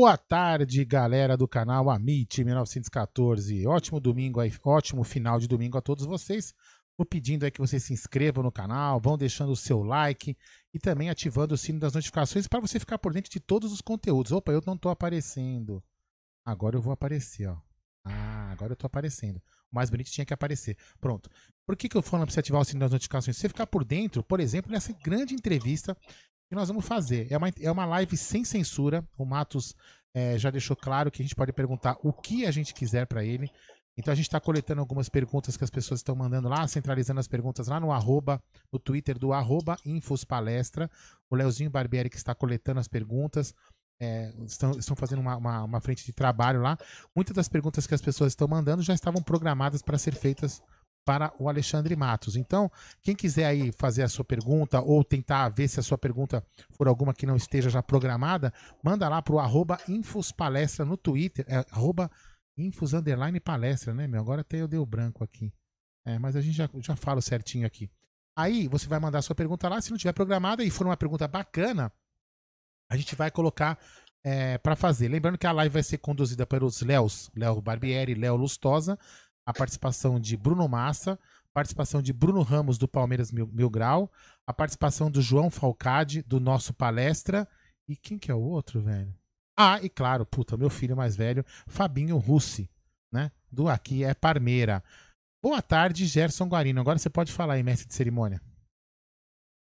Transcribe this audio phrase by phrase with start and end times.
[0.00, 3.66] Boa tarde, galera do canal Amit 1914.
[3.66, 6.54] Ótimo domingo aí, ótimo final de domingo a todos vocês.
[6.96, 10.36] Vou pedindo aí que vocês se inscrevam no canal, vão deixando o seu like
[10.72, 13.80] e também ativando o sino das notificações para você ficar por dentro de todos os
[13.80, 14.30] conteúdos.
[14.30, 15.82] Opa, eu não estou aparecendo.
[16.44, 17.56] Agora eu vou aparecer, ó.
[18.04, 19.38] Ah, agora eu estou aparecendo.
[19.72, 20.76] O mais bonito tinha que aparecer.
[21.00, 21.28] Pronto.
[21.66, 23.36] Por que, que eu falo para você ativar o sino das notificações?
[23.36, 25.96] Você ficar por dentro, por exemplo, nessa grande entrevista
[26.48, 27.26] que nós vamos fazer.
[27.30, 29.04] É uma, é uma live sem censura.
[29.16, 29.74] O Matos
[30.14, 33.24] é, já deixou claro que a gente pode perguntar o que a gente quiser para
[33.24, 33.50] ele.
[33.96, 37.26] Então a gente está coletando algumas perguntas que as pessoas estão mandando lá, centralizando as
[37.26, 38.40] perguntas lá no arroba,
[38.72, 40.88] no Twitter do arroba Infospalestra.
[41.28, 43.54] O Leozinho Barbieri que está coletando as perguntas.
[44.00, 46.78] É, estão, estão fazendo uma, uma, uma frente de trabalho lá.
[47.14, 50.62] Muitas das perguntas que as pessoas estão mandando já estavam programadas para ser feitas
[51.08, 52.36] para o Alexandre Matos.
[52.36, 52.70] Então,
[53.00, 56.86] quem quiser aí fazer a sua pergunta ou tentar ver se a sua pergunta for
[56.86, 58.52] alguma que não esteja já programada,
[58.84, 62.10] manda lá para o arroba Infospalestra no Twitter, é, arroba
[62.58, 62.92] Infos
[63.42, 64.20] palestra, né, meu?
[64.20, 65.50] Agora até eu dei o branco aqui.
[66.06, 67.90] É, mas a gente já, já fala certinho aqui.
[68.36, 70.96] Aí você vai mandar a sua pergunta lá, se não tiver programada e for uma
[70.96, 71.90] pergunta bacana,
[72.92, 73.78] a gente vai colocar
[74.22, 75.08] é, para fazer.
[75.08, 78.98] Lembrando que a live vai ser conduzida pelos Léos, Léo Barbieri Léo Lustosa
[79.48, 81.18] a participação de Bruno Massa,
[81.54, 84.12] participação de Bruno Ramos do Palmeiras Mil, Mil Grau,
[84.46, 87.48] a participação do João Falcade do nosso palestra
[87.88, 89.10] e quem que é o outro, velho?
[89.56, 92.68] Ah, e claro, puta, meu filho mais velho, Fabinho Russi,
[93.10, 93.32] né?
[93.50, 94.84] Do Aqui é Parmeira.
[95.42, 96.82] Boa tarde, Gerson Guarino.
[96.82, 98.42] Agora você pode falar aí, mestre de cerimônia.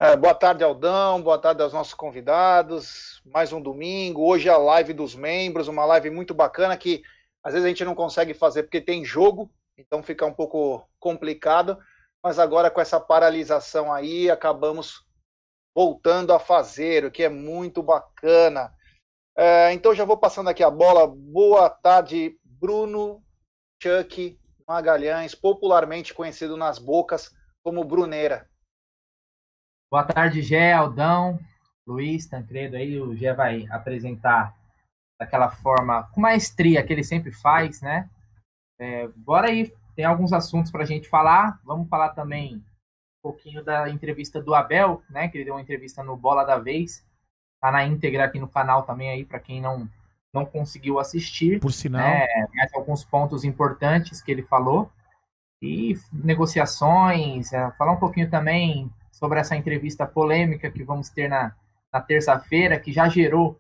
[0.00, 1.22] É, boa tarde, Aldão.
[1.22, 3.22] Boa tarde aos nossos convidados.
[3.24, 4.26] Mais um domingo.
[4.26, 7.04] Hoje é a live dos membros, uma live muito bacana que
[7.40, 9.48] às vezes a gente não consegue fazer porque tem jogo,
[9.78, 11.78] então fica um pouco complicado,
[12.23, 15.06] mas agora com essa paralisação aí, acabamos
[15.75, 18.75] voltando a fazer, o que é muito bacana.
[19.37, 21.06] É, então já vou passando aqui a bola.
[21.06, 23.23] Boa tarde, Bruno
[23.82, 27.31] Chuck Magalhães, popularmente conhecido nas bocas
[27.62, 28.49] como Bruneira.
[29.90, 31.38] Boa tarde, Gé, Aldão,
[31.87, 32.76] Luiz, Tancredo.
[32.76, 34.56] Aí o Gé vai apresentar
[35.20, 38.08] daquela forma, com maestria que ele sempre faz, né?
[38.78, 41.61] É, bora aí, tem alguns assuntos para a gente falar.
[41.64, 42.62] Vamos falar também um
[43.23, 45.28] pouquinho da entrevista do Abel, né?
[45.28, 47.05] Que ele deu uma entrevista no Bola da Vez.
[47.61, 49.88] Tá na íntegra aqui no canal também aí para quem não
[50.34, 51.58] não conseguiu assistir.
[51.61, 54.90] Por sinal, né, mais alguns pontos importantes que ele falou
[55.62, 57.55] e negociações.
[57.55, 61.55] É, falar um pouquinho também sobre essa entrevista polêmica que vamos ter na,
[61.90, 63.58] na terça-feira, que já gerou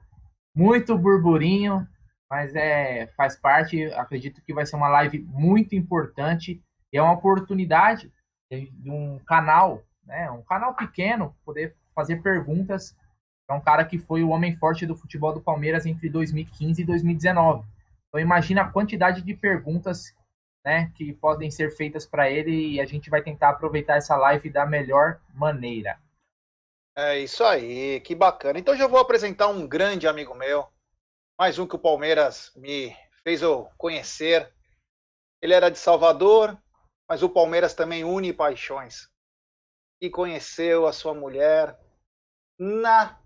[0.54, 1.88] muito burburinho
[2.30, 3.84] mas é, faz parte.
[3.94, 6.62] Acredito que vai ser uma live muito importante
[6.92, 8.12] e é uma oportunidade
[8.50, 12.96] de um canal, né, um canal pequeno, poder fazer perguntas
[13.46, 16.84] para um cara que foi o homem forte do futebol do Palmeiras entre 2015 e
[16.84, 17.66] 2019.
[18.08, 20.14] Então imagina a quantidade de perguntas
[20.64, 24.50] né, que podem ser feitas para ele e a gente vai tentar aproveitar essa live
[24.50, 25.98] da melhor maneira.
[26.96, 28.58] É isso aí, que bacana.
[28.58, 30.66] Então já vou apresentar um grande amigo meu,
[31.38, 34.52] mais um que o Palmeiras me fez eu conhecer.
[35.42, 36.56] Ele era de Salvador,
[37.08, 39.08] mas o Palmeiras também une paixões.
[40.00, 41.78] E conheceu a sua mulher
[42.58, 43.18] na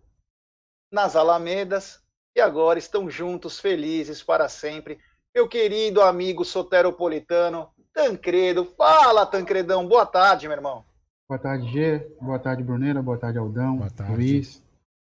[0.93, 2.03] nas Alamedas
[2.35, 5.01] e agora estão juntos, felizes para sempre.
[5.33, 8.65] Meu querido amigo soteropolitano, Tancredo.
[8.77, 9.87] Fala, Tancredão.
[9.87, 10.85] Boa tarde, meu irmão.
[11.29, 12.17] Boa tarde, G.
[12.21, 13.01] Boa tarde, Bruneira.
[13.01, 13.77] Boa tarde, Aldão.
[13.77, 14.15] Boa tarde.
[14.15, 14.69] Luiz.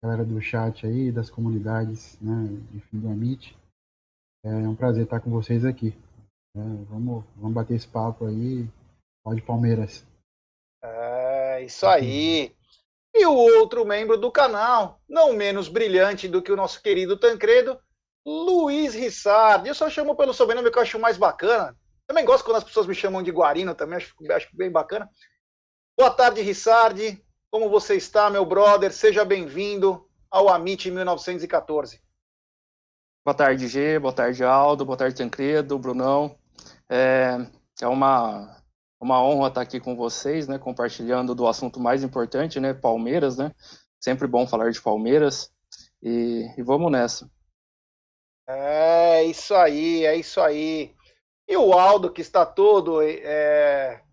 [0.03, 2.49] Galera do chat aí, das comunidades, né?
[2.75, 3.57] Enfim, do Amit.
[4.43, 5.95] É um prazer estar com vocês aqui.
[6.57, 8.67] É, vamos, vamos bater esse papo aí.
[9.23, 10.07] Pode Palmeiras.
[10.83, 12.57] É, isso aí.
[13.15, 17.79] E o outro membro do canal, não menos brilhante do que o nosso querido Tancredo,
[18.25, 19.69] Luiz Rissardi.
[19.69, 21.77] Eu só chamo pelo sobrenome que eu acho mais bacana.
[22.07, 25.09] Também gosto quando as pessoas me chamam de Guarino, também acho, acho bem bacana.
[25.99, 27.23] Boa tarde, Rissardi.
[27.53, 28.93] Como você está, meu brother?
[28.93, 32.01] Seja bem-vindo ao Amit 1914.
[33.25, 33.99] Boa tarde, G.
[33.99, 34.85] Boa tarde, Aldo.
[34.85, 36.39] Boa tarde, Tancredo, Brunão.
[36.89, 37.39] É,
[37.83, 38.57] é uma,
[39.01, 40.61] uma honra estar aqui com vocês, né?
[40.61, 42.73] Compartilhando do assunto mais importante, né?
[42.73, 43.53] Palmeiras, né?
[43.99, 45.53] Sempre bom falar de Palmeiras.
[46.01, 47.29] E, e vamos nessa.
[48.49, 50.95] É isso aí, é isso aí.
[51.49, 54.05] E o Aldo, que está todo é,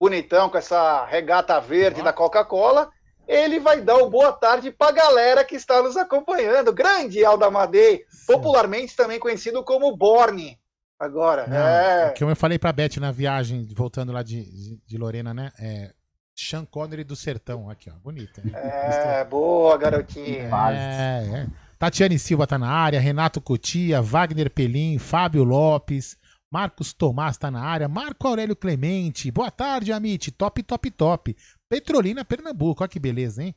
[0.00, 2.88] bonitão com essa regata verde da Coca-Cola,
[3.28, 6.72] ele vai dar o boa tarde para a galera que está nos acompanhando.
[6.72, 10.58] Grande Aldo Amadei, popularmente também conhecido como Borne.
[10.98, 12.14] Agora, Não, é.
[12.18, 15.52] Como eu falei pra Beth na viagem, voltando lá de, de, de Lorena, né?
[15.58, 15.92] É
[16.34, 17.70] Sean Connery do Sertão.
[17.70, 17.94] Aqui, ó.
[18.02, 18.42] Bonita.
[18.52, 20.50] É, boa, garotinha.
[20.72, 21.46] É, é.
[21.78, 26.18] Tatiane Silva tá na área, Renato Cotia, Wagner Pelim, Fábio Lopes,
[26.52, 31.36] Marcos Tomás tá na área, Marco Aurélio Clemente, boa tarde, Amit, top, top, top.
[31.68, 33.54] Petrolina, Pernambuco, olha que beleza, hein?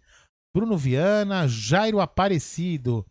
[0.56, 3.04] Bruno Viana, Jairo Aparecido,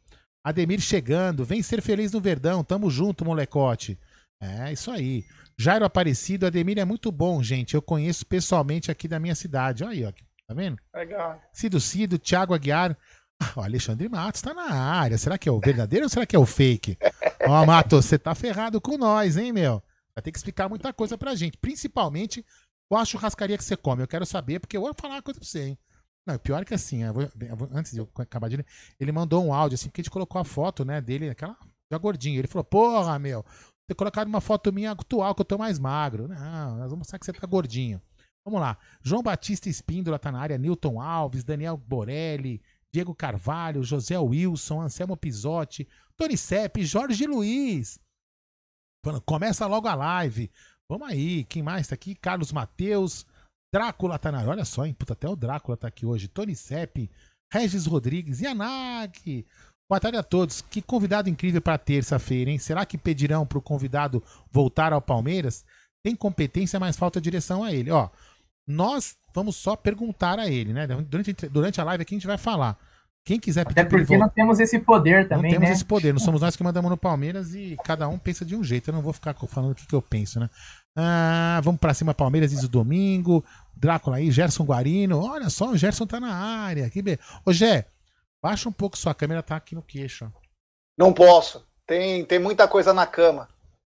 [0.45, 3.99] Ademir chegando, vem ser feliz no Verdão, tamo junto, molecote.
[4.41, 5.25] É, isso aí.
[5.59, 7.75] Jairo Aparecido, Ademir é muito bom, gente.
[7.75, 9.85] Eu conheço pessoalmente aqui da minha cidade.
[9.85, 10.13] Olha aí, ó.
[10.49, 10.77] Tá vendo?
[10.95, 11.41] Legal.
[11.53, 12.99] Cido Cido, Thiago Aguiar.
[13.43, 15.19] Ah, o Alexandre Matos tá na área.
[15.19, 16.97] Será que é o verdadeiro ou será que é o fake?
[17.49, 19.83] Ó, Matos, você tá ferrado com nós, hein, meu?
[20.15, 21.59] Vai ter que explicar muita coisa pra gente.
[21.59, 22.47] Principalmente
[22.89, 24.03] qual a churrascaria que você come.
[24.03, 25.79] Eu quero saber, porque eu vou falar uma coisa pra você, hein?
[26.25, 28.67] Não, pior que assim, eu vou, eu vou, antes de eu acabar de ler,
[29.01, 31.57] ele mandou um áudio assim, porque a gente colocou a foto, né, dele, aquela
[31.91, 32.39] já gordinho.
[32.39, 33.45] Ele falou, porra, meu,
[33.89, 36.29] ter colocado uma foto minha atual, que eu tô mais magro.
[36.29, 38.01] Não, nós vamos mostrar que você tá gordinho.
[38.45, 38.77] Vamos lá.
[39.03, 42.63] João Batista Espíndola tá na área, Newton Alves, Daniel Borelli,
[42.95, 47.99] Diego Carvalho, José Wilson, Anselmo Pisotti, Tony Sepp, Jorge Luiz.
[49.25, 50.51] Começa logo a live.
[50.89, 51.45] Vamos aí.
[51.45, 52.15] Quem mais tá aqui?
[52.15, 53.27] Carlos Mateus.
[53.75, 54.45] Drácula tá na.
[54.45, 54.93] Olha só, hein?
[54.93, 56.29] Puta, até o Drácula tá aqui hoje.
[56.29, 57.11] Tony Sepp,
[57.53, 59.47] Regis Rodrigues, Yanag.
[59.91, 60.61] Boa tarde a todos.
[60.61, 62.59] Que convidado incrível para terça-feira, hein?
[62.59, 65.65] Será que pedirão para o convidado voltar ao Palmeiras?
[66.05, 67.91] Tem competência, mas falta direção a ele.
[67.91, 68.11] Ó,
[68.67, 70.87] nós vamos só perguntar a ele, né?
[70.87, 72.79] Durante, durante a live aqui a gente vai falar.
[73.25, 75.75] Quem quiser pedir Até porque não temos esse poder também, Não temos né?
[75.75, 76.13] esse poder.
[76.13, 78.91] Não somos nós que mandamos no Palmeiras e cada um pensa de um jeito.
[78.91, 80.51] Eu não vou ficar falando o que, que eu penso, né?
[80.97, 83.45] Ah, vamos para cima, Palmeiras, diz o domingo.
[83.77, 85.21] Drácula aí, Gerson Guarino.
[85.21, 86.91] Olha só, o Gerson tá na área.
[86.91, 87.19] Que be...
[87.45, 87.87] Ô, Gé,
[88.43, 90.31] baixa um pouco sua câmera, tá aqui no queixo.
[90.99, 91.65] Não posso.
[91.87, 93.49] Tem, tem muita coisa na cama.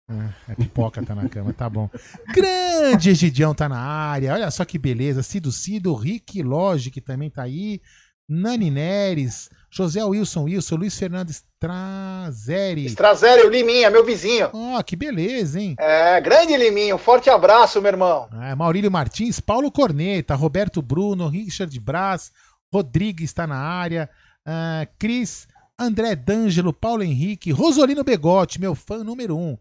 [0.09, 1.91] É, é pipoca tá na cama, tá bom.
[2.35, 5.23] Grande Egidião tá na área, olha só que beleza.
[5.23, 7.81] Cido Cido, Rick Logic também tá aí.
[8.29, 12.85] Nani Neres, José Wilson Wilson, Luiz Fernandes Trazeri.
[12.85, 14.51] Strazeri, o Liminha, meu vizinho.
[14.53, 15.75] Ó, que beleza, hein?
[15.79, 18.29] É, grande Liminha, um forte abraço, meu irmão.
[18.43, 22.31] É, Maurílio Martins, Paulo Corneta, Roberto Bruno, Richard Braz,
[22.71, 24.11] Rodrigues está na área,
[24.45, 25.49] ah, Cris,
[25.79, 29.57] André D'Angelo, Paulo Henrique, Rosolino Begotti, meu fã número um.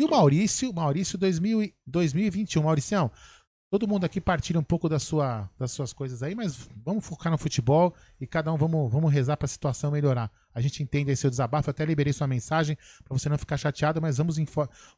[0.00, 2.62] E o Maurício, Maurício 2000, e- 2021.
[2.62, 3.10] Mauricião,
[3.70, 7.30] todo mundo aqui partilha um pouco da sua, das suas coisas aí, mas vamos focar
[7.30, 10.32] no futebol e cada um vamos, vamos rezar para a situação melhorar.
[10.54, 13.58] A gente entende aí seu desabafo, eu até liberei sua mensagem para você não ficar
[13.58, 14.36] chateado, mas vamos,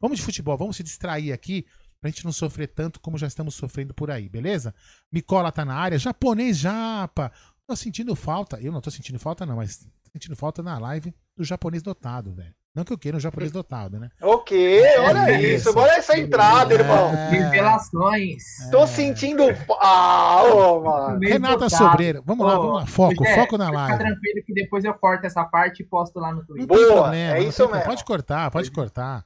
[0.00, 1.66] vamos de futebol, vamos se distrair aqui
[2.00, 4.73] pra gente não sofrer tanto como já estamos sofrendo por aí, beleza?
[5.11, 7.32] Micola tá na área, japonês japa.
[7.66, 11.12] Tô sentindo falta, eu não tô sentindo falta não, mas tô sentindo falta na live
[11.37, 12.54] do japonês dotado, velho.
[12.75, 14.09] Não que eu queira um japonês dotado, né?
[14.23, 15.69] Ok, olha É isso.
[15.69, 15.79] isso.
[15.79, 17.11] Olha essa entrada, irmão.
[17.12, 17.29] É.
[17.31, 18.43] Revelações.
[18.71, 19.43] Tô sentindo.
[19.79, 21.19] Ah, ô, mano.
[21.21, 21.71] Renata dotado.
[21.71, 22.87] Sobreira, vamos lá, vamos lá.
[22.87, 23.99] Foco, Zé, foco na Fica live.
[23.99, 26.67] tranquilo que depois eu corto essa parte e posto lá no Twitter.
[26.67, 27.85] Boa, problema, é isso mesmo.
[27.85, 29.23] Pode cortar, pode cortar.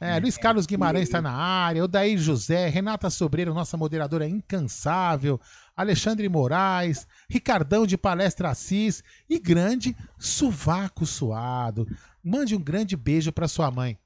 [0.00, 5.38] É, Luiz Carlos Guimarães está na área, Odair José, Renata Sobreira, nossa moderadora incansável,
[5.76, 11.86] Alexandre Moraes, Ricardão de Palestra Assis e grande Suvaco Suado.
[12.28, 13.96] Mande um grande beijo para sua mãe.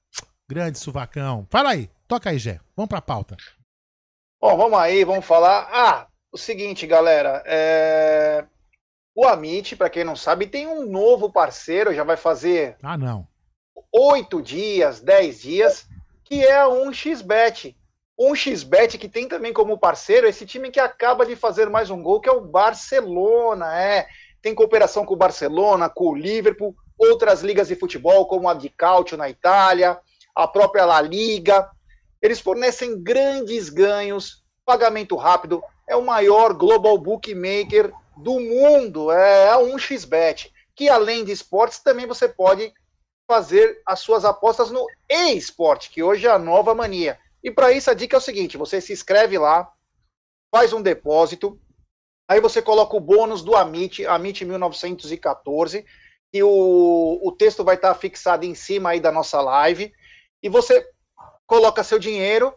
[0.46, 1.46] Grande Suvacão.
[1.48, 2.60] Fala aí, toca aí, Gé.
[2.76, 3.34] Vamos pra pauta.
[4.38, 5.68] Bom, vamos aí, vamos falar.
[5.72, 7.42] Ah, o seguinte, galera.
[7.46, 8.44] é,
[9.14, 13.26] O Amit, para quem não sabe, tem um novo parceiro, já vai fazer Ah, não.
[13.90, 15.86] oito dias, dez dias,
[16.24, 17.74] que é a 1xBet.
[18.20, 22.20] 1xBet que tem também como parceiro esse time que acaba de fazer mais um gol,
[22.20, 23.80] que é o Barcelona.
[23.80, 24.06] É,
[24.42, 28.68] tem cooperação com o Barcelona, com o Liverpool, outras ligas de futebol, como a de
[28.68, 29.98] Calcio na Itália,
[30.36, 31.68] a própria La Liga.
[32.20, 39.56] Eles fornecem grandes ganhos, pagamento rápido, é o maior global bookmaker do mundo, é a
[39.56, 42.72] 1xBet, que além de esportes também você pode
[43.26, 47.18] fazer as suas apostas no e-sport, que hoje é a nova mania.
[47.42, 49.72] E para isso a dica é o seguinte: você se inscreve lá,
[50.54, 51.58] faz um depósito,
[52.28, 55.86] aí você coloca o bônus do Amit, Amit 1914,
[56.32, 59.92] e o, o texto vai estar fixado em cima aí da nossa live,
[60.42, 60.86] e você
[61.46, 62.54] coloca seu dinheiro,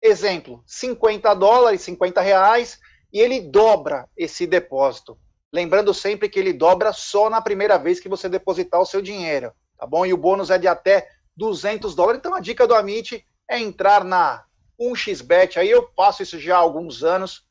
[0.00, 2.78] exemplo, 50 dólares, 50 reais,
[3.12, 5.18] e ele dobra esse depósito.
[5.52, 9.52] Lembrando sempre que ele dobra só na primeira vez que você depositar o seu dinheiro
[9.82, 10.06] tá bom?
[10.06, 12.20] E o bônus é de até 200 dólares.
[12.20, 14.44] Então a dica do Amit é entrar na
[14.80, 15.56] 1xBet.
[15.56, 17.44] Aí eu faço isso já há alguns anos.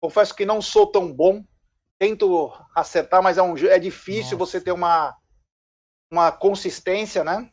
[0.00, 1.44] Confesso que não sou tão bom.
[1.98, 4.52] Tento acertar, mas é, um, é difícil Nossa.
[4.52, 5.16] você ter uma,
[6.12, 7.50] uma consistência, né?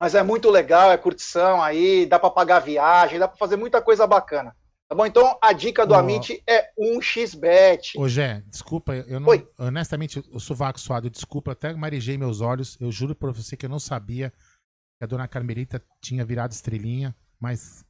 [0.00, 3.82] Mas é muito legal, é curtição aí, dá para pagar viagem, dá para fazer muita
[3.82, 4.56] coisa bacana.
[4.88, 5.04] Tá bom?
[5.04, 5.98] Então a dica do Ó.
[5.98, 7.98] Amit é 1xBet.
[7.98, 9.28] Ô, Gé, desculpa, eu não.
[9.28, 9.46] Oi.
[9.58, 12.78] Honestamente, o sovaco suado, desculpa, até marejei meus olhos.
[12.80, 17.14] Eu juro pra você que eu não sabia que a dona Carmelita tinha virado estrelinha,
[17.38, 17.84] mas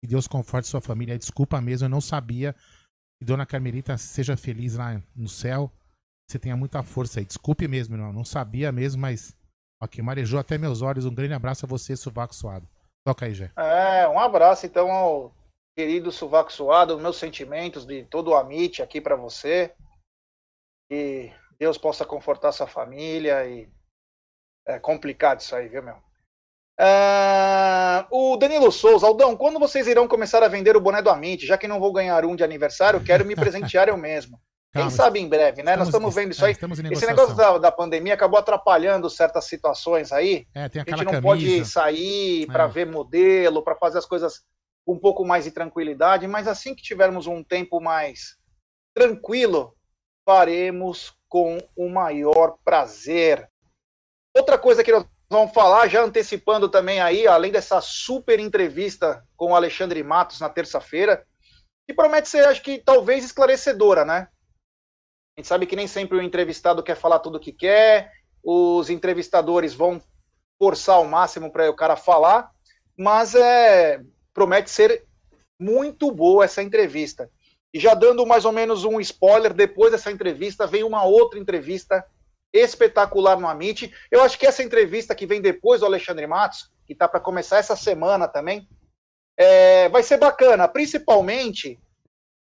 [0.00, 1.18] que Deus conforte sua família.
[1.18, 2.56] Desculpa mesmo, eu não sabia.
[3.18, 5.70] Que dona Carmelita seja feliz lá no céu.
[6.28, 7.26] Você tenha muita força aí.
[7.26, 8.12] Desculpe mesmo, não.
[8.12, 9.36] Não sabia mesmo, mas.
[9.82, 11.04] Ok, marejou até meus olhos.
[11.04, 12.68] Um grande abraço a você, sovaco suado.
[13.04, 13.50] Toca aí, Gé.
[13.56, 15.34] É, um abraço então ao
[15.76, 19.74] querido Suvaco Suado, meus sentimentos de todo o Amit aqui para você.
[20.90, 23.70] Que Deus possa confortar sua família e
[24.66, 26.07] é complicado isso aí, viu, meu?
[26.80, 31.44] É, o Danilo Souza, Aldão, quando vocês irão começar a vender o boné do Amit?
[31.44, 34.40] Já que não vou ganhar um de aniversário, quero me presentear eu mesmo.
[34.70, 35.76] Quem Calma, sabe em breve, né?
[35.76, 36.52] Nós estamos vendo isso é, aí.
[36.52, 40.46] Estamos Esse negócio da, da pandemia acabou atrapalhando certas situações aí.
[40.54, 41.26] É, tem A aquela gente não camisa.
[41.26, 42.68] pode sair para É.
[42.68, 44.42] ver modelo, para fazer as coisas
[44.84, 48.36] com um pouco mais de tranquilidade, mas assim que tivermos um tempo mais
[48.94, 49.74] tranquilo,
[50.26, 53.48] faremos com o maior prazer.
[54.36, 59.52] Outra coisa que nós vamos falar, já antecipando também aí, além dessa super entrevista com
[59.52, 61.26] o Alexandre Matos na terça-feira,
[61.86, 64.28] que promete ser, acho que talvez esclarecedora, né?
[65.36, 68.90] A gente sabe que nem sempre o entrevistado quer falar tudo o que quer, os
[68.90, 70.02] entrevistadores vão
[70.58, 72.50] forçar ao máximo para o cara falar,
[72.96, 74.02] mas é,
[74.34, 75.06] promete ser
[75.60, 77.30] muito boa essa entrevista.
[77.72, 82.04] E já dando mais ou menos um spoiler, depois dessa entrevista vem uma outra entrevista
[82.52, 83.92] espetacular Amit.
[84.10, 87.58] Eu acho que essa entrevista que vem depois do Alexandre Matos, que está para começar
[87.58, 88.68] essa semana também,
[89.36, 91.78] é, vai ser bacana, principalmente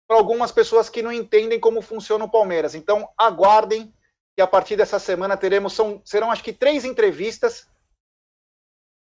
[0.07, 2.75] para algumas pessoas que não entendem como funciona o Palmeiras.
[2.75, 3.93] Então, aguardem
[4.35, 7.67] que a partir dessa semana teremos, são, serão acho que três entrevistas,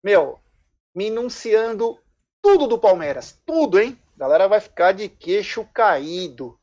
[0.05, 0.39] meu,
[0.95, 1.99] me enunciando
[2.43, 3.41] tudo do Palmeiras.
[3.47, 3.99] Tudo, hein?
[4.15, 6.59] A galera vai ficar de queixo caído.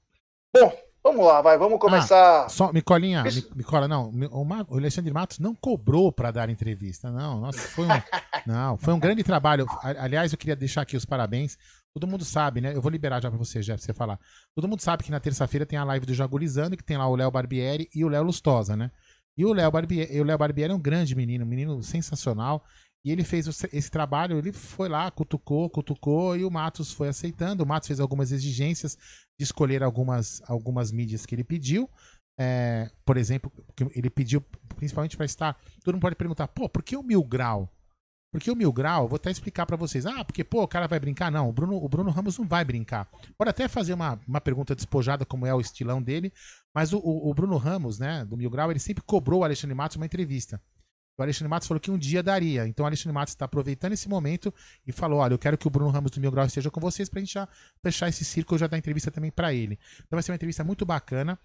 [0.55, 0.71] Bom,
[1.03, 2.49] vamos lá, vai, vamos começar.
[2.49, 3.49] Só, Micolinha, Isso.
[3.51, 7.85] Mi- Micola, não, o, o Alexandre Matos não cobrou para dar entrevista, não, nossa, foi
[7.85, 7.89] um,
[8.45, 11.57] não, foi um grande trabalho, aliás, eu queria deixar aqui os parabéns,
[11.93, 14.19] todo mundo sabe, né, eu vou liberar já para você, Jeff, você falar,
[14.55, 17.15] todo mundo sabe que na terça-feira tem a live do Jagulizando, que tem lá o
[17.15, 18.91] Léo Barbieri e o Léo Lustosa, né,
[19.37, 22.63] e o Léo Barbieri, o Léo Barbieri é um grande menino, um menino sensacional,
[23.03, 27.63] e ele fez esse trabalho, ele foi lá, cutucou, cutucou, e o Matos foi aceitando,
[27.63, 28.97] o Matos fez algumas exigências
[29.37, 31.89] de escolher algumas, algumas mídias que ele pediu,
[32.39, 33.51] é, por exemplo,
[33.93, 34.41] ele pediu
[34.77, 35.57] principalmente para estar.
[35.83, 37.69] Todo mundo pode perguntar, pô, por que o Mil Grau?
[38.31, 39.09] Por que o Mil Grau?
[39.09, 40.05] Vou até explicar para vocês.
[40.05, 41.29] Ah, porque, pô, o cara vai brincar?
[41.29, 43.09] Não, o Bruno, o Bruno Ramos não vai brincar.
[43.37, 46.31] Pode até fazer uma, uma pergunta despojada, como é o estilão dele,
[46.73, 49.75] mas o, o, o Bruno Ramos, né, do Mil Grau, ele sempre cobrou o Alexandre
[49.75, 50.61] Matos uma entrevista.
[51.19, 52.65] O Alexandre Matos falou que um dia daria.
[52.65, 54.53] Então o Alexandre Matos está aproveitando esse momento
[54.87, 57.09] e falou: olha, eu quero que o Bruno Ramos do Mil Grau esteja com vocês
[57.09, 57.47] para a gente já
[57.83, 59.77] fechar esse círculo já dar entrevista também para ele.
[59.97, 61.37] Então vai ser uma entrevista muito bacana.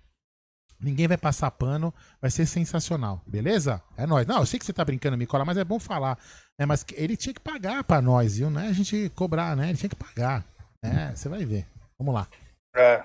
[0.80, 3.82] Ninguém vai passar pano, vai ser sensacional, beleza?
[3.96, 4.26] É nóis.
[4.26, 6.18] Não, eu sei que você tá brincando, Nicola, mas é bom falar.
[6.58, 8.50] É, mas ele tinha que pagar para nós, viu?
[8.50, 9.70] Não é a gente cobrar, né?
[9.70, 10.44] Ele tinha que pagar.
[10.82, 11.66] É, você vai ver.
[11.98, 12.28] Vamos lá.
[12.76, 13.02] É.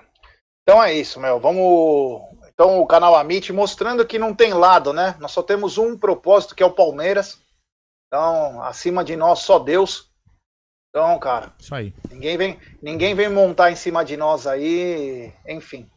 [0.62, 1.40] Então é isso, meu.
[1.40, 2.22] Vamos
[2.60, 5.16] então, o canal Amit mostrando que não tem lado, né?
[5.18, 7.40] Nós só temos um propósito, que é o Palmeiras.
[8.06, 10.10] Então, acima de nós, só Deus.
[10.90, 11.54] Então, cara.
[11.58, 11.94] Isso aí.
[12.10, 15.32] Ninguém vem, ninguém vem montar em cima de nós aí.
[15.48, 15.90] Enfim.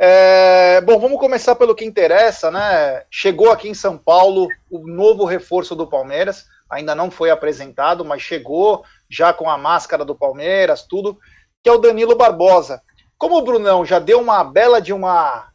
[0.00, 3.04] É, bom, vamos começar pelo que interessa, né?
[3.10, 6.46] Chegou aqui em São Paulo o novo reforço do Palmeiras.
[6.70, 11.18] Ainda não foi apresentado, mas chegou já com a máscara do Palmeiras, tudo.
[11.62, 12.80] Que é o Danilo Barbosa.
[13.18, 15.51] Como o Brunão já deu uma bela de uma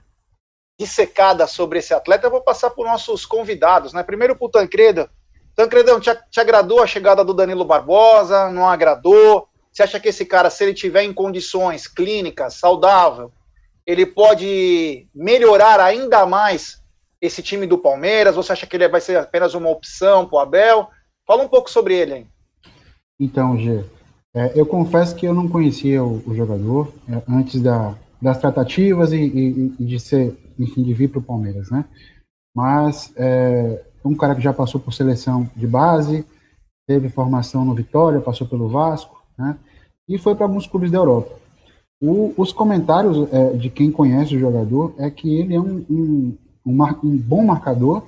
[0.79, 4.03] dissecada sobre esse atleta, eu vou passar para os nossos convidados, né?
[4.03, 5.10] Primeiro para o Tancredo.
[5.55, 8.50] Tancredão, te, te agradou a chegada do Danilo Barbosa?
[8.51, 9.48] Não agradou?
[9.72, 13.31] Você acha que esse cara, se ele tiver em condições clínicas, saudável,
[13.86, 16.81] ele pode melhorar ainda mais
[17.19, 18.36] esse time do Palmeiras?
[18.36, 20.89] Você acha que ele vai ser apenas uma opção para o Abel?
[21.25, 22.27] Fala um pouco sobre ele, hein?
[23.19, 23.84] Então, Gê,
[24.36, 29.12] é, eu confesso que eu não conhecia o, o jogador é, antes da, das tratativas
[29.12, 31.85] e, e, e, de ser enfim, de vir para o Palmeiras, né?
[32.55, 36.25] Mas é um cara que já passou por seleção de base,
[36.87, 39.57] teve formação no Vitória, passou pelo Vasco, né?
[40.07, 41.35] E foi para alguns clubes da Europa.
[42.01, 46.37] O, os comentários é, de quem conhece o jogador é que ele é um, um,
[46.65, 48.03] um, um bom marcador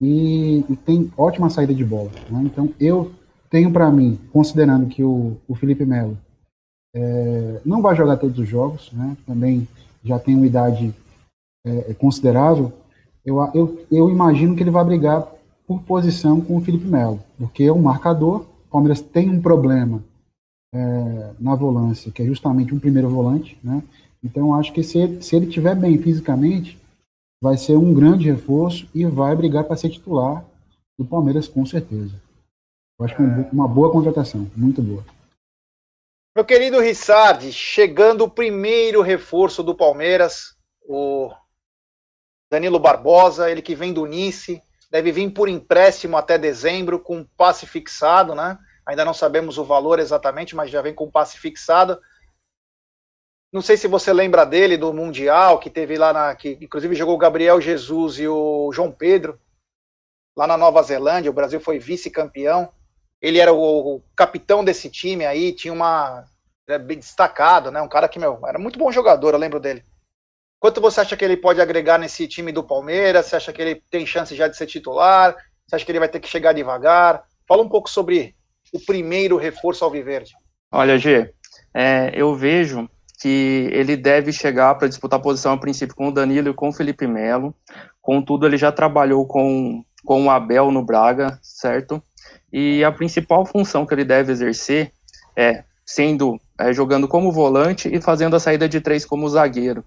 [0.00, 2.10] e, e, tem ótima saída de bola.
[2.30, 2.42] Né?
[2.44, 3.10] Então eu
[3.50, 6.16] tenho para mim, considerando que o, o Felipe Melo
[6.94, 9.16] é, não vai jogar todos os jogos, né?
[9.26, 9.66] também
[10.04, 10.94] já tem uma idade
[11.66, 12.72] é, é, considerável,
[13.24, 15.26] eu, eu, eu imagino que ele vai brigar
[15.66, 18.42] por posição com o Felipe Melo, porque é um marcador.
[18.66, 20.02] O Palmeiras tem um problema
[20.72, 23.82] é, na volância, que é justamente um primeiro volante, né?
[24.22, 26.78] Então, acho que se, se ele estiver bem fisicamente,
[27.42, 30.44] vai ser um grande reforço e vai brigar para ser titular
[30.98, 32.14] do Palmeiras, com certeza.
[32.98, 35.04] Eu acho que é uma boa contratação, muito boa.
[36.34, 40.54] Meu querido Rissardi, chegando o primeiro reforço do Palmeiras,
[40.86, 41.30] o
[42.56, 47.66] Danilo Barbosa, ele que vem do Nice, deve vir por empréstimo até dezembro, com passe
[47.66, 48.58] fixado, né?
[48.86, 52.00] Ainda não sabemos o valor exatamente, mas já vem com passe fixado.
[53.52, 56.34] Não sei se você lembra dele do Mundial, que teve lá na.
[56.34, 59.38] que inclusive jogou o Gabriel Jesus e o João Pedro,
[60.34, 61.30] lá na Nova Zelândia.
[61.30, 62.72] O Brasil foi vice-campeão.
[63.20, 66.24] Ele era o, o, capitão desse time aí, tinha uma.
[66.66, 67.82] Era bem destacado, né?
[67.82, 69.84] Um cara que, meu, era muito bom jogador, eu lembro dele.
[70.66, 73.26] Quanto você acha que ele pode agregar nesse time do Palmeiras?
[73.26, 75.36] Você acha que ele tem chance já de ser titular?
[75.64, 77.22] Você acha que ele vai ter que chegar devagar?
[77.46, 78.34] Fala um pouco sobre
[78.72, 80.32] o primeiro reforço ao Viverde.
[80.72, 81.32] Olha, G,
[81.72, 86.48] é, eu vejo que ele deve chegar para disputar posição a princípio com o Danilo
[86.48, 87.54] e com o Felipe Melo.
[88.02, 92.02] Contudo, ele já trabalhou com, com o Abel no Braga, certo?
[92.52, 94.90] E a principal função que ele deve exercer
[95.36, 99.84] é sendo é, jogando como volante e fazendo a saída de três como zagueiro.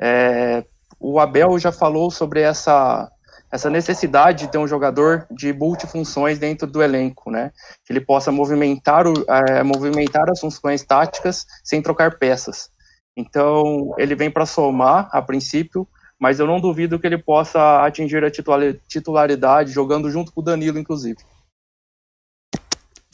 [0.00, 0.64] É,
[0.98, 3.10] o Abel já falou sobre essa,
[3.50, 7.52] essa necessidade de ter um jogador de multifunções dentro do elenco, né?
[7.84, 12.70] Que ele possa movimentar, o, é, movimentar as funções táticas sem trocar peças.
[13.16, 18.22] Então, ele vem para somar, a princípio, mas eu não duvido que ele possa atingir
[18.24, 21.18] a titularidade jogando junto com o Danilo, inclusive.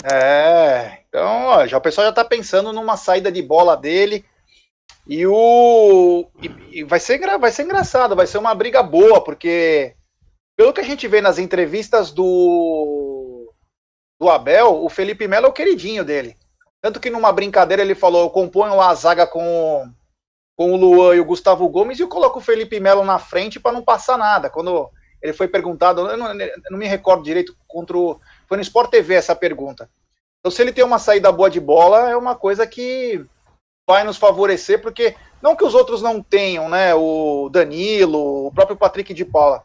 [0.05, 4.25] É, então, ó, já o pessoal já está pensando numa saída de bola dele
[5.07, 6.27] e o.
[6.43, 9.95] E, e vai, ser, vai ser engraçado, vai ser uma briga boa, porque
[10.57, 13.53] pelo que a gente vê nas entrevistas do,
[14.21, 16.37] do Abel, o Felipe Melo é o queridinho dele.
[16.81, 19.91] Tanto que numa brincadeira ele falou: eu componho a zaga com,
[20.57, 23.59] com o Luan e o Gustavo Gomes e eu coloco o Felipe Melo na frente
[23.59, 24.51] para não passar nada.
[24.51, 28.63] Quando ele foi perguntado, eu não, eu não, me recordo direito, contra o, foi no
[28.63, 29.89] Sport TV essa pergunta.
[30.41, 33.25] Então, se ele tem uma saída boa de bola, é uma coisa que
[33.87, 36.95] vai nos favorecer, porque não que os outros não tenham, né?
[36.95, 39.65] O Danilo, o próprio Patrick de Paula.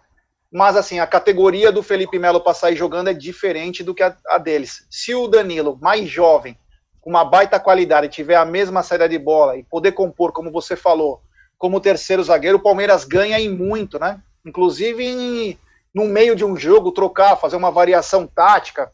[0.52, 4.16] Mas assim, a categoria do Felipe Melo para sair jogando é diferente do que a,
[4.30, 4.88] a, deles.
[4.90, 6.58] Se o Danilo, mais jovem,
[7.02, 10.76] com uma baita qualidade, tiver a mesma saída de bola e poder compor, como você
[10.76, 11.22] falou,
[11.58, 14.22] como terceiro zagueiro, o Palmeiras ganha em muito, né?
[14.46, 15.58] Inclusive em,
[15.94, 18.92] no meio de um jogo, trocar, fazer uma variação tática.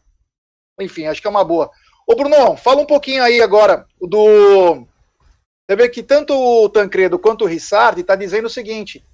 [0.80, 1.70] Enfim, acho que é uma boa.
[2.06, 4.86] Ô, Brunão, fala um pouquinho aí agora do
[5.68, 9.04] você vê que tanto o Tancredo quanto o Rissardi está dizendo o seguinte: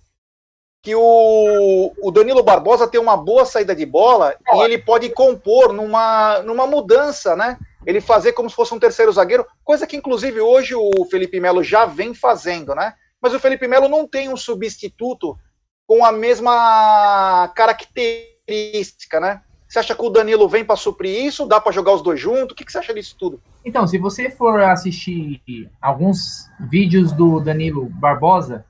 [0.82, 5.72] que o, o Danilo Barbosa tem uma boa saída de bola e ele pode compor
[5.72, 7.58] numa, numa mudança, né?
[7.86, 11.62] Ele fazer como se fosse um terceiro zagueiro, coisa que inclusive hoje o Felipe Melo
[11.62, 12.94] já vem fazendo, né?
[13.20, 15.38] Mas o Felipe Melo não tem um substituto
[15.86, 19.42] com a mesma característica, né?
[19.70, 21.46] Você acha que o Danilo vem para suprir isso?
[21.46, 22.50] Dá para jogar os dois juntos?
[22.50, 23.40] O que, que você acha disso tudo?
[23.64, 28.64] Então, se você for assistir alguns vídeos do Danilo Barbosa,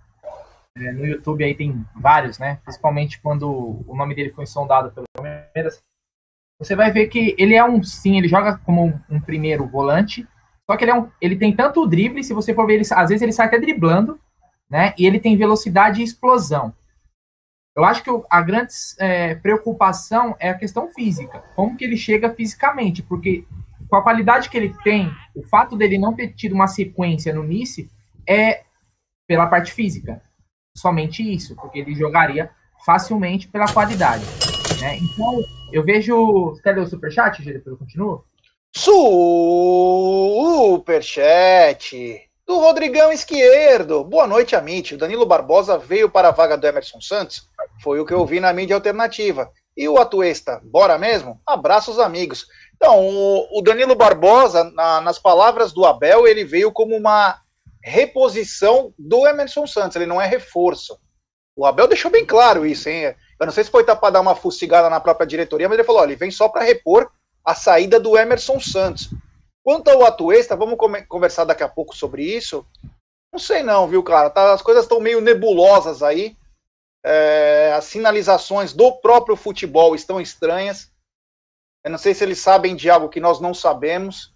[0.77, 2.59] é, no YouTube aí tem vários, né?
[2.65, 3.49] Principalmente quando
[3.87, 5.83] o nome dele foi sondado pelo Palmeiras.
[6.59, 10.29] Você vai ver que ele é um, sim, ele joga como um, um primeiro volante,
[10.71, 12.85] só que ele, é um, ele tem tanto o drible, se você for ver, ele,
[12.93, 14.21] às vezes ele sai até driblando,
[14.69, 14.93] né?
[14.99, 16.75] E ele tem velocidade e explosão.
[17.81, 22.29] Eu acho que a grande é, preocupação é a questão física, como que ele chega
[22.29, 23.47] fisicamente, porque
[23.89, 27.43] com a qualidade que ele tem, o fato dele não ter tido uma sequência no
[27.43, 27.91] Nice
[28.29, 28.65] é
[29.27, 30.21] pela parte física
[30.77, 32.51] somente isso, porque ele jogaria
[32.85, 34.27] facilmente pela qualidade.
[34.79, 34.99] Né?
[34.99, 35.41] Então,
[35.73, 36.61] eu vejo.
[36.63, 38.23] Quer ler o superchat, depois eu continuo?
[40.77, 44.05] Superchat do Rodrigão Esquerdo.
[44.05, 44.95] Boa noite, Amit.
[44.95, 47.49] O Danilo Barbosa veio para a vaga do Emerson Santos.
[47.83, 49.51] Foi o que eu vi na mídia alternativa.
[49.77, 51.41] E o Atuesta, bora mesmo?
[51.47, 52.47] Abraços, amigos.
[52.77, 57.41] Então, o Danilo Barbosa, na, nas palavras do Abel, ele veio como uma
[57.83, 60.99] reposição do Emerson Santos, ele não é reforço.
[61.57, 63.15] O Abel deixou bem claro isso, hein?
[63.39, 66.03] Eu não sei se foi para dar uma fustigada na própria diretoria, mas ele falou:
[66.03, 67.11] olha, ele vem só para repor
[67.45, 69.11] a saída do Emerson Santos.
[69.63, 72.65] Quanto ao Atuesta, vamos conversar daqui a pouco sobre isso.
[73.33, 74.31] Não sei não, viu, cara?
[74.31, 76.37] Tá, as coisas estão meio nebulosas aí.
[77.05, 80.93] É, as sinalizações do próprio futebol estão estranhas.
[81.83, 84.35] Eu não sei se eles sabem de algo que nós não sabemos.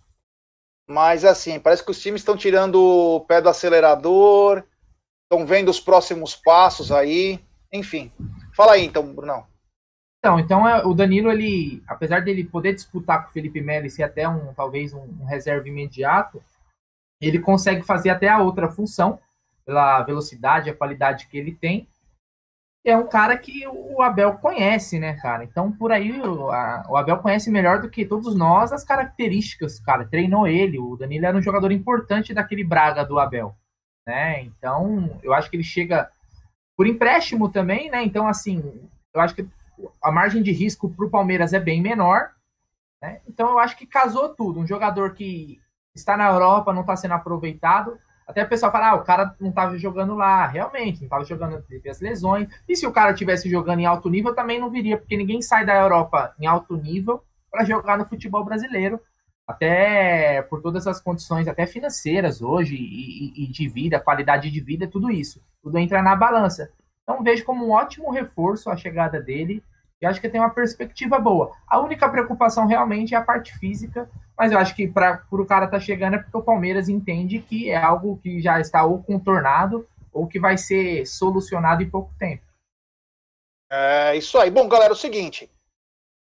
[0.88, 4.62] Mas assim, parece que os times estão tirando o pé do acelerador,
[5.22, 8.12] estão vendo os próximos passos aí, enfim.
[8.54, 9.46] Fala aí então, Brunão.
[10.18, 13.90] Então, então é, o Danilo, ele, apesar dele poder disputar com o Felipe Melo e
[13.90, 16.42] ser até um, talvez um, um reserva imediato,
[17.20, 19.18] ele consegue fazer até a outra função,
[19.64, 21.88] pela velocidade, a qualidade que ele tem,
[22.84, 25.42] é um cara que o Abel conhece, né, cara?
[25.42, 29.80] Então, por aí, o, a, o, Abel conhece melhor do que todos nós as características,
[29.80, 30.04] cara.
[30.04, 30.78] Treinou ele.
[30.78, 33.56] O Danilo era um jogador importante daquele Braga do Abel,
[34.06, 34.42] né?
[34.42, 36.10] Então, eu acho que ele chega
[36.76, 38.04] por empréstimo também, né?
[38.04, 38.62] Então, assim,
[39.14, 39.48] eu acho que
[40.02, 42.32] a margem de risco para o Palmeiras é bem menor,
[43.00, 43.20] né?
[43.26, 44.60] Então, eu acho que casou tudo.
[44.60, 45.58] Um jogador que
[45.94, 49.50] está na Europa, não está sendo aproveitado, até o pessoal fala, ah, o cara não
[49.50, 50.46] estava jogando lá.
[50.46, 52.48] Realmente, não estava jogando, teve as lesões.
[52.68, 55.64] E se o cara tivesse jogando em alto nível, também não viria, porque ninguém sai
[55.64, 58.98] da Europa em alto nível para jogar no futebol brasileiro.
[59.46, 64.88] Até por todas as condições, até financeiras hoje, e, e, de vida, qualidade de vida,
[64.88, 65.42] tudo isso.
[65.62, 66.70] Tudo entra na balança.
[67.02, 69.62] Então vejo como um ótimo reforço a chegada dele
[70.04, 71.52] e acho que tem uma perspectiva boa.
[71.66, 75.64] A única preocupação realmente é a parte física, mas eu acho que para o cara
[75.64, 79.02] estar tá chegando é porque o Palmeiras entende que é algo que já está ou
[79.02, 82.42] contornado ou que vai ser solucionado em pouco tempo.
[83.72, 84.50] É isso aí.
[84.50, 85.50] Bom, galera, é o seguinte.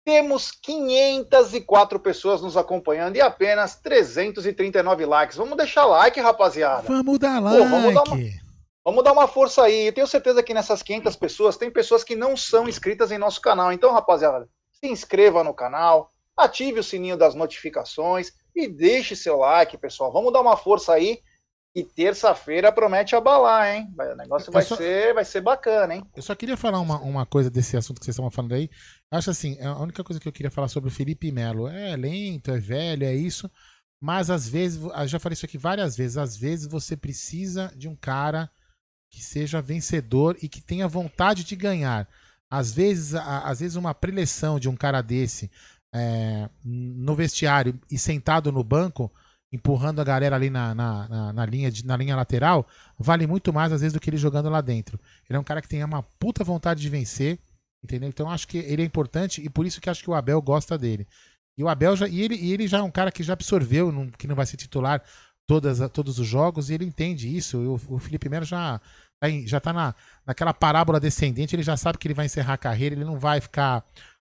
[0.05, 5.37] Temos 504 pessoas nos acompanhando e apenas 339 likes.
[5.37, 6.83] Vamos deixar like, rapaziada.
[6.89, 7.59] Vamos dar like.
[7.59, 8.50] Pô, vamos dar uma...
[8.85, 9.87] Vamos dar uma força aí.
[9.87, 13.41] Eu tenho certeza que nessas 500 pessoas tem pessoas que não são inscritas em nosso
[13.41, 13.73] canal.
[13.73, 19.77] Então, rapaziada, se inscreva no canal, ative o sininho das notificações e deixe seu like,
[19.77, 20.13] pessoal.
[20.13, 21.21] Vamos dar uma força aí.
[21.73, 23.95] E terça-feira promete abalar, hein?
[23.97, 24.75] O negócio vai, só...
[24.75, 26.03] ser, vai ser bacana, hein?
[26.17, 28.69] Eu só queria falar uma, uma coisa desse assunto que vocês estavam falando aí.
[29.09, 32.51] Acho assim, a única coisa que eu queria falar sobre o Felipe Melo é lento,
[32.51, 33.49] é velho, é isso.
[34.01, 37.87] Mas às vezes, eu já falei isso aqui várias vezes, às vezes você precisa de
[37.87, 38.51] um cara
[39.11, 42.09] que seja vencedor e que tenha vontade de ganhar.
[42.49, 45.51] Às vezes, às vezes uma preleção de um cara desse
[45.93, 49.13] é, no vestiário e sentado no banco,
[49.53, 52.67] empurrando a galera ali na, na, na, na, linha, de, na linha lateral,
[52.99, 54.99] vale muito mais às vezes do que ele jogando lá dentro.
[55.29, 57.39] Ele é um cara que tem uma puta vontade de vencer,
[57.83, 58.09] entendeu?
[58.09, 60.79] Então acho que ele é importante e por isso que acho que o Abel gosta
[60.79, 61.07] dele.
[61.59, 63.93] E o Abel já, e ele, e ele já é um cara que já absorveu,
[64.17, 65.03] que não vai ser titular
[65.51, 67.59] todas, todos os jogos e ele entende isso.
[67.59, 68.81] O, o Felipe Melo já,
[69.19, 72.59] tá já tá na, naquela parábola descendente, ele já sabe que ele vai encerrar a
[72.59, 73.85] carreira, ele não vai ficar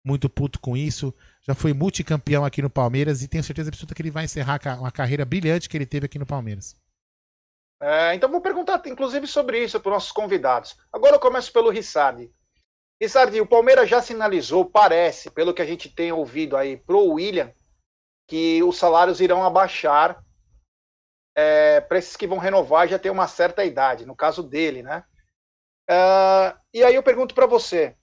[0.05, 1.13] muito puto com isso.
[1.47, 4.91] Já foi multicampeão aqui no Palmeiras e tenho certeza absoluta que ele vai encerrar uma
[4.91, 6.75] carreira brilhante que ele teve aqui no Palmeiras.
[7.81, 10.75] É, então vou perguntar, inclusive, sobre isso para os nossos convidados.
[10.91, 12.29] Agora eu começo pelo Rissardi.
[13.01, 17.53] Rissardi, o Palmeiras já sinalizou, parece, pelo que a gente tem ouvido aí, pro William,
[18.27, 20.24] que os salários irão abaixar
[21.35, 25.03] é, para esses que vão renovar já tem uma certa idade, no caso dele, né?
[25.89, 27.95] Uh, e aí eu pergunto para você: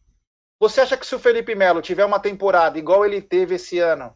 [0.60, 4.14] você acha que se o Felipe Melo tiver uma temporada igual ele teve esse ano,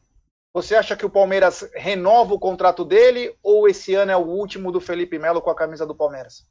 [0.55, 4.71] você acha que o Palmeiras renova o contrato dele ou esse ano é o último
[4.71, 6.47] do Felipe Melo com a camisa do Palmeiras?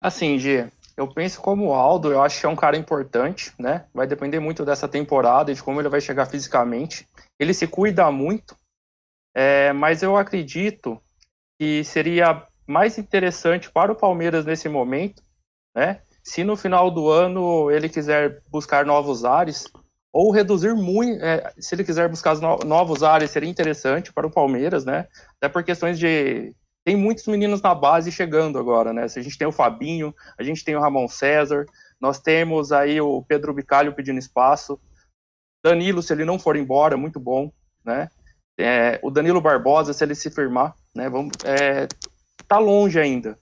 [0.00, 3.86] Assim, G, eu penso como o Aldo, eu acho que é um cara importante, né?
[3.92, 7.08] Vai depender muito dessa temporada e de como ele vai chegar fisicamente.
[7.38, 8.56] Ele se cuida muito,
[9.40, 11.00] é, mas eu acredito
[11.60, 15.22] que seria mais interessante para o Palmeiras nesse momento,
[15.72, 16.00] né?
[16.24, 19.70] Se no final do ano ele quiser buscar novos ares,
[20.12, 24.84] ou reduzir muito, é, se ele quiser buscar novos ares, seria interessante para o Palmeiras,
[24.84, 25.06] né?
[25.36, 26.52] Até por questões de
[26.84, 29.04] tem muitos meninos na base chegando agora, né?
[29.04, 31.64] A gente tem o Fabinho, a gente tem o Ramon César,
[32.00, 34.80] nós temos aí o Pedro Bicalho pedindo espaço,
[35.64, 37.52] Danilo, se ele não for embora, muito bom,
[37.84, 38.08] né?
[38.58, 41.08] É, o Danilo Barbosa, se ele se firmar, né?
[41.08, 41.86] Vamos, é,
[42.48, 43.38] tá longe ainda,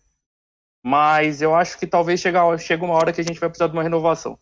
[0.85, 3.73] mas eu acho que talvez chegue, chegue uma hora que a gente vai precisar de
[3.73, 4.39] uma renovação.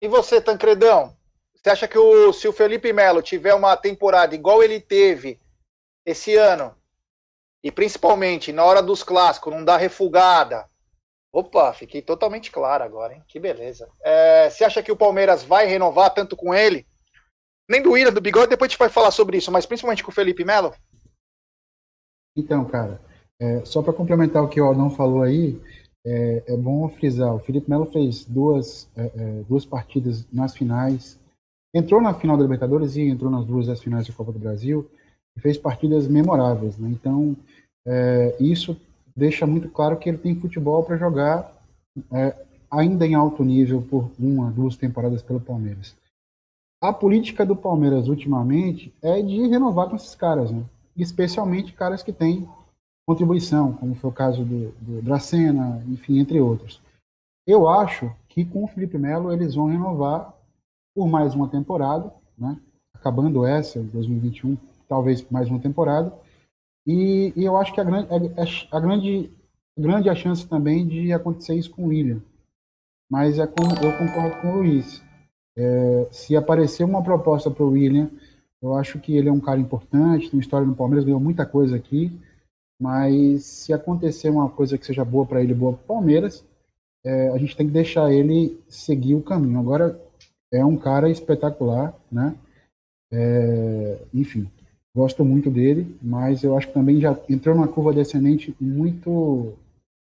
[0.00, 1.16] E você, Tancredão?
[1.54, 5.40] Você acha que o, se o Felipe Melo tiver uma temporada igual ele teve
[6.04, 6.74] esse ano,
[7.62, 10.68] e principalmente na hora dos clássicos, não dá refugada.
[11.32, 13.22] Opa, fiquei totalmente claro agora, hein?
[13.28, 13.88] Que beleza.
[14.02, 16.86] É, você acha que o Palmeiras vai renovar tanto com ele?
[17.72, 20.10] Nem do William, do Bigode, depois a gente vai falar sobre isso, mas principalmente com
[20.10, 20.74] o Felipe Melo?
[22.36, 23.00] Então, cara,
[23.40, 25.58] é, só para complementar o que o Aldão falou aí,
[26.04, 31.18] é, é, bom frisar, o Felipe Melo fez duas, é, é, duas partidas nas finais,
[31.74, 34.86] entrou na final da Libertadores e entrou nas duas das finais da Copa do Brasil,
[35.34, 36.90] e fez partidas memoráveis, né?
[36.90, 37.34] Então,
[37.86, 38.76] é, isso
[39.16, 41.50] deixa muito claro que ele tem futebol para jogar
[42.12, 42.36] é,
[42.70, 45.96] ainda em alto nível por uma, duas temporadas pelo Palmeiras.
[46.82, 50.64] A política do Palmeiras ultimamente é de renovar com esses caras, né?
[50.96, 52.48] especialmente caras que têm
[53.06, 56.82] contribuição, como foi o caso do, do Dracena, enfim, entre outros.
[57.46, 60.34] Eu acho que com o Felipe Melo eles vão renovar
[60.92, 62.58] por mais uma temporada, né?
[62.92, 64.56] acabando essa, 2021,
[64.88, 66.12] talvez mais uma temporada,
[66.84, 69.30] e, e eu acho que a grande, a, a, grande,
[69.78, 72.20] grande a chance também de acontecer isso com o William.
[73.08, 75.00] Mas é eu concordo com o Luiz.
[75.56, 78.10] É, se aparecer uma proposta para o William,
[78.62, 81.76] eu acho que ele é um cara importante, tem história no Palmeiras, ganhou muita coisa
[81.76, 82.10] aqui.
[82.80, 86.44] Mas se acontecer uma coisa que seja boa para ele, boa para o Palmeiras,
[87.04, 89.58] é, a gente tem que deixar ele seguir o caminho.
[89.58, 90.00] Agora,
[90.52, 92.34] é um cara espetacular, né?
[93.12, 94.48] É, enfim,
[94.94, 99.54] Gosto muito dele, mas eu acho que também já entrou numa curva descendente muito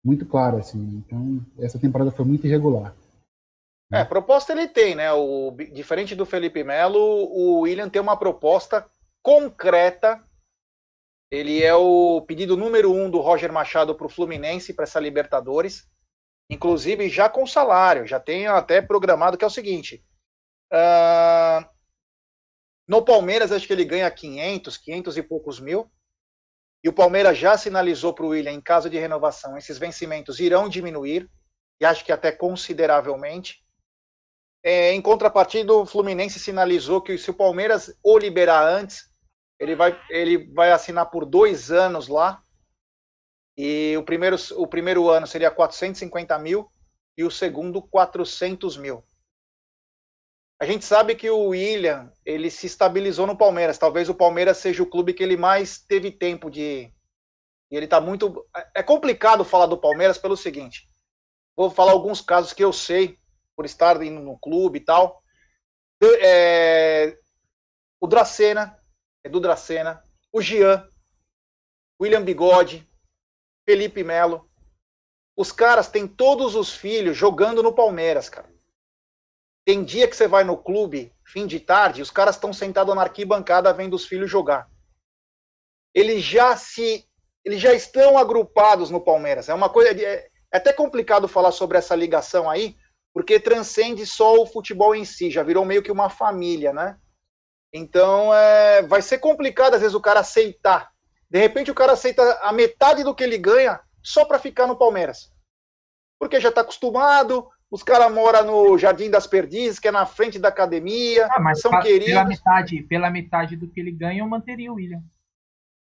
[0.05, 1.03] muito clara, assim.
[1.07, 2.95] Então, essa temporada foi muito irregular.
[3.95, 5.13] É, proposta ele tem, né?
[5.13, 8.87] O, diferente do Felipe Melo, o William tem uma proposta
[9.23, 10.23] concreta.
[11.31, 15.89] Ele é o pedido número um do Roger Machado para o Fluminense, para essa Libertadores.
[16.51, 20.05] Inclusive já com salário, já tem até programado que é o seguinte:
[20.73, 21.67] uh,
[22.87, 25.91] no Palmeiras, acho que ele ganha 500, 500 e poucos mil.
[26.85, 30.69] E o Palmeiras já sinalizou para o William, em caso de renovação, esses vencimentos irão
[30.69, 31.31] diminuir,
[31.81, 33.64] e acho que até consideravelmente.
[34.67, 39.13] É, em contrapartida, o Fluminense sinalizou que se o Palmeiras o liberar antes,
[39.61, 42.43] ele vai, ele vai assinar por dois anos lá.
[43.59, 46.67] E o primeiro, o primeiro ano seria 450 mil
[47.17, 49.05] e o segundo 400 mil.
[50.59, 53.77] A gente sabe que o William ele se estabilizou no Palmeiras.
[53.77, 56.91] Talvez o Palmeiras seja o clube que ele mais teve tempo de.
[57.71, 58.43] E ele está muito.
[58.75, 60.89] É complicado falar do Palmeiras pelo seguinte.
[61.55, 63.19] Vou falar alguns casos que eu sei
[63.57, 65.23] por estar indo no clube e tal.
[66.21, 67.19] É...
[68.01, 68.79] O Dracena,
[69.23, 70.87] é do Dracena, o Gian,
[72.01, 72.87] William Bigode,
[73.69, 74.49] Felipe Melo.
[75.37, 78.53] Os caras têm todos os filhos jogando no Palmeiras, cara.
[79.67, 83.03] Tem dia que você vai no clube, fim de tarde, os caras estão sentados na
[83.03, 84.69] arquibancada vendo os filhos jogar.
[85.95, 87.09] Eles já se.
[87.45, 89.49] Eles já estão agrupados no Palmeiras.
[89.49, 89.91] É uma coisa.
[89.91, 92.77] É, é até complicado falar sobre essa ligação aí,
[93.15, 96.99] porque transcende só o futebol em si, já virou meio que uma família, né?
[97.73, 100.91] Então é, vai ser complicado às vezes o cara aceitar.
[101.31, 104.77] De repente o cara aceita a metade do que ele ganha só para ficar no
[104.77, 105.33] Palmeiras.
[106.19, 110.39] Porque já está acostumado, os caras moram no Jardim das Perdizes, que é na frente
[110.39, 112.07] da academia, ah, mas são pela queridos.
[112.07, 115.03] Pela metade, pela metade do que ele ganha, eu manteria o William.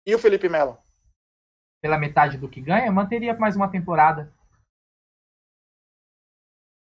[0.07, 0.79] E o Felipe Melo?
[1.81, 4.33] Pela metade do que ganha, eu manteria mais uma temporada.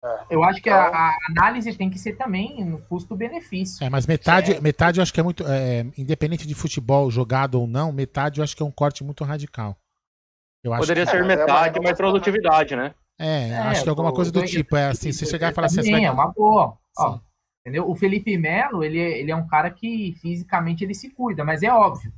[0.05, 3.83] É, eu acho que a, então- a, análise tem que ser também no custo-benefício.
[3.85, 4.61] É, mas metade, é.
[4.61, 5.45] metade eu acho que é muito.
[5.47, 9.25] É, independente de futebol jogado ou não, metade eu acho que é um corte muito
[9.25, 9.77] radical.
[10.63, 12.95] Poderia ser é, metade, mas produtividade, né?
[13.19, 15.67] É, É, acho que alguma coisa do eu- tipo, é assim, se chegar e falar
[15.67, 16.05] assim, vai...
[16.05, 16.77] é uma boa.
[16.99, 17.19] Ó,
[17.61, 17.89] entendeu?
[17.89, 21.63] O Felipe Melo, ele, é- ele é um cara que fisicamente ele se cuida, mas
[21.63, 22.13] é óbvio.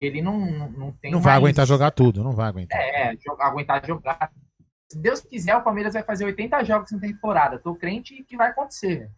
[0.00, 2.78] Ele não, não, não tem não vai mais- aguentar jogar tudo, não vai aguentar.
[2.78, 4.30] É, jo- aguentar jogar.
[4.90, 7.58] Se Deus quiser, o Palmeiras vai fazer 80 jogos na temporada.
[7.58, 9.10] Tô crente que vai acontecer.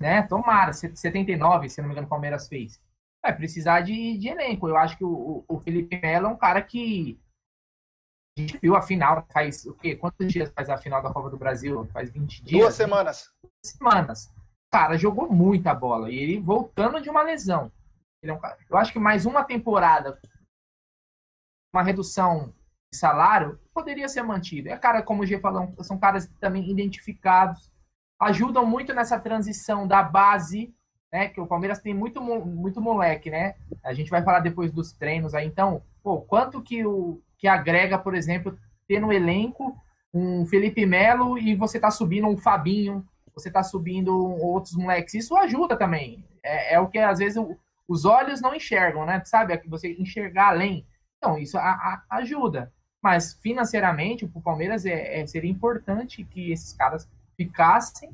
[0.00, 0.22] Né?
[0.22, 0.72] Tomara.
[0.72, 2.80] 79, se não me engano, o Palmeiras fez.
[3.24, 4.68] Vai precisar de, de elenco.
[4.68, 7.20] Eu acho que o, o Felipe Melo é um cara que.
[8.36, 9.96] A gente viu a final, faz o quê?
[9.96, 11.86] Quantos dias faz a final da Copa do Brasil?
[11.86, 12.60] Faz 20 dias?
[12.60, 13.32] Duas semanas.
[13.64, 14.30] semanas.
[14.70, 16.10] Cara, jogou muita bola.
[16.10, 17.72] E ele voltando de uma lesão.
[18.22, 20.20] É um cara- eu acho que mais uma temporada,
[21.72, 22.52] uma redução
[22.92, 24.68] salário, poderia ser mantido.
[24.68, 27.70] É cara, como o G falou, são caras também identificados,
[28.20, 30.74] ajudam muito nessa transição da base,
[31.12, 31.28] né?
[31.28, 33.54] Que o Palmeiras tem muito, muito moleque, né?
[33.84, 35.46] A gente vai falar depois dos treinos aí.
[35.46, 38.56] Então, pô, quanto que o que agrega, por exemplo,
[38.88, 39.76] ter no elenco
[40.14, 45.12] um Felipe Melo e você tá subindo um Fabinho, você tá subindo outros moleques.
[45.12, 46.24] Isso ajuda também.
[46.42, 47.36] É, é o que às vezes
[47.86, 49.22] os olhos não enxergam, né?
[49.24, 49.52] Sabe?
[49.52, 50.86] É você enxergar além.
[51.18, 52.72] Então, isso a- a- ajuda.
[53.06, 58.10] Mas financeiramente, para o Palmeiras é, é- seria importante que esses caras ficassem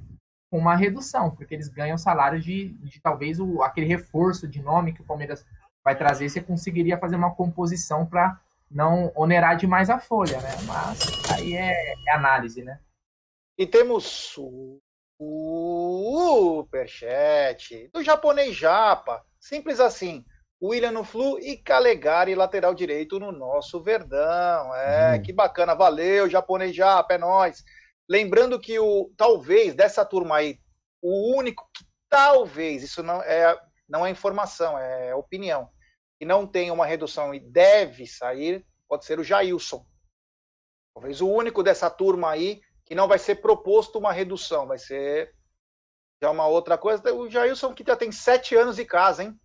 [0.50, 4.92] com uma redução, porque eles ganham salário de, de talvez o, aquele reforço de nome
[4.92, 5.46] que o Palmeiras
[5.82, 8.38] vai trazer, você conseguiria fazer uma composição para
[8.70, 10.50] não onerar demais a folha, né?
[10.66, 11.00] Mas
[11.30, 11.72] aí é,
[12.06, 12.78] é análise, né?
[13.56, 14.78] E temos o
[16.58, 19.24] superchat do japonês Japa.
[19.40, 20.22] Simples assim.
[20.62, 24.74] William no Flu e Calegari, lateral direito no nosso Verdão.
[24.76, 25.22] É, Uhum.
[25.22, 25.74] que bacana.
[25.74, 27.64] Valeu, japonês Japa, é nóis.
[28.08, 30.58] Lembrando que o talvez dessa turma aí,
[31.02, 35.68] o único que talvez, isso não é, não é informação, é opinião,
[36.20, 39.84] que não tem uma redução e deve sair, pode ser o Jailson.
[40.94, 45.34] Talvez o único dessa turma aí que não vai ser proposto uma redução, vai ser
[46.22, 47.12] já uma outra coisa.
[47.14, 49.36] O Jailson que já tem sete anos de casa, hein?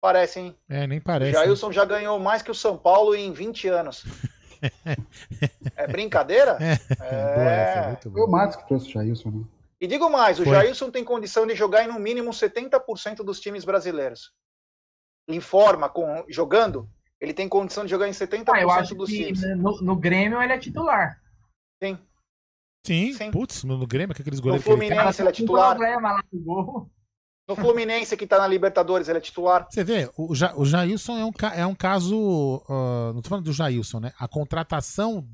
[0.00, 0.56] Parece, hein?
[0.68, 1.32] É, nem O parece.
[1.32, 4.04] Jailson já ganhou mais que o São Paulo em 20 anos.
[5.74, 6.54] É brincadeira?
[6.58, 6.70] Boa
[7.50, 7.86] essa, É.
[7.88, 8.28] muito Foi o boa.
[8.28, 9.44] Matos que trouxe o Jailson, né?
[9.80, 10.52] E digo mais, o Foi.
[10.52, 14.32] Jailson tem condição de jogar em no mínimo 70% dos times brasileiros.
[15.26, 16.86] Em forma, com, jogando,
[17.18, 19.40] ele tem condição de jogar em 70% Ah, eu acho dos que times.
[19.56, 21.18] no, no Grêmio ele é titular.
[21.82, 21.98] Sim.
[22.86, 23.30] Sim, Sim.
[23.30, 24.88] putz, no, no Grêmio, com aqueles No goleiros que ele tem.
[24.90, 25.70] Fluminense ele é Tem um titular.
[25.76, 26.90] problema lá no gol.
[27.50, 29.66] No Fluminense que tá na Libertadores ele é titular.
[29.70, 32.62] Você vê, o, Ja- o Jailson é um, é um caso.
[32.68, 34.12] ah, não tô falando do Jailson, né?
[34.18, 35.28] A contratação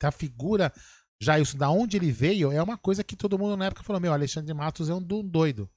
[0.00, 0.72] da figura
[1.20, 4.12] Jailson, da onde ele veio, é uma coisa que todo mundo na época falou: meu,
[4.12, 5.68] Alexandre Matos é um do- doido.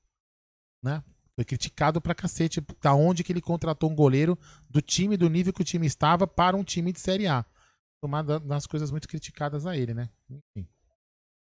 [0.84, 1.02] Né?
[1.36, 2.62] Foi criticado pra cacete.
[2.82, 4.38] Da onde que ele contratou um goleiro
[4.70, 7.46] do time, do nível que o time estava, para um time de Série A.
[8.04, 10.10] Uma da- das coisas muito criticadas a ele, né?
[10.30, 10.68] Enfim.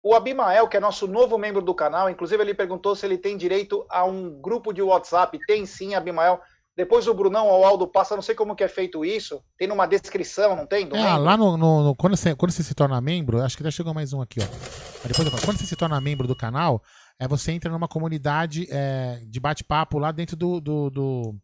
[0.05, 3.39] O Abimael, que é nosso novo membro do canal, inclusive ele perguntou se ele tem
[3.39, 5.39] direito a um grupo de WhatsApp.
[5.47, 6.39] Tem sim, Abimael.
[6.77, 9.43] Depois o Brunão ou o Aldo passa, não sei como que é feito isso.
[9.57, 10.87] Tem numa descrição, não tem?
[10.93, 13.71] É, lá no, no- no- quando, você, quando você se torna membro, acho que até
[13.71, 15.07] chegou mais um aqui, ó.
[15.07, 15.43] Depois eu falo.
[15.43, 16.83] Quando você se torna membro do canal,
[17.19, 21.37] é você entra numa comunidade é, de bate-papo lá dentro do, do, do,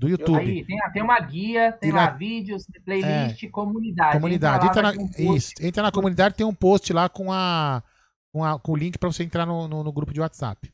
[0.00, 0.38] do YouTube.
[0.40, 4.12] Aí tem, tem uma guia, tem E lá na- vídeos, playlist, comunidade.
[4.14, 4.66] comunidade.
[4.66, 7.08] Entra Entra lá, na, vai ter um isso, entra na comunidade, tem um post lá
[7.08, 7.82] com, a,
[8.32, 10.72] com, a- com o link pra você entrar no, no, no grupo de WhatsApp.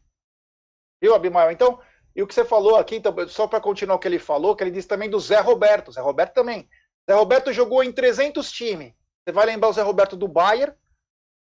[1.03, 1.51] Viu, Abimael?
[1.51, 1.81] Então,
[2.15, 4.63] e o que você falou aqui, então, só para continuar o que ele falou, que
[4.63, 5.91] ele disse também do Zé Roberto.
[5.93, 6.69] Zé Roberto também.
[7.11, 8.93] Zé Roberto jogou em 300 times.
[9.29, 10.73] Você vai lembrar o Zé Roberto do Bayern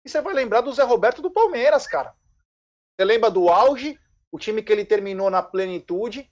[0.05, 2.15] e você vai lembrar do Zé Roberto do Palmeiras, cara.
[3.01, 3.99] Você lembra do auge,
[4.31, 6.31] o time que ele terminou na plenitude.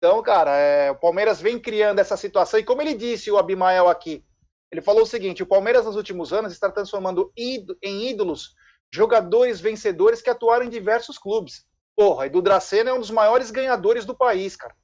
[0.00, 2.58] Então, cara, é, o Palmeiras vem criando essa situação.
[2.58, 4.24] E como ele disse, o Abimael aqui,
[4.72, 8.54] ele falou o seguinte: o Palmeiras nos últimos anos está transformando em ídolos
[8.90, 11.66] jogadores vencedores que atuaram em diversos clubes.
[11.94, 14.74] Porra, Edu Dracena é um dos maiores ganhadores do país, cara.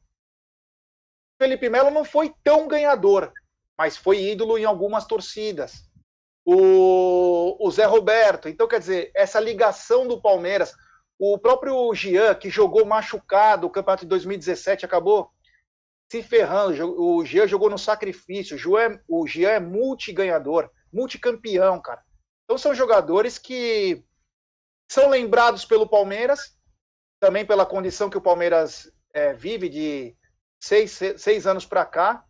[1.41, 3.33] Felipe Melo não foi tão ganhador,
[3.77, 5.83] mas foi ídolo em algumas torcidas.
[6.45, 10.75] O, o Zé Roberto, então quer dizer, essa ligação do Palmeiras,
[11.19, 15.31] o próprio Jean, que jogou machucado o campeonato de 2017, acabou
[16.11, 17.01] se ferrando.
[17.01, 18.57] O Jean jogou no sacrifício.
[18.57, 22.03] O Jean, o Jean é multiganhador, multicampeão, cara.
[22.45, 24.05] Então são jogadores que
[24.91, 26.57] são lembrados pelo Palmeiras,
[27.21, 30.17] também pela condição que o Palmeiras é, vive de
[30.63, 32.25] seis, se- seis anos para cá.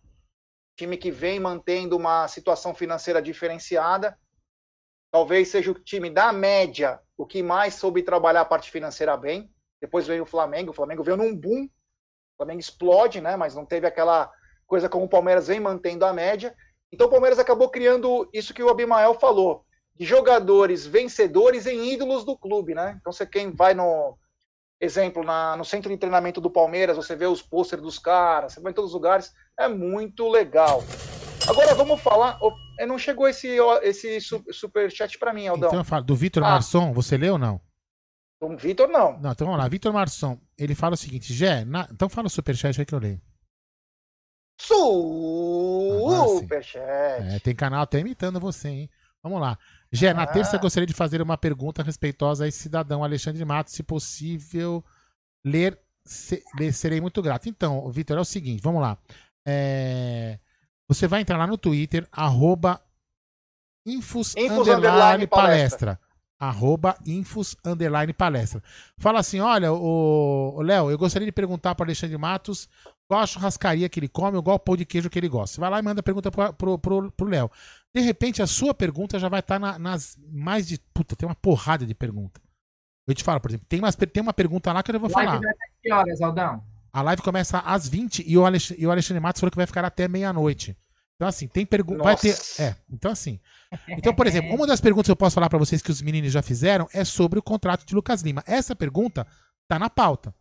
[0.78, 4.18] Time que vem mantendo uma situação financeira diferenciada.
[5.10, 9.50] Talvez seja o time da média o que mais soube trabalhar a parte financeira bem.
[9.80, 10.70] Depois veio o Flamengo.
[10.70, 11.64] O Flamengo veio num boom.
[11.64, 13.36] O Flamengo explode, né?
[13.36, 14.30] Mas não teve aquela
[14.66, 16.54] coisa como o Palmeiras vem mantendo a média.
[16.92, 22.24] Então o Palmeiras acabou criando isso que o Abimael falou de jogadores vencedores em ídolos
[22.24, 22.96] do clube, né?
[23.00, 24.16] Então você quem vai no
[24.78, 28.60] exemplo na, no centro de treinamento do Palmeiras, você vê os pôsteres dos caras, você
[28.60, 30.92] vai em todos os lugares, é muito legal.
[31.48, 32.54] Agora vamos falar, oh,
[32.86, 33.48] não chegou esse
[33.82, 35.68] esse super chat para mim, Aldão.
[35.68, 36.50] Então eu falo do Vitor ah.
[36.50, 37.60] Marçom, você leu ou não?
[38.40, 39.18] Do Vitor não.
[39.18, 41.88] Não, então vamos lá, Vitor Marçom, ele fala o seguinte, Gé, na...
[41.90, 43.20] então fala o super chat aí que eu leio.
[46.38, 46.80] Superchat.
[46.82, 48.90] É, tem canal até imitando você, hein?
[49.22, 49.58] Vamos lá.
[49.92, 50.26] Gé, na ah.
[50.26, 54.84] terça gostaria de fazer uma pergunta respeitosa a esse cidadão Alexandre Matos, se possível
[55.44, 57.48] ler, se, ler serei muito grato.
[57.48, 58.98] Então, Vitor, é o seguinte, vamos lá.
[59.46, 60.38] É,
[60.88, 62.80] você vai entrar lá no Twitter, arroba
[63.84, 65.28] infos, infos underline, palestra.
[65.28, 66.00] palestra.
[66.38, 68.62] Arroba infos underline palestra.
[68.98, 72.68] Fala assim: olha, o Léo, eu gostaria de perguntar para Alexandre Matos
[73.08, 75.54] qual a churrascaria que ele come, ou qual pão de queijo que ele gosta.
[75.54, 77.50] Você vai lá e manda a pergunta pro, pro, pro Léo.
[77.94, 80.78] De repente, a sua pergunta já vai estar tá na, nas mais de.
[80.92, 82.40] Puta, tem uma porrada de pergunta.
[83.06, 85.40] Eu te falo, por exemplo, tem, umas, tem uma pergunta lá que eu vou falar.
[85.40, 85.46] Live
[85.80, 86.62] que horas, Aldão?
[86.96, 89.66] A live começa às 20 e o Alexandre, e o Alexandre Matos falou que vai
[89.66, 90.74] ficar até meia-noite.
[91.14, 92.02] Então, assim, tem pergunta.
[92.02, 92.34] Vai ter.
[92.58, 93.38] É, então, assim.
[93.86, 96.32] Então, por exemplo, uma das perguntas que eu posso falar para vocês que os meninos
[96.32, 98.42] já fizeram é sobre o contrato de Lucas Lima.
[98.46, 99.26] Essa pergunta
[99.68, 100.34] tá na pauta.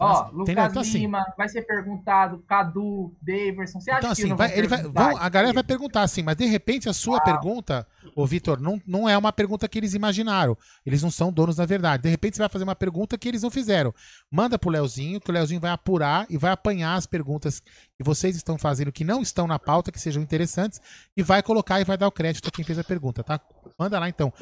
[0.00, 4.34] Ó, Lucas então, assim, Lima, vai ser perguntado, Cadu, Daverson, você acha então, que assim,
[4.36, 7.20] vai, ele vai, vão, a galera vai perguntar assim, mas de repente a sua ah.
[7.20, 7.84] pergunta,
[8.14, 10.56] ô Vitor, não, não é uma pergunta que eles imaginaram.
[10.86, 12.04] Eles não são donos da verdade.
[12.04, 13.92] De repente você vai fazer uma pergunta que eles não fizeram.
[14.30, 18.36] Manda pro Leozinho, que o Leozinho vai apurar e vai apanhar as perguntas que vocês
[18.36, 20.80] estão fazendo que não estão na pauta, que sejam interessantes,
[21.16, 23.40] e vai colocar e vai dar o crédito a quem fez a pergunta, tá?
[23.76, 24.32] Manda lá então.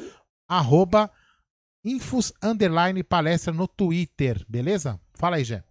[0.47, 1.09] Arroba
[1.83, 2.31] infos
[3.09, 4.99] palestra no Twitter, beleza?
[5.17, 5.63] Fala aí, Jé.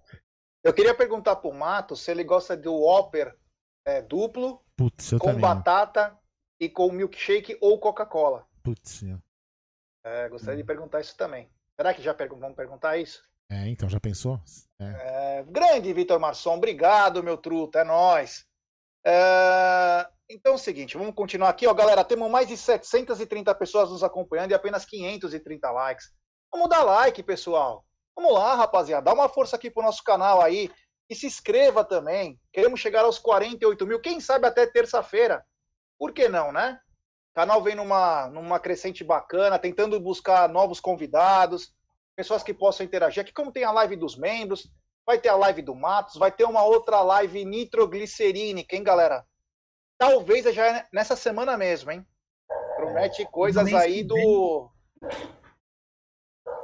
[0.65, 3.37] Eu queria perguntar pro Mato se ele gosta do Whopper
[3.85, 6.19] é, duplo, Putz, com também, batata
[6.59, 8.45] e com milkshake ou Coca-Cola.
[8.65, 9.05] Putz,
[10.05, 10.63] é, gostaria hum.
[10.63, 11.49] de perguntar isso também.
[11.77, 13.23] Será que já pergun vamos perguntar isso?
[13.49, 14.41] É, então, já pensou?
[14.81, 15.39] É.
[15.39, 18.45] É, grande Vitor Marçom, obrigado, meu truta, é nóis.
[19.05, 22.05] É, então é o seguinte, vamos continuar aqui, ó, galera.
[22.05, 26.13] Temos mais de 730 pessoas nos acompanhando e apenas 530 likes.
[26.53, 27.87] Vamos dar like, pessoal.
[28.17, 30.71] Vamos lá, rapaziada, dá uma força aqui pro nosso canal aí
[31.09, 32.41] e se inscreva também.
[32.53, 35.45] Queremos chegar aos 48 mil, quem sabe até terça-feira.
[35.99, 36.81] Por que não, né?
[37.33, 41.75] O canal vem numa, numa crescente bacana, tentando buscar novos convidados,
[42.17, 43.23] pessoas que possam interagir.
[43.23, 44.71] Aqui, como tem a live dos membros,
[45.05, 49.25] vai ter a live do Matos, vai ter uma outra live nitroglicerínica, hein, galera?
[49.99, 52.07] Talvez já nessa semana mesmo, hein?
[52.77, 54.71] Promete coisas aí do.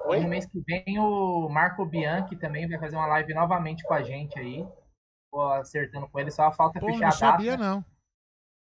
[0.05, 0.21] Oi?
[0.21, 4.03] No mês que vem o Marco Bianchi também vai fazer uma live novamente com a
[4.03, 4.67] gente aí.
[5.31, 7.25] Tô acertando com ele, só falta Pô, fechar a data.
[7.25, 7.85] Não sabia, não.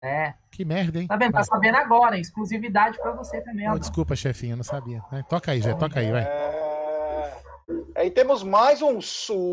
[0.04, 0.34] É.
[0.50, 1.06] Que merda, hein?
[1.06, 1.32] Tá vendo?
[1.32, 3.70] Tá sabendo agora, exclusividade pra você também.
[3.70, 5.02] Oh, desculpa, chefinho, não sabia.
[5.12, 6.22] É, toca aí, já, toca aí, vai.
[6.22, 7.42] É...
[7.96, 9.52] Aí temos mais um superchat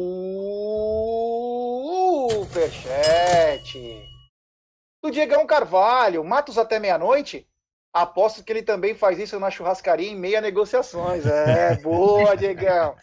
[5.03, 6.23] do Diegão Carvalho.
[6.23, 7.48] Matos até meia-noite?
[7.91, 11.25] Aposto que ele também faz isso na churrascaria em meia negociações.
[11.25, 12.95] É, boa, Diegão.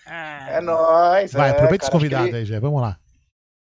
[0.48, 1.32] É nóis.
[1.32, 2.60] Vai, é, aproveita os convidados aí, já.
[2.60, 2.96] Vamos lá.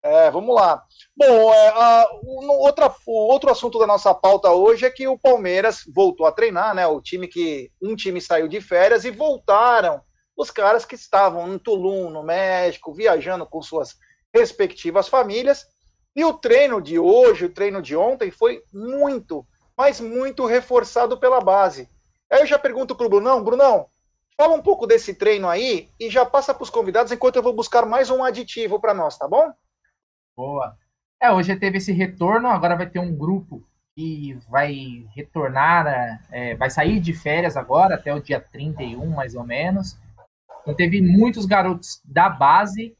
[0.02, 0.82] É, vamos lá.
[1.16, 5.18] Bom, é, a, o, outra, o outro assunto da nossa pauta hoje é que o
[5.18, 6.86] Palmeiras voltou a treinar, né?
[6.86, 7.70] O time que.
[7.80, 10.02] Um time saiu de férias e voltaram
[10.36, 13.94] os caras que estavam em Tulum, no México, viajando com suas
[14.34, 15.64] respectivas famílias.
[16.14, 19.46] E o treino de hoje, o treino de ontem, foi muito
[19.76, 21.88] mas muito reforçado pela base.
[22.30, 23.88] Aí eu já pergunto para o Brunão, Brunão,
[24.36, 27.54] fala um pouco desse treino aí e já passa para os convidados enquanto eu vou
[27.54, 29.52] buscar mais um aditivo para nós, tá bom?
[30.36, 30.76] Boa.
[31.20, 36.68] É, hoje teve esse retorno, agora vai ter um grupo que vai retornar, é, vai
[36.68, 39.96] sair de férias agora, até o dia 31, mais ou menos.
[40.62, 42.96] Então teve muitos garotos da base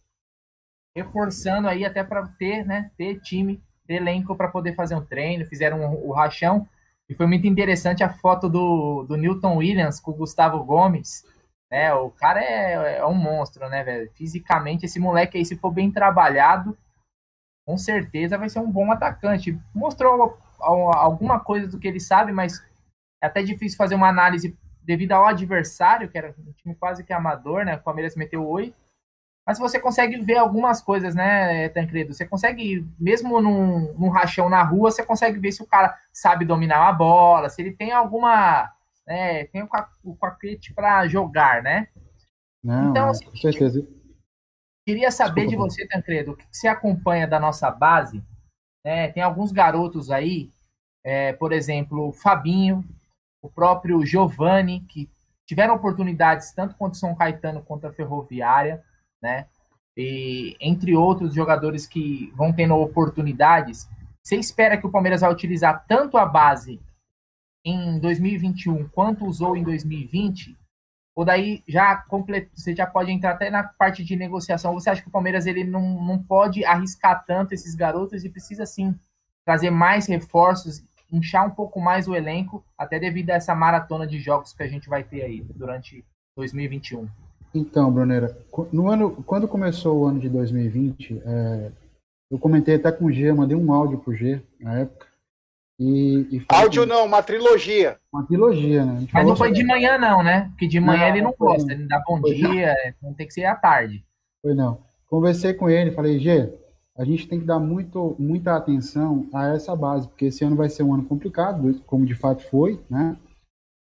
[0.96, 5.94] reforçando aí até para ter, né, ter time elenco para poder fazer um treino, fizeram
[5.94, 6.66] o rachão.
[7.08, 11.24] E foi muito interessante a foto do, do Newton Williams com o Gustavo Gomes.
[11.70, 11.92] Né?
[11.92, 14.10] O cara é, é um monstro, né, velho?
[14.14, 16.76] Fisicamente, esse moleque aí, se for bem trabalhado,
[17.66, 19.58] com certeza vai ser um bom atacante.
[19.74, 22.64] Mostrou alguma coisa do que ele sabe, mas
[23.22, 27.12] é até difícil fazer uma análise devido ao adversário, que era um time quase que
[27.12, 27.76] amador, né?
[27.76, 28.83] O Palmeiras meteu oito.
[29.46, 32.14] Mas você consegue ver algumas coisas, né, Tancredo?
[32.14, 36.46] Você consegue, mesmo num, num rachão na rua, você consegue ver se o cara sabe
[36.46, 38.72] dominar a bola, se ele tem alguma.
[39.06, 39.68] Né, tem
[40.02, 41.88] o paquete para jogar, né?
[42.62, 43.86] Não, então, é, assim, com certeza.
[44.86, 45.68] Queria saber Desculpa.
[45.68, 48.24] de você, Tancredo, o que você acompanha da nossa base.
[48.84, 49.10] Né?
[49.12, 50.50] Tem alguns garotos aí,
[51.04, 52.82] é, por exemplo, o Fabinho,
[53.42, 55.10] o próprio Giovani, que
[55.46, 58.82] tiveram oportunidades tanto contra o São Caetano quanto a Ferroviária,
[59.24, 59.46] né?
[59.96, 63.88] E entre outros jogadores que vão tendo oportunidades,
[64.22, 66.78] você espera que o Palmeiras vai utilizar tanto a base
[67.64, 70.56] em 2021 quanto usou em 2020?
[71.16, 72.50] Ou daí já complet...
[72.52, 74.74] você já pode entrar até na parte de negociação.
[74.74, 78.66] Você acha que o Palmeiras ele não, não pode arriscar tanto esses garotos e precisa
[78.66, 78.94] sim
[79.46, 84.18] trazer mais reforços, inchar um pouco mais o elenco, até devido a essa maratona de
[84.18, 86.04] jogos que a gente vai ter aí durante
[86.36, 87.08] 2021?
[87.54, 88.36] Então, Brunera,
[88.72, 91.70] no ano, quando começou o ano de 2020, é,
[92.30, 95.06] eu comentei até com o G, mandei um áudio pro G na época.
[95.78, 97.96] E, e áudio que, não, uma trilogia.
[98.12, 99.06] Uma trilogia, né?
[99.12, 100.48] Mas não foi de manhã, não, né?
[100.50, 103.14] Porque de manhã não, ele não gosta, ele dá bom dia, não.
[103.14, 104.04] tem que ser à tarde.
[104.42, 104.78] Foi não.
[105.06, 106.52] Conversei com ele, falei, G,
[106.96, 110.68] a gente tem que dar muito, muita atenção a essa base, porque esse ano vai
[110.68, 113.16] ser um ano complicado, como de fato foi, né?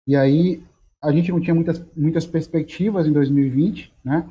[0.07, 0.63] E aí
[1.05, 4.29] a gente não tinha muitas, muitas perspectivas em 2020, né?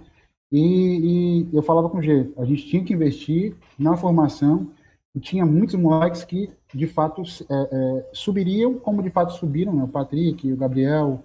[0.51, 4.71] E, e eu falava com o G, a gente tinha que investir na formação,
[5.15, 9.83] e tinha muitos moleques que de fato é, é, subiriam, como de fato subiram, né?
[9.83, 11.23] O Patrick, o Gabriel,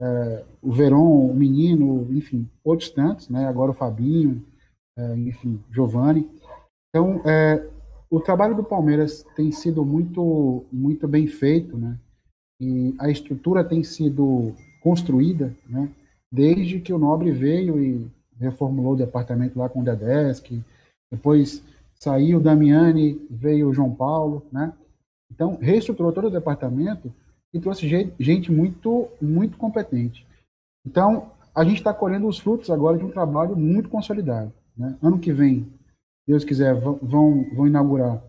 [0.00, 3.46] é, o Veron, o Menino, enfim, outros tantos, né?
[3.46, 4.44] Agora o Fabinho,
[4.96, 6.30] é, enfim, Giovanni.
[6.88, 7.68] Então, é,
[8.08, 11.98] o trabalho do Palmeiras tem sido muito, muito bem feito, né?
[12.60, 14.54] E a estrutura tem sido
[14.84, 15.88] construída, né?
[16.30, 18.06] Desde que o Nobre veio e
[18.38, 20.62] reformulou o departamento lá com o Dedesc,
[21.10, 21.64] depois
[21.94, 24.74] saiu o Damiani, veio o João Paulo, né?
[25.32, 27.10] Então, reestruturou todo o departamento
[27.52, 27.88] e trouxe
[28.20, 30.26] gente muito, muito competente.
[30.86, 34.52] Então, a gente está colhendo os frutos agora de um trabalho muito consolidado.
[34.76, 34.96] Né?
[35.00, 35.66] Ano que vem,
[36.26, 38.22] Deus quiser, vão, vão inaugurar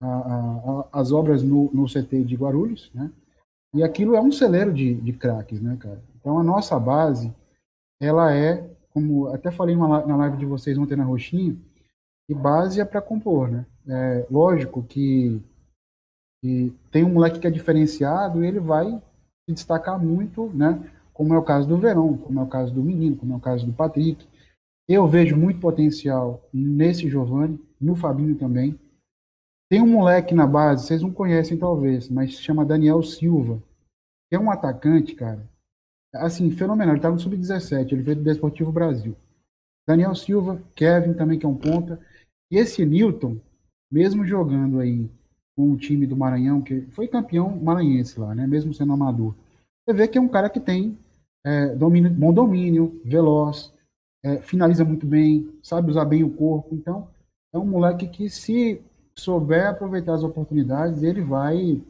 [0.00, 3.10] a, a, as obras no, no CT de Guarulhos, né?
[3.74, 6.00] E aquilo é um celeiro de, de craques, né, cara?
[6.20, 7.34] Então, a nossa base,
[8.00, 11.56] ela é, como até falei na live de vocês ontem na Roxinha,
[12.26, 13.66] que base é para compor, né?
[13.86, 15.42] É, lógico que,
[16.40, 18.86] que tem um moleque que é diferenciado e ele vai
[19.46, 20.80] se destacar muito, né?
[21.12, 23.40] Como é o caso do Verão, como é o caso do Menino, como é o
[23.40, 24.26] caso do Patrick,
[24.88, 28.78] eu vejo muito potencial nesse Giovanni, no Fabinho também.
[29.74, 33.60] Tem um moleque na base, vocês não conhecem talvez, mas se chama Daniel Silva,
[34.30, 35.44] que é um atacante, cara,
[36.14, 36.94] assim, fenomenal.
[36.94, 39.16] Ele tá no Sub-17, ele veio do Desportivo Brasil.
[39.84, 41.98] Daniel Silva, Kevin também, que é um ponta.
[42.52, 43.36] E esse Newton,
[43.90, 45.10] mesmo jogando aí
[45.56, 48.46] com o time do Maranhão, que foi campeão maranhense lá, né?
[48.46, 49.34] Mesmo sendo amador.
[49.84, 50.96] Você vê que é um cara que tem
[51.44, 53.72] é, domínio, bom domínio, veloz,
[54.22, 56.76] é, finaliza muito bem, sabe usar bem o corpo.
[56.76, 57.08] Então,
[57.52, 58.80] é um moleque que se
[59.18, 61.82] souber aproveitar as oportunidades, ele vai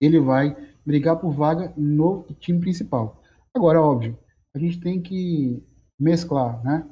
[0.00, 0.56] ele vai
[0.86, 3.20] brigar por vaga no time principal.
[3.54, 4.16] Agora, óbvio,
[4.54, 5.62] a gente tem que
[5.98, 6.86] mesclar, né?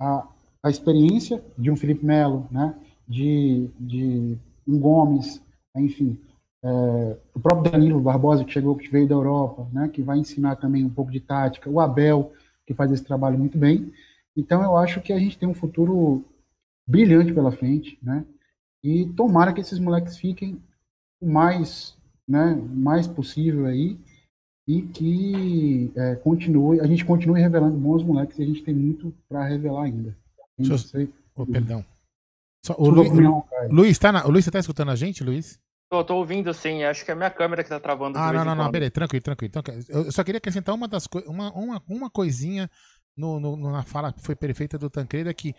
[0.00, 0.28] A,
[0.62, 2.74] a experiência de um Felipe Melo, né?
[3.08, 5.42] De, de um Gomes,
[5.76, 6.18] enfim,
[6.64, 9.88] é, o próprio Danilo Barbosa que chegou, que veio da Europa, né?
[9.88, 12.32] Que vai ensinar também um pouco de tática, o Abel
[12.64, 13.92] que faz esse trabalho muito bem,
[14.36, 16.24] então eu acho que a gente tem um futuro
[16.86, 18.24] brilhante pela frente, né?
[18.82, 20.60] E tomara que esses moleques fiquem
[21.20, 23.96] o mais, né, mais possível aí
[24.66, 29.14] e que é, continue, a gente continue revelando bons moleques e a gente tem muito
[29.28, 30.16] para revelar ainda.
[30.58, 31.08] Eu...
[31.34, 31.84] Oh, perdão.
[32.64, 33.12] Só, o, Lu...
[33.14, 34.24] não, Luiz, tá na...
[34.26, 35.58] o Luiz, você tá escutando a gente, Luiz?
[35.90, 38.18] Tô, tô ouvindo sim, acho que é a minha câmera que tá travando.
[38.18, 39.52] Ah, não, não, não, beleza, tranquilo, tranquilo.
[39.88, 42.70] Eu só queria acrescentar uma das uma, uma, uma coisinha
[43.16, 45.54] no, no, na fala que foi perfeita do Tancredo é que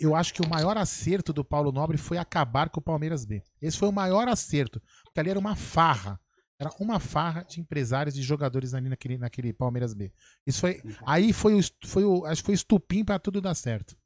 [0.00, 3.42] eu acho que o maior acerto do Paulo Nobre foi acabar com o Palmeiras B.
[3.60, 6.18] Esse foi o maior acerto, porque ali era uma farra.
[6.58, 10.12] Era uma farra de empresários e jogadores ali naquele, naquele Palmeiras B.
[10.46, 10.80] Isso foi.
[11.04, 13.96] Aí foi o, foi o, acho que foi estupim para tudo dar certo.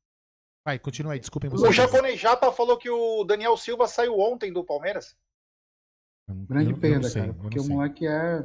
[0.66, 1.70] Vai, continua aí, desculpem vocês.
[1.70, 5.16] O japonês Japa falou que o Daniel Silva saiu ontem do Palmeiras.
[6.28, 7.34] Grande perda, cara.
[7.34, 8.40] Porque o moleque é.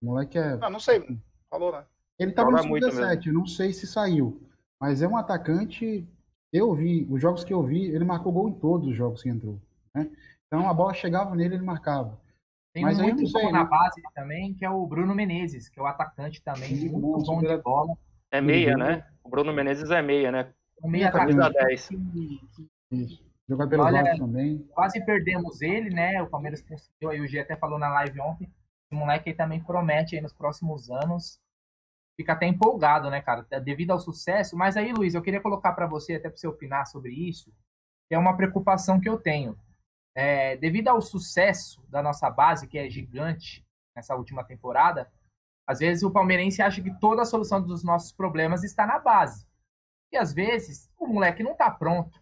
[0.00, 0.58] O moleque é.
[0.60, 1.18] Ah, não sei.
[1.50, 1.84] Falou, né?
[2.18, 4.40] Ele estava no sub-17, não sei se saiu.
[4.80, 6.06] Mas é um atacante.
[6.52, 9.28] Eu vi, os jogos que eu vi, ele marcou gol em todos os jogos que
[9.28, 9.60] entrou.
[9.94, 10.10] Né?
[10.46, 12.18] Então a bola chegava nele, ele marcava.
[12.72, 13.70] Tem mas um muito bom sei, na né?
[13.70, 17.40] base também, que é o Bruno Menezes, que é o atacante também, Sim, muito bom
[17.40, 17.96] de bola.
[18.30, 19.06] É meia, né?
[19.24, 20.52] O Bruno Menezes é meia, né?
[20.82, 21.90] O meia camisa 10.
[22.92, 23.24] Isso.
[23.48, 24.58] Jogar pelos Olha, lados também.
[24.74, 26.22] Quase perdemos ele, né?
[26.22, 28.50] O Palmeiras conseguiu, aí o G até falou na live ontem.
[28.90, 31.40] O moleque aí também promete aí nos próximos anos
[32.16, 34.56] fica até empolgado, né, cara, devido ao sucesso.
[34.56, 37.52] Mas aí, Luiz, eu queria colocar para você, até para você opinar sobre isso,
[38.08, 39.58] que é uma preocupação que eu tenho.
[40.14, 45.10] É, devido ao sucesso da nossa base, que é gigante nessa última temporada,
[45.68, 49.44] Às vezes o palmeirense acha que toda a solução dos nossos problemas está na base.
[50.12, 52.20] E às vezes o moleque não está pronto,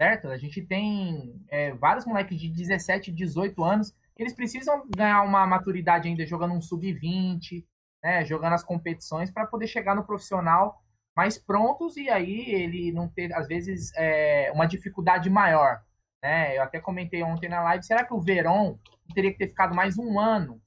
[0.00, 0.26] certo?
[0.28, 5.46] A gente tem é, vários moleques de 17, 18 anos que eles precisam ganhar uma
[5.46, 7.64] maturidade ainda jogando um sub-20,
[8.02, 10.82] né, jogando as competições para poder chegar no profissional
[11.16, 15.82] mais prontos e aí ele não ter, às vezes, é, uma dificuldade maior.
[16.22, 16.56] Né?
[16.56, 18.78] Eu até comentei ontem na live, será que o Verón
[19.14, 20.60] teria que ter ficado mais um ano?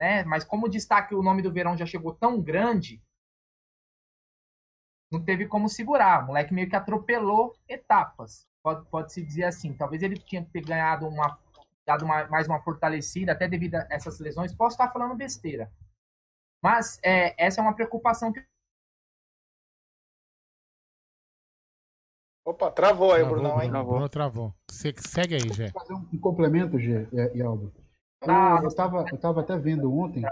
[0.00, 0.22] Né?
[0.24, 3.02] Mas como o destaque, o nome do Verón já chegou tão grande,
[5.10, 6.22] não teve como segurar.
[6.22, 8.46] O moleque meio que atropelou etapas.
[8.62, 9.72] Pode, pode se dizer assim.
[9.72, 11.38] Talvez ele tinha que ter ganhado uma,
[11.86, 14.54] dado uma, mais uma fortalecida, até devido a essas lesões.
[14.54, 15.72] Posso estar falando besteira.
[16.62, 18.44] Mas é, essa é uma preocupação que.
[22.44, 23.70] Opa, travou aí, Travou, Brunão, hein?
[23.70, 24.54] Bruno, Bruno travou.
[24.70, 25.70] Você segue aí, Gé.
[25.70, 27.72] fazer um, um complemento, Gê e, e Aldo.
[28.22, 30.22] Eu, Ah, eu, tava, eu tava até vendo ontem,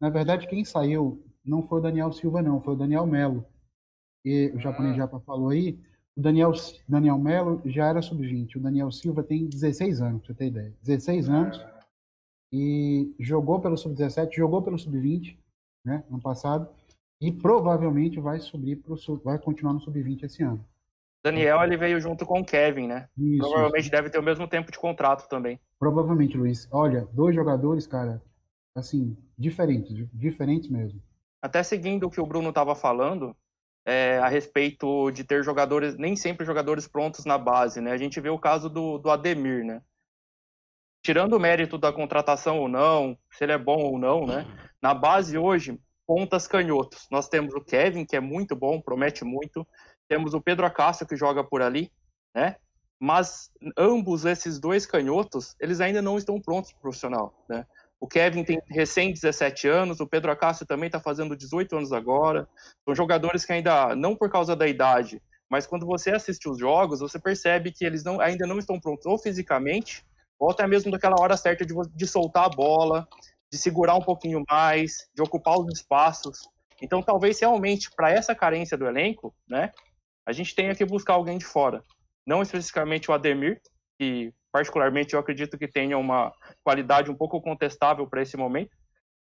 [0.00, 3.44] na verdade, quem saiu não foi o Daniel Silva, não, foi o Daniel Melo.
[4.24, 5.78] E o japonês Japa falou aí,
[6.16, 6.52] o Daniel,
[6.88, 10.74] Daniel Melo já era sub-20, o Daniel Silva tem 16 anos, pra você ter ideia.
[10.82, 11.64] 16 anos,
[12.52, 15.38] e jogou pelo sub-17, jogou pelo sub-20,
[15.84, 16.68] né, ano passado,
[17.20, 20.64] e provavelmente vai subir pro, vai continuar no sub-20 esse ano.
[21.22, 23.08] Daniel, ele veio junto com o Kevin, né?
[23.18, 25.60] Isso, Provavelmente deve ter o mesmo tempo de contrato também.
[25.78, 26.68] Provavelmente, Luiz.
[26.70, 28.22] Olha, dois jogadores, cara,
[28.74, 31.02] assim, diferentes, di- diferentes mesmo.
[31.42, 33.36] Até seguindo o que o Bruno estava falando,
[33.84, 37.90] é, a respeito de ter jogadores, nem sempre jogadores prontos na base, né?
[37.90, 39.82] A gente vê o caso do, do Ademir, né?
[41.02, 44.44] Tirando o mérito da contratação ou não, se ele é bom ou não, né?
[44.80, 47.06] Na base hoje, pontas canhotos.
[47.10, 49.66] Nós temos o Kevin, que é muito bom, promete muito.
[50.08, 51.92] Temos o Pedro Acácio, que joga por ali,
[52.34, 52.56] né?
[53.00, 57.66] Mas ambos esses dois canhotos, eles ainda não estão prontos para o profissional, né?
[58.00, 62.48] O Kevin tem recém 17 anos, o Pedro Acácio também está fazendo 18 anos agora.
[62.84, 65.20] São jogadores que ainda, não por causa da idade,
[65.50, 69.04] mas quando você assiste os jogos, você percebe que eles não, ainda não estão prontos
[69.06, 70.06] ou fisicamente,
[70.38, 73.08] ou até mesmo daquela hora certa de, de soltar a bola,
[73.50, 76.48] de segurar um pouquinho mais, de ocupar os espaços.
[76.80, 79.72] Então, talvez realmente para essa carência do elenco, né,
[80.26, 81.82] a gente tenha que buscar alguém de fora.
[82.26, 83.60] Não especificamente o Ademir,
[83.98, 86.32] que particularmente eu acredito que tenha uma
[86.62, 88.76] qualidade um pouco contestável para esse momento,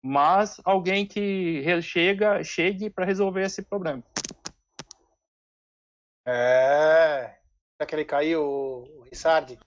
[0.02, 4.02] mas alguém que chega, chegue para resolver esse problema.
[6.26, 7.38] É.
[7.76, 9.58] Será que ele caiu, o Rissardi?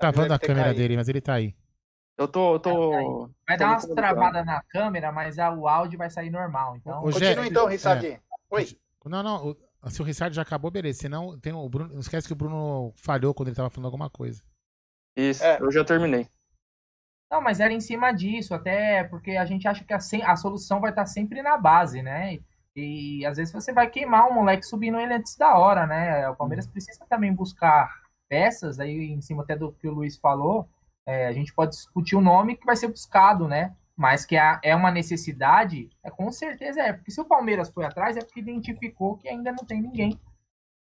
[0.00, 0.80] Travando Deve a câmera caído.
[0.80, 1.54] dele, mas ele tá aí.
[2.16, 6.08] Eu tô, eu tô, Vai dar umas travadas na câmera, mas a- o áudio vai
[6.08, 6.76] sair normal.
[6.76, 8.20] Então, Gé, Continua então, Rissardi.
[8.50, 8.78] Oi.
[9.04, 9.48] Não, não.
[9.50, 11.00] o- se o Rissard já acabou, beleza.
[11.00, 11.92] Senão, tem o Bruno.
[11.92, 14.42] Não esquece que o Bruno falhou quando ele tava falando alguma coisa.
[15.16, 15.58] Isso, É.
[15.60, 16.28] eu já terminei.
[17.30, 20.80] Não, mas era em cima disso, até porque a gente acha que a, a solução
[20.80, 22.38] vai estar sempre na base, né?
[22.76, 26.28] E, às vezes você vai queimar um moleque subindo ele antes da hora, né?
[26.28, 30.68] O Palmeiras precisa também buscar peças, aí em cima até do que o Luiz falou,
[31.06, 33.74] é, a gente pode discutir o nome que vai ser buscado, né?
[33.96, 36.92] Mas que a- é uma necessidade, é com certeza é.
[36.92, 40.18] Porque se o Palmeiras foi atrás, é porque identificou que ainda não tem ninguém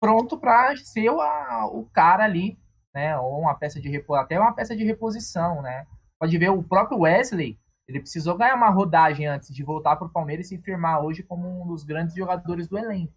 [0.01, 2.59] pronto para ser o, a- o cara ali,
[2.95, 3.17] né?
[3.19, 5.87] Ou uma peça de repo, até uma peça de reposição, né?
[6.19, 7.59] Pode ver o próprio Wesley,
[7.89, 11.23] ele precisou ganhar uma rodagem antes de voltar para o Palmeiras e se firmar hoje
[11.23, 13.13] como um dos grandes jogadores do elenco.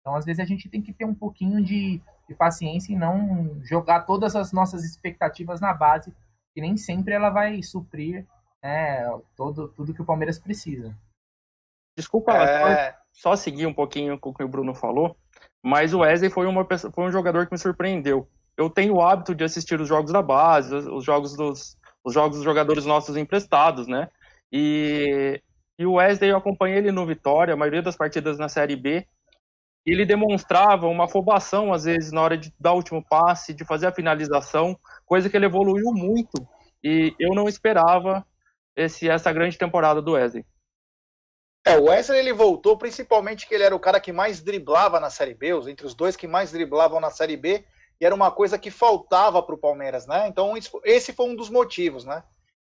[0.00, 3.60] Então, às vezes, a gente tem que ter um pouquinho de, de paciência e não
[3.64, 6.14] jogar todas as nossas expectativas na base,
[6.56, 8.26] que nem sempre ela vai suprir
[8.62, 10.96] né, todo, tudo que o Palmeiras precisa.
[11.98, 15.14] Desculpa, só- É, só seguir um pouquinho com o que o Bruno falou,
[15.62, 18.26] mas o Wesley foi, uma, pessoa- foi um jogador que me surpreendeu.
[18.56, 22.14] Eu tenho o hábito de assistir os jogos da base, os, os jogos dos os
[22.14, 24.08] jogos dos jogadores nossos emprestados, né?
[24.50, 25.42] E,
[25.78, 29.06] e o Wesley, eu acompanhei ele no Vitória, a maioria das partidas na Série B,
[29.92, 33.86] ele demonstrava uma afobação, às vezes, na hora de dar o último passe, de fazer
[33.86, 36.46] a finalização, coisa que ele evoluiu muito,
[36.82, 38.26] e eu não esperava
[38.74, 40.44] esse, essa grande temporada do Wesley.
[41.64, 45.10] É, o Wesley ele voltou principalmente que ele era o cara que mais driblava na
[45.10, 47.64] Série B, entre os dois que mais driblavam na Série B,
[48.00, 50.28] e era uma coisa que faltava para o Palmeiras, né?
[50.28, 52.22] Então esse foi um dos motivos, né?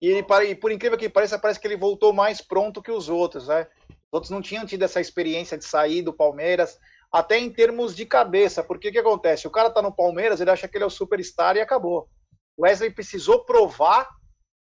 [0.02, 3.10] E, ele, e por incrível que pareça, parece que ele voltou mais pronto que os
[3.10, 3.68] outros, né?
[3.90, 6.80] Os outros não tinham tido essa experiência de sair do Palmeiras,
[7.12, 9.48] até em termos de cabeça, porque o que acontece?
[9.48, 12.08] O cara tá no Palmeiras, ele acha que ele é o superstar e acabou.
[12.56, 14.08] O Wesley precisou provar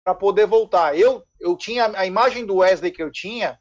[0.05, 0.97] para poder voltar.
[0.97, 3.59] Eu, eu tinha a imagem do Wesley que eu tinha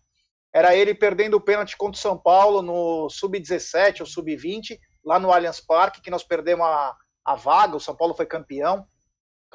[0.54, 5.32] era ele perdendo o pênalti contra o São Paulo no sub-17 ou sub-20, lá no
[5.32, 8.88] Allianz Parque, que nós perdemos a, a vaga, o São Paulo foi campeão,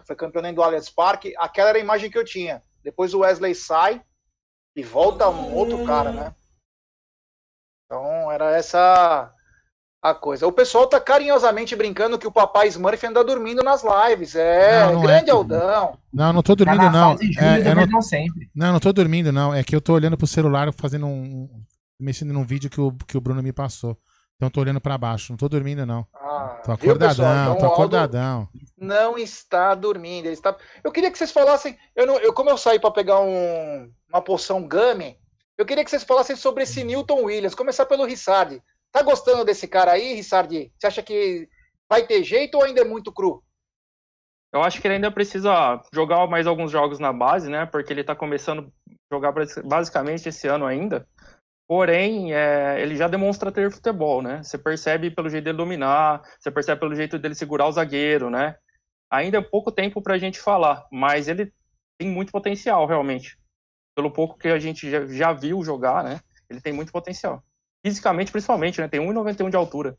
[0.07, 1.35] foi campeão do Allianz Parque.
[1.39, 2.63] Aquela era a imagem que eu tinha.
[2.83, 4.03] Depois o Wesley sai,
[4.75, 6.35] e volta um outro cara, né?
[7.93, 9.31] Então era essa
[10.03, 10.47] a coisa.
[10.47, 14.35] O pessoal tá carinhosamente brincando que o papai Smurf anda dormindo nas lives.
[14.35, 15.33] É, Não, não grande é.
[15.33, 15.99] Aldão.
[16.13, 17.11] Não, não tô Tá dormindo, na não.
[17.19, 18.51] fase É, eu não, não sempre.
[18.55, 19.53] não, não tô dormindo, não.
[19.55, 21.49] É que eu tô olhando pro celular fazendo um.
[22.01, 23.97] mexendo num vídeo que o, que o Bruno me passou.
[24.37, 25.31] Então eu tô olhando pra baixo.
[25.35, 26.07] Não tô dormindo, não.
[26.15, 28.49] Ah, Tô acordadão, Então, tô acordadão.
[28.77, 30.25] não está dormindo.
[30.27, 30.57] Ele está...
[30.83, 31.77] Eu queria que vocês falassem.
[31.95, 35.17] Eu não, eu, como eu saí para pegar um, uma poção Gummy,
[35.63, 37.55] eu queria que vocês falassem sobre esse Newton Williams.
[37.55, 38.61] Começar pelo Rissardi.
[38.91, 40.73] Tá gostando desse cara aí, Rissardi?
[40.77, 41.49] Você acha que
[41.89, 43.43] vai ter jeito ou ainda é muito cru?
[44.53, 47.65] Eu acho que ele ainda precisa jogar mais alguns jogos na base, né?
[47.65, 51.07] Porque ele tá começando a jogar basi- basicamente esse ano ainda.
[51.67, 54.43] Porém, é, ele já demonstra ter futebol, né?
[54.43, 58.57] Você percebe pelo jeito dele dominar, você percebe pelo jeito dele segurar o zagueiro, né?
[59.11, 61.53] Ainda é pouco tempo pra gente falar, mas ele
[61.99, 63.39] tem muito potencial, realmente.
[63.95, 66.21] Pelo pouco que a gente já, já viu jogar, né?
[66.49, 67.43] Ele tem muito potencial.
[67.85, 68.89] Fisicamente, principalmente, né?
[68.89, 69.97] Tem 1,91 de altura.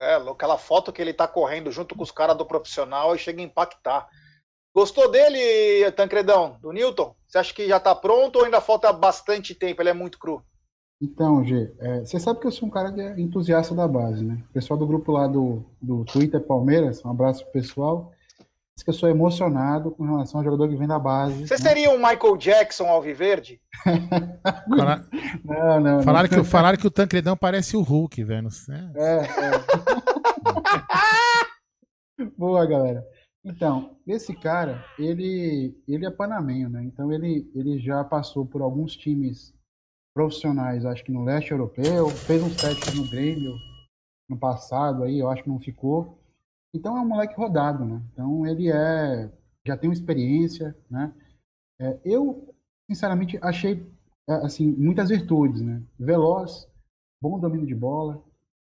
[0.00, 3.40] É, aquela foto que ele tá correndo junto com os caras do profissional e chega
[3.40, 4.08] a impactar.
[4.74, 7.14] Gostou dele, Tancredão, do Newton?
[7.26, 9.82] Você acha que já tá pronto ou ainda falta bastante tempo?
[9.82, 10.42] Ele é muito cru.
[11.00, 14.24] Então, G, é, você sabe que eu sou um cara que é entusiasta da base,
[14.24, 14.42] né?
[14.48, 18.12] O pessoal do grupo lá do, do Twitter Palmeiras, um abraço pro pessoal,
[18.76, 21.46] diz que eu sou emocionado com relação ao jogador que vem da base.
[21.46, 21.60] Você né?
[21.60, 23.60] seria um Michael Jackson alviverde?
[24.76, 25.04] Fala-
[25.44, 26.02] Não, não, não.
[26.02, 28.48] falaram, que, o- falaram que o Tancredão parece o Hulk, velho.
[28.96, 29.00] É.
[29.00, 29.52] É, é.
[32.38, 33.04] Boa, galera.
[33.44, 36.84] Então, esse cara, ele, ele é panamenho, né?
[36.84, 39.52] Então ele, ele já passou por alguns times
[40.14, 43.52] profissionais, acho que no leste europeu, fez uns testes no Grêmio
[44.30, 46.21] no passado aí, eu acho que não ficou.
[46.74, 48.02] Então é um moleque rodado, né?
[48.12, 49.30] Então ele é
[49.66, 51.12] já tem uma experiência, né?
[51.80, 52.54] É, eu
[52.90, 53.86] sinceramente achei
[54.28, 55.82] é, assim muitas virtudes, né?
[55.98, 56.68] Veloz,
[57.20, 58.22] bom domínio de bola,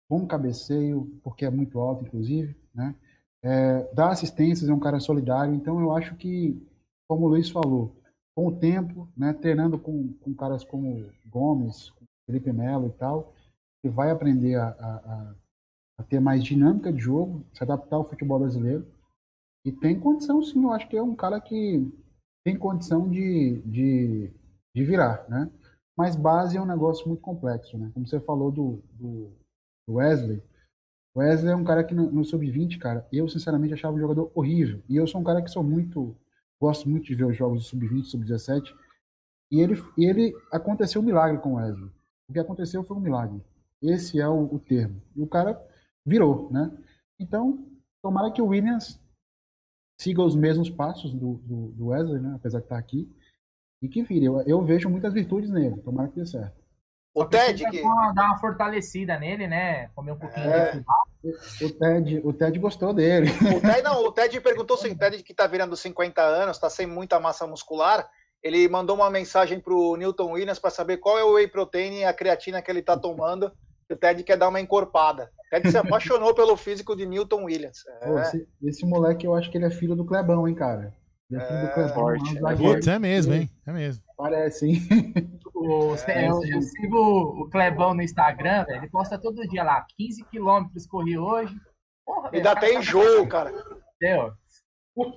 [0.10, 2.96] bom cabeceio, porque é muito alto, inclusive, né?
[3.44, 6.60] É, dá assistências, é um cara solidário, então eu acho que,
[7.08, 7.96] como o Luiz falou,
[8.36, 11.92] com o tempo, né, treinando com, com caras como Gomes,
[12.26, 13.34] Felipe Melo e tal,
[13.84, 15.36] ele vai aprender a, a, a-
[15.98, 18.86] a ter mais dinâmica de jogo, se adaptar ao futebol brasileiro,
[19.66, 21.92] e tem condição, sim, eu acho que é um cara que
[22.44, 24.32] tem condição de, de,
[24.76, 25.50] de virar, né?
[25.98, 27.90] Mas base é um negócio muito complexo, né?
[27.94, 29.32] Como você falou do, do,
[29.88, 30.44] do Wesley,
[31.16, 34.84] Wesley é um cara que no, no sub-20, cara, eu sinceramente achava um jogador horrível.
[34.90, 36.16] E eu sou um cara que sou muito,
[36.62, 38.76] gosto muito de ver os jogos do sub-20, sub-17.
[39.50, 41.90] E ele, ele aconteceu um milagre com o Wesley.
[42.30, 43.42] O que aconteceu foi um milagre.
[43.82, 45.02] Esse é o, o termo.
[45.16, 45.54] E o cara
[46.06, 46.72] virou, né?
[47.20, 47.66] Então,
[48.04, 49.00] tomara que o Williams
[50.00, 52.34] siga os mesmos passos do, do, do Wesley, né?
[52.36, 53.10] Apesar de estar aqui.
[53.82, 54.26] E que vire.
[54.26, 55.82] Eu, eu vejo muitas virtudes nele.
[55.82, 56.64] Tomara que dê certo.
[57.14, 57.82] O Só Ted, que...
[57.82, 59.88] dar uma- fortalecida nele, né?
[59.96, 60.72] Comer um pouquinho É.
[60.72, 60.94] de fubá.
[61.64, 63.30] O Ted, o Ted gostou dele.
[63.56, 66.70] O Ted, não, o Ted perguntou se o Ted que tá virando 50 anos, tá
[66.70, 68.10] sem muita massa muscular.
[68.44, 72.04] Ele mandou uma mensagem pro Newton Williams para saber qual é o whey protein e
[72.06, 73.50] a creatina que ele tá tomando.
[73.90, 75.32] O Ted quer dar uma encorpada.
[75.58, 77.80] O Ted se apaixonou pelo físico de Newton Williams.
[78.04, 78.22] Pô, É.
[78.24, 80.94] esse, esse moleque, eu acho que ele é filho do Clebão, hein, cara?
[81.30, 81.94] Ele é filho do É, Clebão.
[81.94, 82.56] forte, um é.
[82.56, 83.50] Putz, é mesmo, hein?
[83.66, 84.04] É mesmo.
[84.18, 84.82] Parece, hein?
[85.56, 86.98] O- É, eu, eu sigo
[87.44, 88.80] o Clebão no Instagram, velho.
[88.82, 89.86] Ele posta todo dia lá.
[89.98, 91.56] 15 quilômetros corri hoje.
[92.06, 93.52] Porra, velho, dá o até tá- enjoo, cara.
[93.96, 94.32] Entendeu?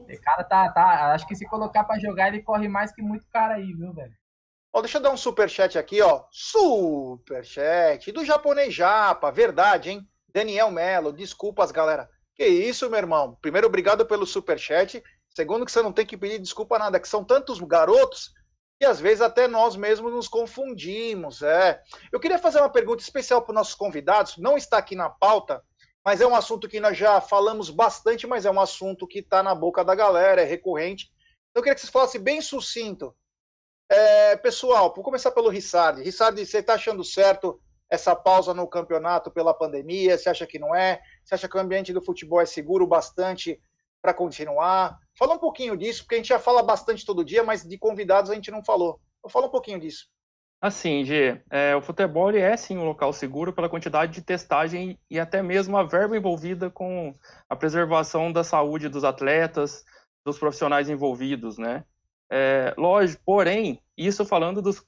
[0.09, 1.13] Esse cara tá, tá.
[1.13, 4.13] Acho que se colocar pra jogar, ele corre mais que muito cara aí, viu, velho?
[4.73, 6.25] Ó, deixa eu dar um superchat aqui, ó.
[6.31, 10.09] Superchat do japonês japa, verdade, hein?
[10.29, 12.09] Daniel Melo, desculpas, galera.
[12.35, 13.37] Que isso, meu irmão?
[13.41, 15.03] Primeiro, obrigado pelo superchat.
[15.35, 18.33] Segundo, que você não tem que pedir desculpa nada, que são tantos garotos
[18.79, 21.43] que às vezes até nós mesmos nos confundimos.
[21.43, 21.83] É.
[22.13, 24.37] Eu queria fazer uma pergunta especial para os nossos convidados.
[24.37, 25.63] Não está aqui na pauta,
[26.05, 29.43] mas é um assunto que nós já falamos bastante, mas é um assunto que está
[29.43, 31.11] na boca da galera, é recorrente.
[31.51, 33.15] Então, eu queria que vocês falassem bem sucinto.
[33.91, 36.03] É, pessoal, vou começar pelo Rissardi.
[36.03, 37.61] Rissardi, você está achando certo
[37.91, 40.17] essa pausa no campeonato pela pandemia?
[40.17, 41.01] Você acha que não é?
[41.25, 43.61] Você acha que o ambiente do futebol é seguro bastante
[44.03, 44.99] para continuar?
[45.19, 48.31] Fala um pouquinho disso, porque a gente já fala bastante todo dia, mas de convidados
[48.31, 49.01] a gente não falou.
[49.19, 50.07] Então, fala um pouquinho disso.
[50.61, 55.19] Assim, Gê, é, o futebol é sim um local seguro pela quantidade de testagem e
[55.21, 57.15] até mesmo a verba envolvida com
[57.49, 59.85] a preservação da saúde dos atletas,
[60.25, 61.85] dos profissionais envolvidos, né?
[62.31, 64.85] É, lógico, porém, isso falando dos,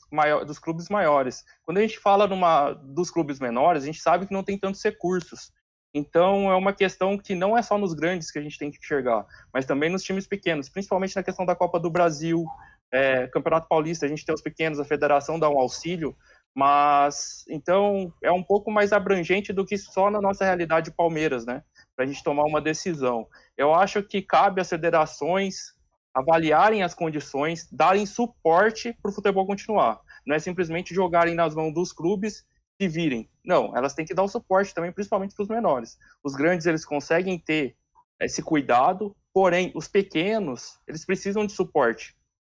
[0.47, 1.45] dos clubes maiores.
[1.63, 4.83] Quando a gente fala numa, dos clubes menores, a gente sabe que não tem tantos
[4.83, 5.53] recursos.
[5.95, 8.79] Então, é uma questão que não é só nos grandes que a gente tem que
[8.79, 12.45] enxergar, mas também nos times pequenos, principalmente na questão da Copa do Brasil,
[12.93, 16.13] É, Campeonato Paulista, a gente tem os pequenos, a federação dá um auxílio,
[16.53, 21.63] mas então é um pouco mais abrangente do que só na nossa realidade Palmeiras, né?
[21.95, 23.29] Para a gente tomar uma decisão.
[23.57, 25.73] Eu acho que cabe às federações
[26.15, 30.01] avaliarem as condições, darem suporte para o futebol continuar.
[30.27, 32.45] Não é simplesmente jogarem nas mãos dos clubes
[32.79, 33.29] e virem.
[33.45, 35.99] Não, elas têm que dar o suporte também, principalmente para os menores.
[36.23, 37.77] Os grandes eles conseguem ter
[38.21, 42.17] esse cuidado, porém os pequenos eles precisam de suporte.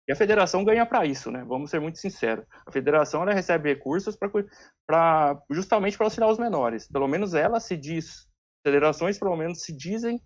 [0.09, 1.44] E a federação ganha para isso, né?
[1.46, 2.44] Vamos ser muito sinceros.
[2.66, 4.16] A federação ela recebe recursos
[4.86, 6.88] para justamente para auxiliar os menores.
[6.88, 8.26] Pelo menos ela se diz,
[8.64, 10.20] federações pelo menos se dizem,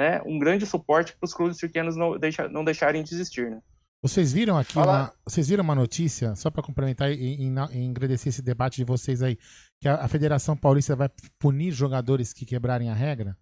[0.00, 3.60] né, um grande suporte para os clubes pequenos não, deixa, não deixarem de existir, né?
[4.02, 8.30] Vocês viram aqui uma, vocês viram uma notícia, só para complementar e, e, e, agradecer
[8.30, 9.36] esse debate de vocês aí,
[9.78, 13.36] que a, a, Federação Paulista vai punir jogadores que quebrarem a regra?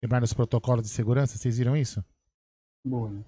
[0.00, 1.36] Quebrarem os protocolos de segurança?
[1.36, 2.00] Vocês viram isso?
[2.86, 3.24] Boa, né?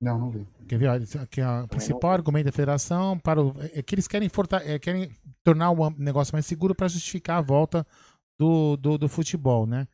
[0.00, 0.44] Não, não vi.
[0.66, 0.88] Quer ver?
[0.88, 4.28] Aqui, o principal argumento da federação para o, é que eles querem,
[4.64, 5.12] é, querem
[5.44, 7.86] tornar o negócio mais seguro para justificar a volta
[8.36, 9.86] do, do, do futebol, né?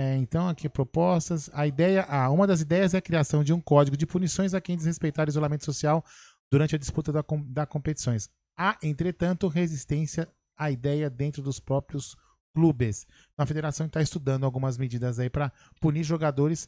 [0.00, 1.50] É, então, aqui propostas.
[1.52, 4.60] A ideia, ah, uma das ideias é a criação de um código de punições a
[4.60, 6.02] quem desrespeitar o isolamento social
[6.50, 8.30] durante a disputa da, da competições.
[8.56, 10.26] Há, entretanto, resistência
[10.56, 12.16] à ideia dentro dos próprios
[12.54, 13.06] clubes.
[13.36, 16.66] A federação está estudando algumas medidas aí para punir jogadores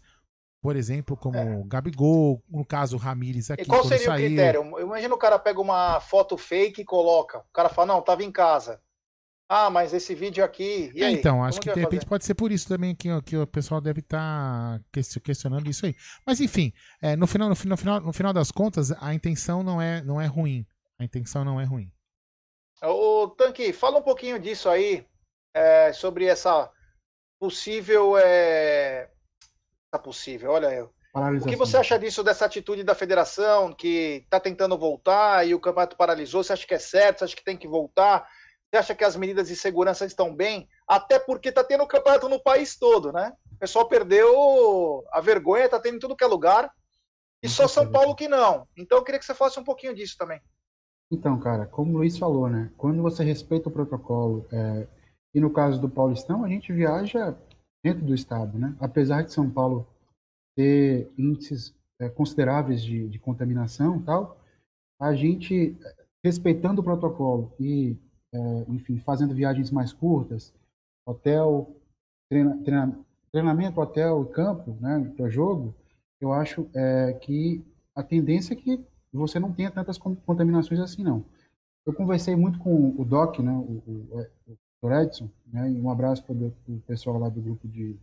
[0.61, 1.63] por exemplo, como é.
[1.67, 3.63] Gabigol, no caso Ramires aqui.
[3.63, 4.27] E qual seria saiu.
[4.27, 4.81] o critério?
[4.81, 7.39] Imagina o cara pega uma foto fake e coloca.
[7.39, 8.81] O cara fala, não, tava em casa.
[9.55, 10.91] Ah, mas esse vídeo aqui.
[10.97, 12.09] É, então, acho que, que de repente fazer?
[12.09, 15.95] pode ser por isso também que, que o pessoal deve estar tá questionando isso aí.
[16.27, 16.73] Mas enfim,
[17.03, 20.27] é, no, final, no, final, no final das contas, a intenção não é, não é
[20.27, 20.67] ruim.
[20.99, 21.93] A intenção não é ruim.
[22.83, 25.07] Ô, Tanque, fala um pouquinho disso aí,
[25.53, 26.71] é, sobre essa
[27.39, 29.11] possível é,
[29.93, 30.91] Tá possível, olha eu.
[31.15, 35.61] O que você acha disso, dessa atitude da federação que está tentando voltar e o
[35.61, 36.43] campeonato paralisou?
[36.43, 37.19] Você acha que é certo?
[37.19, 38.27] Você acha que tem que voltar?
[38.73, 40.67] Você acha que as medidas de segurança estão bem?
[40.89, 43.37] Até porque está tendo campeonato no país todo, né?
[43.53, 46.73] O pessoal perdeu a vergonha, está tendo em tudo que é lugar.
[47.43, 48.67] E só São Paulo que não.
[48.75, 50.41] Então eu queria que você falasse um pouquinho disso também.
[51.11, 52.73] Então, cara, como o Luiz falou, né?
[52.79, 54.89] Quando você respeita o protocolo, é...
[55.35, 57.37] e no caso do Paulistão, a gente viaja
[57.85, 58.75] dentro do estado, né?
[58.81, 59.87] Apesar de São Paulo
[60.57, 64.41] ter índices é, consideráveis de, de contaminação e tal,
[64.99, 65.77] a gente,
[66.25, 67.99] respeitando o protocolo e,
[68.33, 70.53] é, enfim, fazendo viagens mais curtas,
[71.07, 71.75] hotel,
[72.29, 72.99] treina, treina,
[73.31, 75.75] treinamento, hotel, campo, né, para jogo,
[76.21, 77.65] eu acho é, que
[77.95, 78.81] a tendência é que
[79.13, 81.25] você não tenha tantas contaminações assim, não.
[81.85, 86.25] Eu conversei muito com o Doc, né, o, o, o Edson, né, e um abraço
[86.25, 87.99] para o pessoal lá do grupo de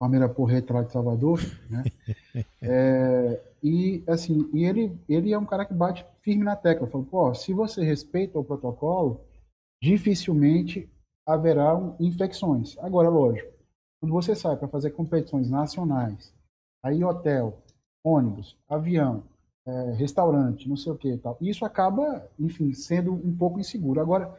[0.00, 1.84] Palmeira Porreta lá de Salvador, né?
[2.62, 7.06] é, e assim, e ele, ele é um cara que bate firme na tecla, falou,
[7.06, 9.20] pô, se você respeita o protocolo,
[9.82, 10.88] dificilmente
[11.26, 12.76] haverá infecções.
[12.78, 13.52] Agora, lógico,
[14.00, 16.34] quando você sai para fazer competições nacionais,
[16.82, 17.58] aí hotel,
[18.02, 19.22] ônibus, avião,
[19.66, 24.00] é, restaurante, não sei o que tal, isso acaba, enfim, sendo um pouco inseguro.
[24.00, 24.34] Agora,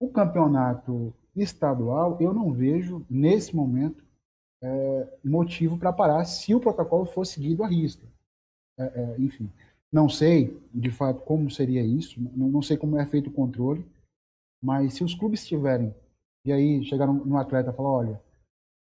[0.00, 4.04] o campeonato estadual, eu não vejo, nesse momento,
[4.62, 8.06] é, motivo para parar se o protocolo for seguido à risca.
[8.78, 9.48] É, é, enfim,
[9.92, 13.86] não sei de fato como seria isso, não, não, sei como é feito o controle,
[14.64, 15.94] mas se os clubes tiverem,
[16.42, 18.22] e aí chegaram no atleta e falar, olha,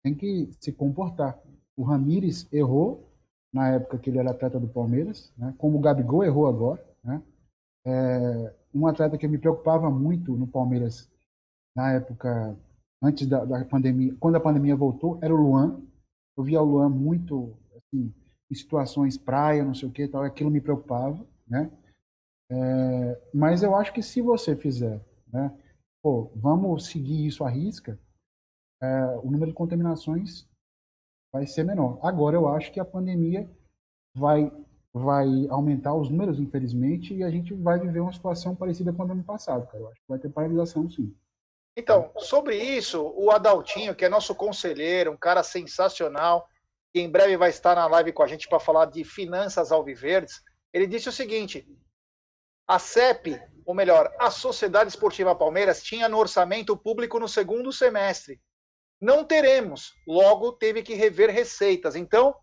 [0.01, 1.38] tem que se comportar.
[1.75, 3.09] O Ramires errou
[3.53, 6.81] na época que ele era atleta do Palmeiras, né, como o Gabigol errou agora.
[7.03, 7.21] Né,
[7.86, 11.11] é, um atleta que me preocupava muito no Palmeiras
[11.75, 12.57] na época
[13.01, 15.81] antes da, da, pandemia, quando a pandemia voltou, era o Luan.
[16.38, 18.13] Eu via o Luan muito assim,
[18.49, 20.23] em situações praia, não sei o que, tal.
[20.23, 21.69] Aquilo me preocupava, né?
[22.49, 25.51] É, mas eu acho que se você fizer, né?
[26.03, 27.97] Pô, vamos seguir isso à risca,
[28.81, 30.45] é, o número de contaminações
[31.31, 31.97] vai ser menor.
[32.03, 33.49] Agora eu acho que a pandemia
[34.13, 34.51] vai
[34.95, 39.05] vai aumentar os números, infelizmente, e a gente vai viver uma situação parecida com a
[39.07, 39.79] do ano passado, cara.
[39.79, 41.11] Eu acho que vai ter paralisação, sim.
[41.75, 46.47] Então, sobre isso, o Adaltinho, que é nosso conselheiro, um cara sensacional,
[46.93, 50.43] que em breve vai estar na live com a gente para falar de finanças alviverdes,
[50.71, 51.67] ele disse o seguinte:
[52.68, 58.41] a CEP, ou melhor, a Sociedade Esportiva Palmeiras, tinha no orçamento público no segundo semestre.
[59.01, 61.95] Não teremos, logo teve que rever receitas.
[61.95, 62.36] Então,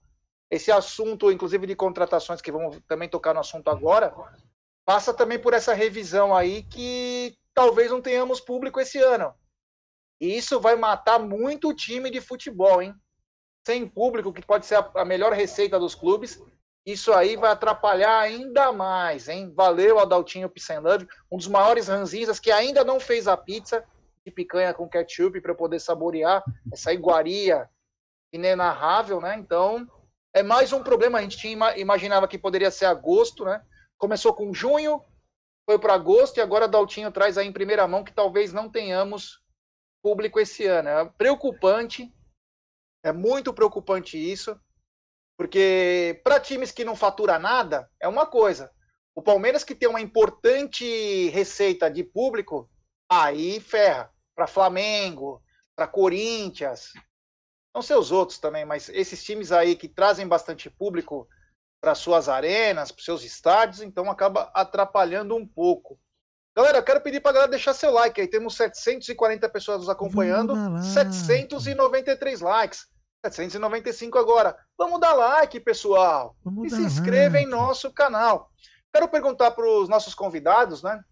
[0.50, 4.14] esse assunto, inclusive de contratações, que vamos também tocar no assunto agora,
[4.84, 9.32] passa também por essa revisão aí que talvez não tenhamos público esse ano.
[10.20, 12.94] E isso vai matar muito o time de futebol, hein?
[13.66, 16.42] Sem público, que pode ser a melhor receita dos clubes,
[16.84, 19.52] isso aí vai atrapalhar ainda mais, hein?
[19.54, 23.84] Valeu, Adaltinho Pissenlove, um dos maiores ranzinhas que ainda não fez a pizza
[24.24, 27.68] de picanha com ketchup para poder saborear essa iguaria
[28.32, 29.36] inenarrável, né?
[29.38, 29.86] Então,
[30.34, 31.18] é mais um problema.
[31.18, 33.62] A gente tinha, imaginava que poderia ser agosto, né?
[33.98, 35.02] Começou com junho,
[35.68, 39.42] foi para agosto e agora Daltinho traz aí em primeira mão que talvez não tenhamos
[40.02, 40.88] público esse ano.
[40.88, 42.12] É preocupante,
[43.04, 44.58] é muito preocupante isso,
[45.40, 48.70] porque para times que não fatura nada é uma coisa.
[49.14, 52.68] O Palmeiras que tem uma importante receita de público,
[53.10, 54.12] aí ferra.
[54.36, 55.42] Para Flamengo,
[55.74, 56.92] para Corinthians,
[57.74, 61.26] não sei os outros também, mas esses times aí que trazem bastante público
[61.80, 65.98] para suas arenas, para seus estádios, então acaba atrapalhando um pouco.
[66.54, 68.28] Galera, eu quero pedir para galera deixar seu like aí.
[68.28, 72.90] Temos 740 pessoas nos acompanhando, 793 likes.
[73.24, 74.56] 795 agora.
[74.78, 76.36] Vamos dar like, pessoal.
[76.42, 77.46] Vamos e se inscreva like.
[77.46, 78.50] em nosso canal.
[78.92, 81.02] Quero perguntar para os nossos convidados, né?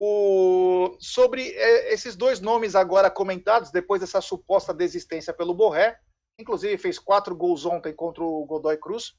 [0.00, 5.98] O, sobre é, esses dois nomes agora comentados, depois dessa suposta desistência pelo Borré,
[6.38, 9.14] inclusive fez quatro gols ontem contra o Godoy Cruz.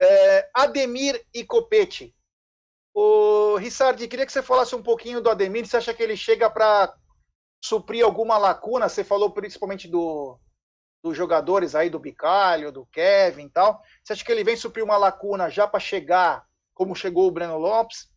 [0.00, 2.14] É, Ademir e Copete.
[2.92, 5.66] O Rissardi, queria que você falasse um pouquinho do Ademir.
[5.66, 6.94] Você acha que ele chega para
[7.64, 8.88] suprir alguma lacuna?
[8.88, 10.38] Você falou principalmente do,
[11.04, 13.82] dos jogadores aí, do Bicalho, do Kevin e tal.
[14.02, 17.58] Você acha que ele vem suprir uma lacuna já para chegar como chegou o Breno
[17.58, 18.10] Lopes?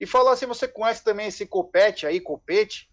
[0.00, 2.90] E falar se você conhece também esse Copete aí, Copete,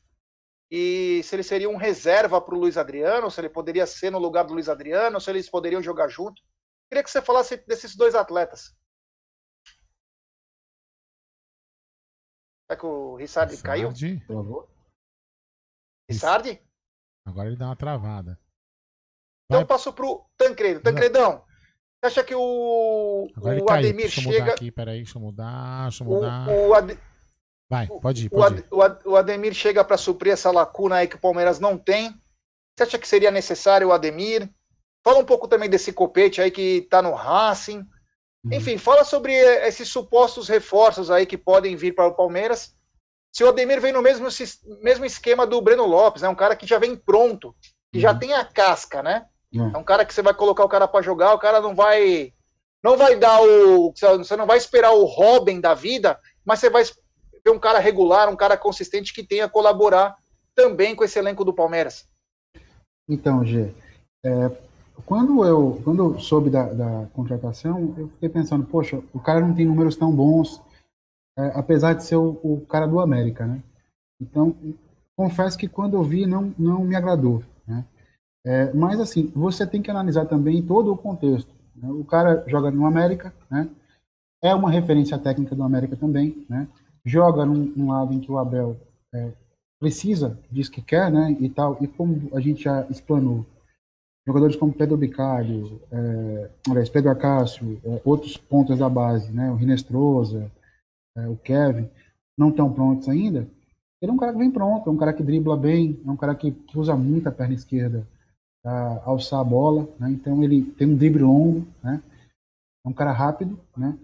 [0.69, 4.19] e se ele seria um reserva para o Luiz Adriano, se ele poderia ser no
[4.19, 6.43] lugar do Luiz Adriano, se eles poderiam jogar junto.
[6.89, 8.75] Queria que você falasse desses dois atletas.
[12.67, 13.89] Será que o Rissardi caiu?
[14.27, 14.69] Travou?
[16.09, 16.61] Rissardi?
[17.25, 18.37] Agora ele dá uma travada.
[19.49, 20.79] Então passo pro Tancredo.
[20.79, 21.43] Tancredão,
[21.99, 24.39] você acha que o, Agora o Ademir deixa chega.
[24.39, 26.47] Mudar aqui, peraí, deixa eu mudar, deixa eu mudar.
[26.47, 26.97] O, o Ad...
[27.69, 28.29] Vai, pode ir.
[28.29, 28.99] Pode o, Ad...
[29.05, 32.11] o Ademir chega para suprir essa lacuna aí que o Palmeiras não tem.
[32.77, 34.49] Você acha que seria necessário o Ademir?
[35.03, 37.79] Fala um pouco também desse copete aí que tá no Racing.
[37.79, 38.53] Uhum.
[38.53, 42.75] Enfim, fala sobre esses supostos reforços aí que podem vir para o Palmeiras.
[43.33, 44.27] Se o Ademir vem no mesmo,
[44.81, 46.31] mesmo esquema do Breno Lopes, é né?
[46.31, 47.53] um cara que já vem pronto,
[47.91, 48.01] que uhum.
[48.01, 49.25] já tem a casca, né?
[49.53, 49.57] É.
[49.57, 52.33] é um cara que você vai colocar o cara para jogar, o cara não vai
[52.83, 56.83] não vai dar o você não vai esperar o Robin da vida, mas você vai
[56.83, 60.15] ver um cara regular, um cara consistente que tenha colaborar
[60.55, 62.05] também com esse elenco do Palmeiras.
[63.07, 63.73] Então, G,
[64.23, 64.51] é,
[65.05, 69.53] quando eu quando eu soube da, da, contratação, eu fiquei pensando, poxa, o cara não
[69.53, 70.61] tem números tão bons,
[71.37, 73.61] é, apesar de ser o, o, cara do América, né?
[74.21, 74.55] Então,
[75.15, 77.43] confesso que quando eu vi não não me agradou?
[78.49, 81.53] É, mas, assim, você tem que analisar também todo o contexto.
[81.75, 81.87] Né?
[81.91, 83.69] O cara joga no América, né?
[84.41, 86.67] é uma referência técnica do América também, né?
[87.05, 88.75] joga num, num lado em que o Abel
[89.13, 89.31] é,
[89.79, 91.37] precisa, diz que quer, né?
[91.39, 93.45] e tal, e como a gente já explanou,
[94.25, 99.51] jogadores como Pedro Bicalho, é, aliás, Pedro Acácio, é, outros pontos da base, né?
[99.51, 100.51] o Rinestrosa,
[101.15, 101.87] é, o Kevin,
[102.35, 103.47] não estão prontos ainda,
[104.01, 106.17] ele é um cara que vem pronto, é um cara que dribla bem, é um
[106.17, 108.07] cara que usa muito a perna esquerda,
[108.63, 110.11] a alçar a bola, né?
[110.11, 112.01] então ele tem um drible longo, né?
[112.85, 113.97] é um cara rápido, né?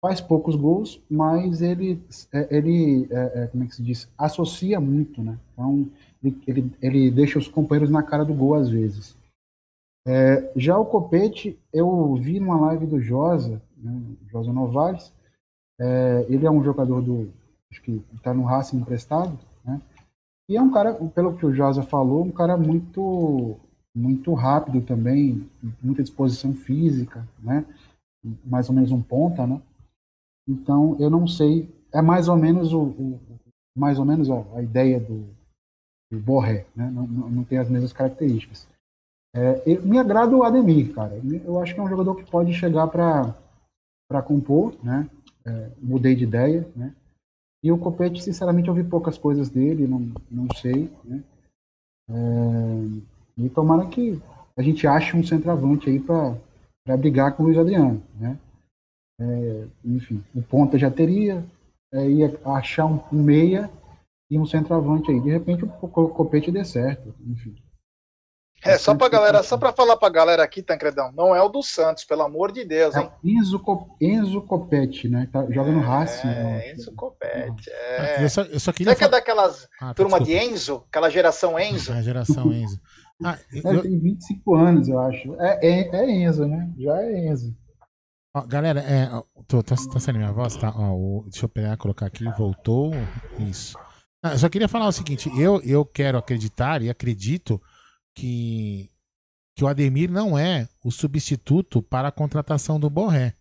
[0.00, 2.02] faz poucos gols, mas ele,
[2.32, 5.38] é, ele é, é, como é que se diz, associa muito, né?
[5.52, 5.88] então
[6.22, 9.16] ele, ele, ele, deixa os companheiros na cara do gol às vezes.
[10.06, 14.02] É, já o Copete, eu vi numa live do Josa, né?
[14.30, 15.12] Josa Novaes,
[15.80, 17.32] é, ele é um jogador do,
[17.70, 19.80] acho que está no Racing emprestado, né?
[20.48, 23.56] E é um cara, pelo que o Josa falou, um cara muito
[23.94, 25.48] muito rápido também,
[25.82, 27.64] muita disposição física, né?
[28.44, 29.60] Mais ou menos um ponta, né?
[30.48, 33.20] Então, eu não sei, é mais ou menos o, o
[33.76, 35.26] mais ou menos a, a ideia do,
[36.10, 36.90] do Borré, né?
[36.90, 38.68] Não, não, não, tem as mesmas características.
[39.34, 41.20] É, me agrada o Ademir, cara.
[41.44, 43.34] Eu acho que é um jogador que pode chegar para
[44.08, 45.08] para compor, né?
[45.44, 46.94] É, mudei de ideia, né?
[47.64, 51.22] E o Copete, sinceramente, eu vi poucas coisas dele, não, não sei, né?
[52.10, 54.20] É, e tomara que
[54.56, 58.38] a gente ache um centroavante aí para brigar com o Luiz Adriano, né?
[59.20, 61.44] É, enfim, o ponta já teria,
[61.92, 63.70] é, ia achar um, um, meia
[64.30, 65.20] e um centroavante aí.
[65.20, 67.54] De repente o copete dê certo, enfim.
[68.64, 71.64] É, só pra galera, só para falar pra galera aqui, Tancredão, não é o do
[71.64, 73.10] Santos, pelo amor de Deus, hein?
[73.24, 73.60] É Enzo,
[74.00, 75.28] Enzo Copete, né?
[75.32, 76.28] Tá, joga no é, Racing.
[76.28, 77.96] É, Enzo Copete, é.
[77.98, 79.10] Ah, eu só, eu só queria Você falar...
[79.10, 80.44] que é daquelas ah, tá, turma desculpa.
[80.46, 80.84] de Enzo?
[80.88, 81.92] Aquela geração Enzo?
[81.92, 82.80] A geração Enzo.
[83.24, 83.82] Ah, é, eu...
[83.82, 85.34] Tem 25 anos, eu acho.
[85.40, 86.72] É, é, é, Enzo, né?
[86.78, 87.56] Já é Enzo.
[88.34, 89.08] Ó, galera, é,
[89.46, 90.56] tô, tá, tá saindo minha voz?
[90.56, 92.92] Tá, ó, o, deixa eu pegar, colocar aqui, voltou.
[93.38, 93.76] Isso.
[94.24, 97.60] Ah, eu só queria falar o seguinte: eu, eu quero acreditar e acredito
[98.16, 98.90] que,
[99.56, 103.36] que o Ademir não é o substituto para a contratação do Borré.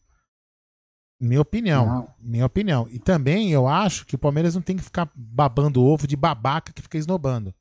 [1.21, 1.85] Minha opinião.
[1.85, 2.15] Não.
[2.19, 2.87] Minha opinião.
[2.89, 6.73] E também eu acho que o Palmeiras não tem que ficar babando ovo de babaca
[6.73, 7.53] que fica esnobando.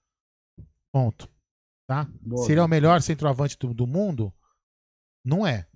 [0.91, 1.29] Ponto.
[1.91, 2.09] Tá?
[2.23, 4.33] Boa, Se ele é o melhor centroavante do, do mundo,
[5.25, 5.67] não é.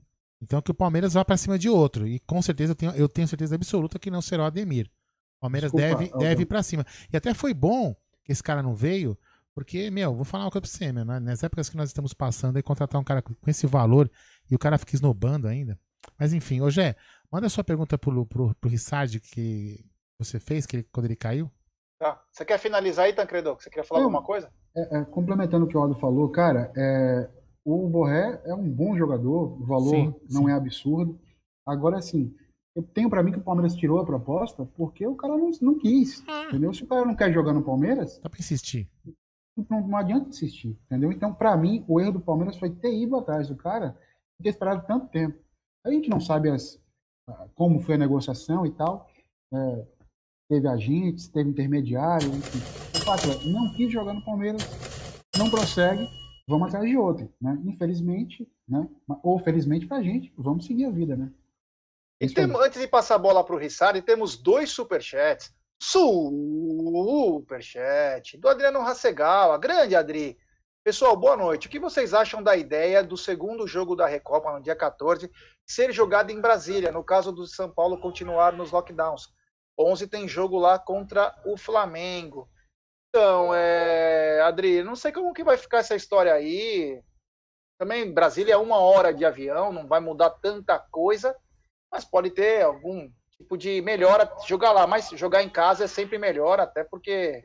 [0.41, 2.07] Então que o Palmeiras vá para cima de outro.
[2.07, 4.87] E com certeza eu tenho, eu tenho certeza absoluta que não será o Ademir.
[5.39, 6.87] O Palmeiras Desculpa, deve, deve ir para cima.
[7.13, 9.19] E até foi bom que esse cara não veio,
[9.53, 11.19] porque, meu, vou falar uma coisa pra você, meu, né?
[11.19, 14.09] nas épocas que nós estamos passando, aí contratar um cara com esse valor
[14.49, 15.77] e o cara fica esnobando ainda.
[16.17, 16.95] Mas enfim, ô Gé,
[17.29, 19.85] manda a sua pergunta pro, pro, pro Rissard que
[20.17, 21.51] você fez que ele, quando ele caiu.
[22.05, 22.23] Tá.
[22.31, 23.55] Você quer finalizar aí, Tancredo?
[23.55, 24.53] Você queria falar alguma coisa?
[24.77, 27.31] É, é, complementando o que o Aldo falou, cara, é,
[27.65, 30.51] o Borré é um bom jogador, o valor sim, não sim.
[30.51, 31.19] é absurdo.
[31.67, 32.37] Agora, assim,
[32.77, 35.79] eu tenho para mim que o Palmeiras tirou a proposta porque o cara não, não
[35.79, 36.45] quis, ah.
[36.49, 36.75] entendeu?
[36.75, 38.21] Se o cara não quer jogar no Palmeiras...
[38.23, 38.87] Dá pra insistir.
[39.71, 41.11] Não, não adianta insistir, entendeu?
[41.11, 43.99] Então, para mim, o erro do Palmeiras foi ter ido atrás do cara
[44.39, 45.39] e ter esperado tanto tempo.
[45.83, 46.79] A gente não sabe as,
[47.55, 49.09] como foi a negociação e tal.
[49.55, 49.87] É,
[50.49, 52.59] teve agentes, teve intermediário, enfim.
[52.95, 54.63] O fato é, não quis jogar no Palmeiras,
[55.37, 56.09] não prossegue,
[56.49, 57.61] vamos atrás de outro, né?
[57.65, 58.89] Infelizmente, né?
[59.23, 61.31] Ou felizmente pra gente, vamos seguir a vida, né?
[62.21, 65.53] E tem, antes de passar a bola para o Rissari, temos dois superchats.
[65.81, 70.39] Superchat do Adriano Rassegal, grande Adri.
[70.83, 71.67] Pessoal, boa noite.
[71.67, 75.31] O que vocês acham da ideia do segundo jogo da Recopa no dia 14
[75.67, 79.33] ser jogado em Brasília, no caso do São Paulo continuar nos lockdowns?
[79.79, 82.49] 11 tem jogo lá contra o Flamengo.
[83.09, 87.03] Então, é, Adri, não sei como que vai ficar essa história aí.
[87.79, 91.37] Também Brasília é uma hora de avião, não vai mudar tanta coisa,
[91.93, 94.87] mas pode ter algum tipo de melhora jogar lá.
[94.87, 97.45] Mas jogar em casa é sempre melhor, até porque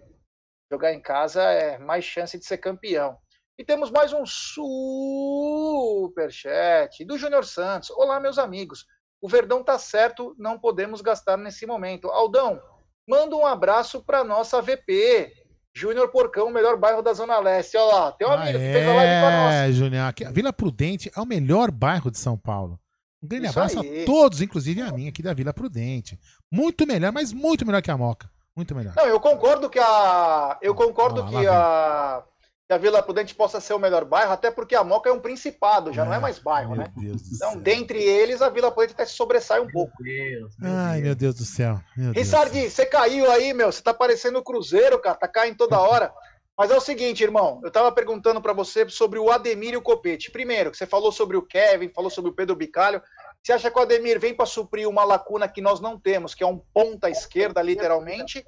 [0.71, 3.17] jogar em casa é mais chance de ser campeão.
[3.57, 7.89] E temos mais um super chat do Júnior Santos.
[7.89, 8.85] Olá, meus amigos.
[9.21, 12.07] O Verdão tá certo, não podemos gastar nesse momento.
[12.09, 12.61] Aldão,
[13.07, 15.33] manda um abraço para nossa VP.
[15.73, 17.77] Júnior Porcão, o melhor bairro da Zona Leste.
[17.77, 19.53] Olha lá, tem um amigo ah, que fez a live com nós.
[19.53, 22.79] É, Júnior, a Vila Prudente é o melhor bairro de São Paulo.
[23.21, 24.03] Um grande Isso abraço aí.
[24.03, 26.19] a todos, inclusive a mim aqui da Vila Prudente.
[26.51, 28.29] Muito melhor, mas muito melhor que a Moca.
[28.55, 28.93] Muito melhor.
[28.95, 30.57] Não, eu concordo que a.
[30.61, 32.23] Eu concordo que a
[32.69, 35.19] que a Vila Prudente possa ser o melhor bairro, até porque a Moca é um
[35.19, 36.85] principado, já é, não é mais bairro, né?
[36.99, 37.59] então, céu.
[37.59, 40.03] dentre eles, a Vila Prudente até se sobressai um meu pouco.
[40.03, 41.79] Deus, meu Ai, meu Deus do céu.
[42.13, 43.71] Rissardi, você caiu aí, meu.
[43.71, 45.17] Você tá parecendo o Cruzeiro, cara.
[45.17, 46.13] Tá caindo toda hora.
[46.55, 47.59] Mas é o seguinte, irmão.
[47.63, 50.29] Eu tava perguntando para você sobre o Ademir e o Copete.
[50.29, 53.01] Primeiro, que você falou sobre o Kevin, falou sobre o Pedro Bicalho.
[53.41, 56.43] Você acha que o Ademir vem para suprir uma lacuna que nós não temos, que
[56.43, 58.45] é um ponta esquerda, literalmente?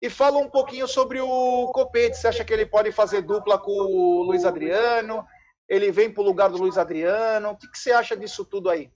[0.00, 2.16] E fala um pouquinho sobre o Copete.
[2.16, 5.24] Você acha que ele pode fazer dupla com o Luiz Adriano?
[5.68, 7.50] Ele vem para o lugar do Luiz Adriano?
[7.50, 8.90] O que, que, você acha disso tudo aí?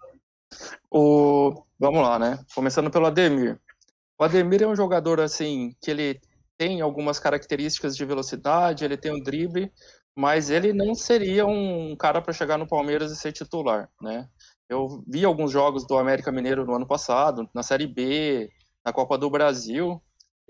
[0.90, 1.64] O...
[1.78, 2.38] Vamos lá, né?
[2.54, 3.60] Começando pelo Ademir.
[4.18, 6.20] O Ademir é um jogador assim que ele
[6.56, 9.72] tem algumas características de velocidade, ele tem um drible,
[10.14, 14.28] mas ele não seria um cara para chegar no Palmeiras e ser titular, né?
[14.68, 18.48] Eu vi alguns jogos do América Mineiro no ano passado, na Série B,
[18.84, 20.00] na Copa do Brasil,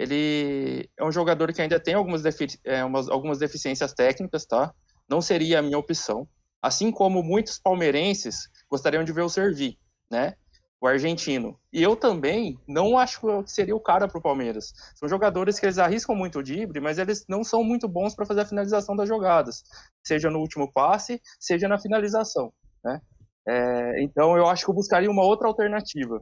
[0.03, 4.75] ele é um jogador que ainda tem algumas, defi é, umas, algumas deficiências técnicas, tá?
[5.09, 6.29] Não seria a minha opção.
[6.61, 9.79] Assim como muitos palmeirenses gostariam de ver o Servi,
[10.11, 10.35] né?
[10.81, 11.57] O argentino.
[11.73, 14.73] E eu também não acho que seria o cara para o Palmeiras.
[14.97, 18.27] São jogadores que eles arriscam muito o drible, mas eles não são muito bons para
[18.27, 19.63] fazer a finalização das jogadas,
[20.05, 22.53] seja no último passe, seja na finalização,
[22.85, 23.01] né?
[23.47, 26.21] É, então eu acho que eu buscaria uma outra alternativa.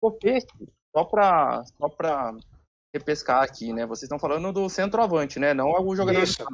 [0.00, 0.46] Copete,
[0.92, 1.88] só para só
[2.92, 3.86] repescar aqui, né?
[3.86, 5.54] Vocês estão falando do centroavante, né?
[5.54, 6.22] Não o jogador.
[6.22, 6.44] Isso.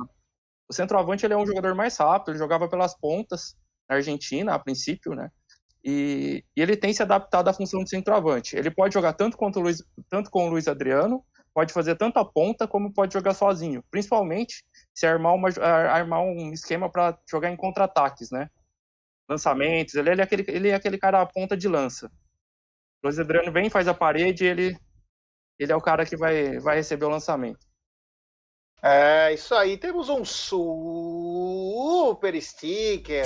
[0.68, 3.56] O centroavante ele é um jogador mais rápido, ele jogava pelas pontas
[3.88, 5.30] na Argentina, a princípio, né?
[5.84, 8.56] E, e, ele tem se adaptado à função de centroavante.
[8.56, 12.18] Ele pode jogar tanto, quanto o Luiz, tanto com o Luiz Adriano, pode fazer tanto
[12.18, 17.50] a ponta como pode jogar sozinho, principalmente se armar, uma, armar um esquema para jogar
[17.50, 18.50] em contra-ataques, né?
[19.28, 22.10] Lançamentos, ele, ele, é aquele, ele é aquele cara a ponta de lança.
[23.02, 24.76] O Luiz Adriano vem, faz a parede, ele
[25.58, 27.66] ele é o cara que vai, vai receber o lançamento.
[28.82, 29.76] É, isso aí.
[29.76, 33.24] Temos um super sticker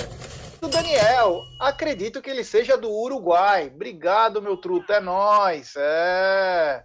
[0.61, 1.43] do Daniel.
[1.61, 3.70] Acredito que ele seja do Uruguai.
[3.74, 4.93] Obrigado, meu truto.
[4.93, 5.74] É nós.
[5.77, 6.85] É.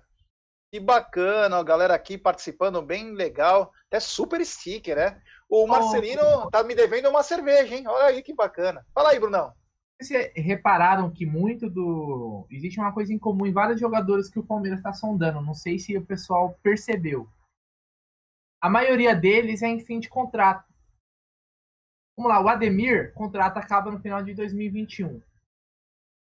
[0.72, 3.72] Que bacana, a galera aqui participando bem legal.
[3.92, 5.22] É super sticker, né?
[5.48, 7.88] O Marcelino oh, tá me devendo uma cerveja, hein?
[7.88, 8.86] Olha aí que bacana.
[8.94, 9.54] Fala aí, Brunão.
[10.00, 12.46] Vocês repararam que muito do.
[12.52, 15.42] Existe uma coisa em comum em vários jogadores que o Palmeiras está sondando.
[15.42, 17.30] Não sei se o pessoal percebeu.
[18.62, 20.74] A maioria deles é em fim de contrato.
[22.18, 25.22] Vamos lá, o Ademir, contrato acaba no final de 2021.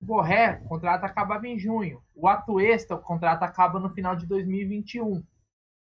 [0.02, 2.04] O Borré, contrato acabava em junho.
[2.16, 5.24] O Atuesta, o contrato acaba no final de 2021.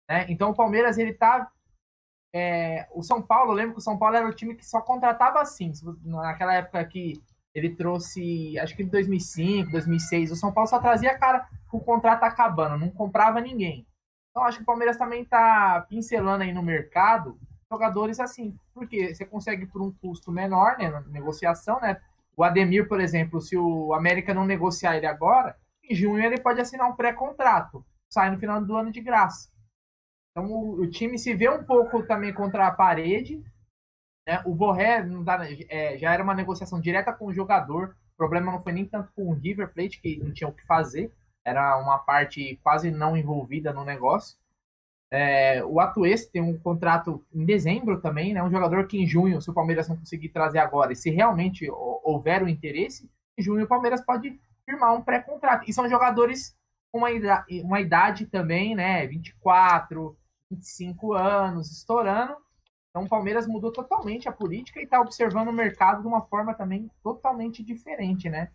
[0.10, 0.26] Né?
[0.30, 1.52] Então o Palmeiras, ele tá.
[2.36, 4.82] É, o São Paulo, eu lembro que o São Paulo era o time que só
[4.82, 5.72] contratava assim.
[6.04, 7.22] Naquela época que
[7.54, 11.84] ele trouxe, acho que em 2005, 2006, o São Paulo só trazia cara com o
[11.84, 13.86] contrato acabando, não comprava ninguém.
[14.32, 17.38] Então acho que o Palmeiras também está pincelando aí no mercado
[17.74, 22.00] jogadores assim, porque você consegue por um custo menor, né, na negociação, né?
[22.36, 26.62] O Ademir, por exemplo, se o América não negociar ele agora, em junho ele pode
[26.62, 29.50] assinar um pré-contrato, sai no final do ano de graça.
[30.32, 33.44] Então o, o, time se vê um pouco também contra a parede.
[34.28, 34.41] Né?
[34.45, 35.40] O Borré dá,
[35.70, 37.95] é, já era uma negociação direta com o jogador.
[38.14, 40.66] O problema não foi nem tanto com o River Plate, que não tinha o que
[40.66, 41.12] fazer.
[41.45, 44.38] Era uma parte quase não envolvida no negócio.
[45.12, 48.41] É, o Atueste tem um contrato em dezembro também, né?
[48.41, 51.70] Um jogador que em junho, se o Palmeiras não conseguir trazer agora, e se realmente
[51.70, 55.70] houver o interesse, em junho o Palmeiras pode firmar um pré-contrato.
[55.70, 56.58] E são jogadores
[56.91, 59.06] com uma idade, uma idade também, né?
[59.06, 60.18] 24,
[60.50, 62.36] 25 anos, estourando.
[62.94, 66.53] Então o Palmeiras mudou totalmente a política e está observando o mercado de uma forma
[66.53, 68.52] também totalmente diferente, né?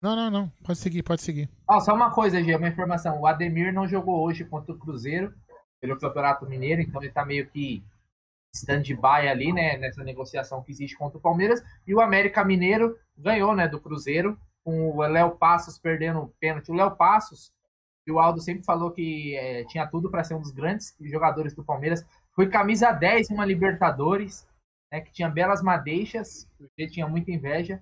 [0.05, 0.51] Não, não, não.
[0.63, 1.49] Pode seguir, pode seguir.
[1.67, 3.19] Oh, só uma coisa, Gê, uma informação.
[3.19, 5.33] O Ademir não jogou hoje contra o Cruzeiro
[5.81, 7.83] pelo Campeonato Mineiro, então ele tá meio que
[8.53, 13.55] stand-by ali, né, nessa negociação que existe contra o Palmeiras, e o América Mineiro ganhou,
[13.55, 16.69] né, do Cruzeiro, com o Léo Passos perdendo o pênalti.
[16.69, 17.51] O Léo Passos,
[18.05, 21.55] que o Aldo sempre falou que é, tinha tudo para ser um dos grandes jogadores
[21.55, 22.05] do Palmeiras,
[22.35, 24.47] foi camisa 10 em uma Libertadores,
[24.91, 27.81] né, que tinha belas madeixas, porque tinha muita inveja,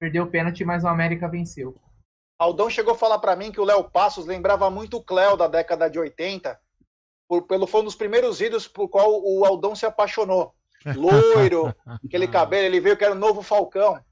[0.00, 1.78] perdeu o pênalti, mas o América venceu.
[2.38, 5.46] Aldão chegou a falar para mim que o Léo Passos lembrava muito o Cléo da
[5.46, 6.58] década de 80,
[7.28, 10.54] por, pelo foi um dos primeiros ídolos por qual o Aldão se apaixonou.
[10.96, 14.02] Loiro, aquele cabelo, ele veio que era o novo Falcão.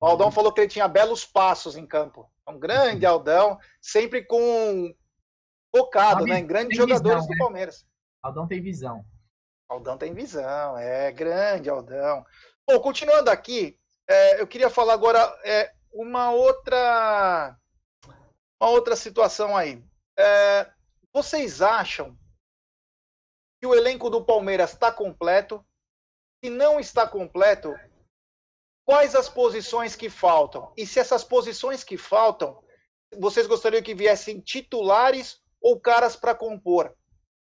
[0.00, 2.28] O Aldão falou que ele tinha belos passos em campo.
[2.44, 4.92] É um grande Aldão, sempre com
[5.74, 7.38] focado, né, em grandes jogadores visão, do né?
[7.38, 7.86] Palmeiras.
[8.20, 9.04] Aldão tem visão.
[9.68, 12.24] Aldão tem visão, é grande Aldão.
[12.68, 17.56] Bom, continuando aqui, é, eu queria falar agora é, uma outra
[18.60, 19.82] uma outra situação aí.
[20.18, 20.70] É,
[21.12, 22.16] vocês acham
[23.60, 25.64] que o elenco do Palmeiras está completo.
[26.42, 27.74] Se não está completo,
[28.84, 30.72] quais as posições que faltam?
[30.76, 32.62] E se essas posições que faltam,
[33.18, 36.94] vocês gostariam que viessem titulares ou caras para compor?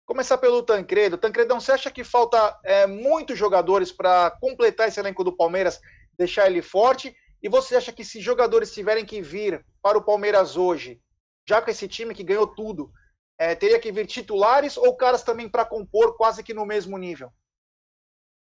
[0.05, 1.17] Começar pelo Tancredo.
[1.17, 5.81] Tancredão, você acha que falta é, muitos jogadores para completar esse elenco do Palmeiras,
[6.17, 7.15] deixar ele forte?
[7.41, 10.99] E você acha que se jogadores tiverem que vir para o Palmeiras hoje,
[11.47, 12.91] já com esse time que ganhou tudo,
[13.37, 17.31] é, teria que vir titulares ou caras também para compor quase que no mesmo nível?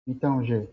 [0.06, 0.68] Então, Gê,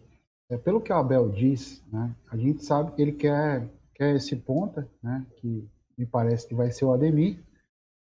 [0.49, 4.35] é, pelo que o Abel diz, né, a gente sabe que ele quer, quer esse
[4.35, 5.67] ponta, né, que
[5.97, 7.43] me parece que vai ser o Ademir.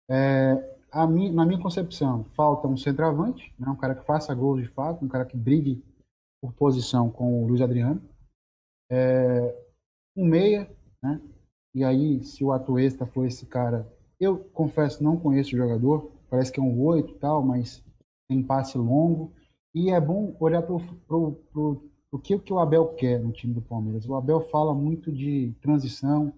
[0.09, 0.55] É,
[1.09, 5.05] mim, na minha concepção, falta um centroavante, né, um cara que faça gols de fato,
[5.05, 5.82] um cara que brigue
[6.40, 8.00] por posição com o Luiz Adriano.
[8.90, 9.55] É,
[10.16, 10.70] um meia,
[11.02, 11.20] né,
[11.74, 13.86] e aí, se o Atuesta for esse cara
[14.20, 17.85] eu confesso, não conheço o jogador, parece que é um oito e tal, mas
[18.28, 19.32] tem passe longo.
[19.74, 24.09] E é bom olhar para o que, que o Abel quer no time do Palmeiras.
[24.09, 26.32] O Abel fala muito de transição,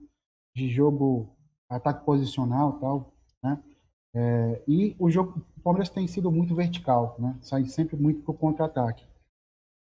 [0.54, 1.34] de jogo,
[1.68, 3.62] ataque posicional tal, né?
[4.12, 7.38] É, e o jogo o Palmeiras tem sido muito vertical, né?
[7.40, 9.06] Sai sempre muito para o contra-ataque.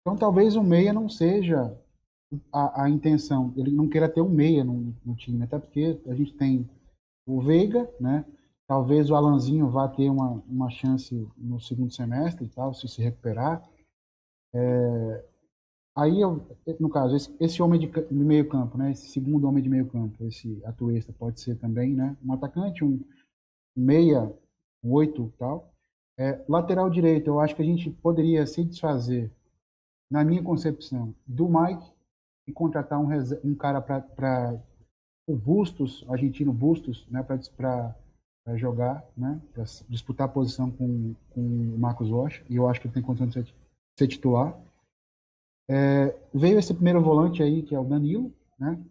[0.02, 1.76] Então talvez o meia não seja
[2.52, 3.54] a, a, intenção.
[3.58, 6.70] Ele não queira ter um meia no, no time, até porque a gente tem
[7.26, 8.26] o Veiga, né?
[8.68, 13.02] Talvez o Alanzinho vá ter uma, uma chance no segundo semestre e tal, se se
[13.02, 13.68] recuperar.
[14.54, 15.26] É,
[15.96, 16.46] aí, eu,
[16.80, 18.92] no caso, esse, esse homem de, de, meio campo, né?
[18.92, 22.16] Esse segundo homem de meio campo, esse atuesta, pode ser também, né?
[22.24, 23.00] Um atacante, um
[23.76, 24.32] meia,
[24.84, 25.74] um oito tal.
[26.18, 29.32] É, lateral direito, eu acho que a gente poderia se desfazer,
[30.12, 31.90] na minha concepção, do Mike
[32.50, 33.08] e contratar um,
[33.44, 34.60] um cara para
[35.28, 37.24] o Bustos, argentino Bustos, né?
[37.24, 37.94] Para
[38.56, 39.40] jogar, né?
[39.54, 42.44] Para disputar a posição com, com o Marcos Rocha.
[42.50, 43.54] E eu acho que ele tem condição de ser,
[43.98, 44.60] ser titular.
[45.70, 48.84] É, veio esse primeiro volante aí, que é o Danilo, né?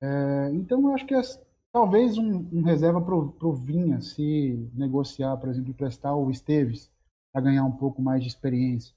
[0.00, 1.38] É, então, eu acho que as,
[1.70, 6.90] talvez um, um reserva para o Vinha, se negociar, por exemplo, emprestar o Esteves
[7.30, 8.94] para ganhar um pouco mais de experiência.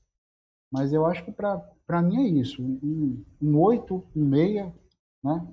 [0.71, 2.63] Mas eu acho que para mim é isso.
[2.63, 4.73] Um, um 8, um meia,
[5.23, 5.47] né?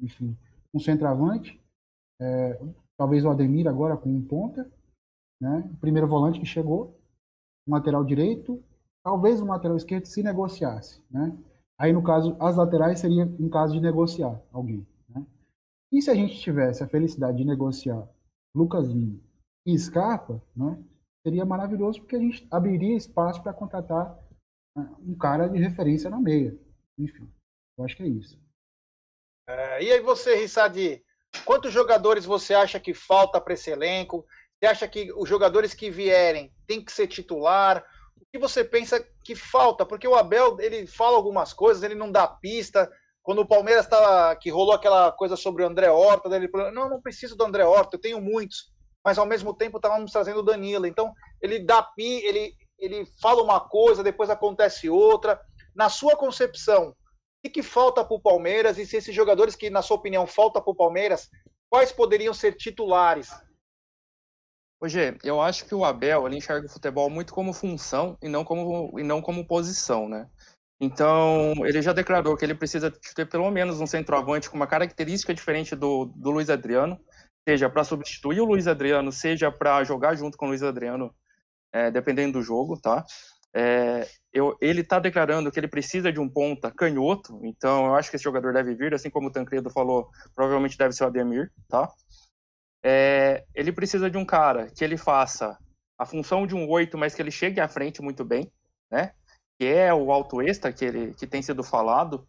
[0.00, 0.36] enfim,
[0.72, 1.60] um centroavante,
[2.20, 2.60] é,
[2.96, 4.70] talvez o Ademir agora com um ponta,
[5.40, 5.68] né?
[5.80, 6.98] primeiro volante que chegou,
[7.66, 8.62] um lateral direito,
[9.02, 11.36] talvez um lateral esquerdo se negociasse, né?
[11.78, 15.24] Aí, no caso, as laterais seria em caso de negociar alguém, né?
[15.92, 18.06] E se a gente tivesse a felicidade de negociar
[18.54, 19.20] Lucas Lima
[19.64, 20.82] e Scarpa, né?
[21.22, 24.18] Seria maravilhoso porque a gente abriria espaço para contratar
[24.76, 26.58] né, um cara de referência na meia.
[26.98, 27.30] Enfim,
[27.76, 28.40] eu acho que é isso.
[29.48, 31.02] É, e aí você, Rissadi,
[31.44, 34.26] quantos jogadores você acha que falta para esse elenco?
[34.58, 37.84] Você acha que os jogadores que vierem têm que ser titular?
[38.20, 39.86] o que você pensa que falta?
[39.86, 42.90] Porque o Abel, ele fala algumas coisas, ele não dá pista.
[43.22, 46.88] Quando o Palmeiras estava, que rolou aquela coisa sobre o André Horta, ele falou, não,
[46.88, 48.72] não preciso do André Horta, eu tenho muitos.
[49.04, 50.86] Mas ao mesmo tempo estávamos trazendo o Danilo.
[50.86, 55.40] Então, ele dá pi, ele, ele fala uma coisa, depois acontece outra.
[55.74, 56.94] Na sua concepção,
[57.44, 58.78] o que, falta para o Palmeiras?
[58.78, 61.30] E se esses jogadores que, na sua opinião, falta para o Palmeiras,
[61.70, 63.30] quais poderiam ser titulares?
[64.80, 68.44] Hoje, eu acho que o Abel ele enxerga o futebol muito como função e não
[68.44, 70.28] como, e não como posição, né?
[70.80, 75.34] Então, ele já declarou que ele precisa ter pelo menos um centroavante com uma característica
[75.34, 77.00] diferente do, do Luiz Adriano,
[77.48, 81.14] seja para substituir o Luiz Adriano, seja para jogar junto com o Luiz Adriano,
[81.72, 83.06] é, dependendo do jogo, tá?
[83.54, 88.10] É, eu, ele está declarando que ele precisa de um ponta canhoto, então eu acho
[88.10, 91.50] que esse jogador deve vir, assim como o Tancredo falou, provavelmente deve ser o Ademir,
[91.66, 91.90] tá?
[92.84, 95.58] é, ele precisa de um cara que ele faça
[95.98, 98.52] a função de um oito, mas que ele chegue à frente muito bem,
[98.90, 99.14] né?
[99.58, 102.28] Que é o alto extra que ele que tem sido falado.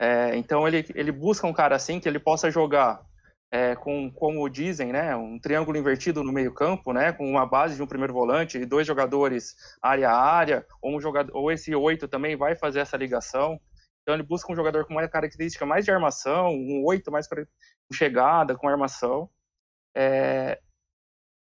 [0.00, 3.07] É, então ele, ele busca um cara assim que ele possa jogar
[3.50, 7.76] é, com, como dizem, né, um triângulo invertido no meio campo, né, com uma base
[7.76, 11.74] de um primeiro volante e dois jogadores área a área, ou um jogador, ou esse
[11.74, 13.58] oito também vai fazer essa ligação.
[14.02, 17.36] Então ele busca um jogador com uma característica mais de armação, um oito mais com
[17.92, 19.30] chegada, com armação.
[19.94, 20.60] É,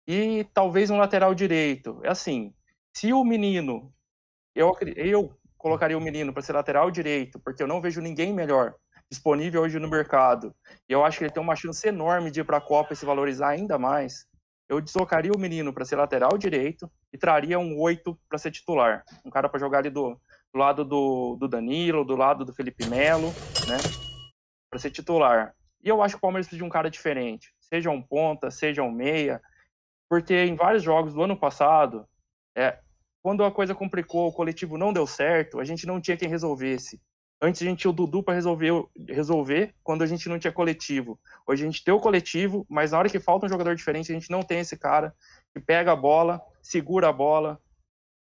[0.06, 2.01] e talvez um lateral direito.
[2.05, 2.55] É assim,
[2.94, 3.93] se o menino,
[4.55, 8.74] eu, eu colocaria o menino para ser lateral direito, porque eu não vejo ninguém melhor
[9.11, 10.55] disponível hoje no mercado.
[10.89, 12.97] E eu acho que ele tem uma chance enorme de ir para a Copa e
[12.97, 14.27] se valorizar ainda mais.
[14.69, 19.05] Eu deslocaria o menino para ser lateral direito e traria um oito para ser titular.
[19.24, 20.20] Um cara para jogar ali do,
[20.53, 23.87] do lado do, do, Danilo, do lado do Felipe Melo, né?
[24.69, 25.55] Para ser titular.
[25.83, 28.83] E eu acho que o Palmeiras precisa de um cara diferente seja um ponta, seja
[28.83, 29.41] um meia,
[30.09, 32.09] porque em vários jogos do ano passado,
[32.57, 32.78] é,
[33.23, 37.01] quando a coisa complicou, o coletivo não deu certo, a gente não tinha quem resolvesse.
[37.41, 38.73] Antes a gente tinha o Dudu para resolver,
[39.09, 41.21] resolver quando a gente não tinha coletivo.
[41.47, 44.15] Hoje a gente tem o coletivo, mas na hora que falta um jogador diferente, a
[44.15, 45.15] gente não tem esse cara
[45.55, 47.61] que pega a bola, segura a bola,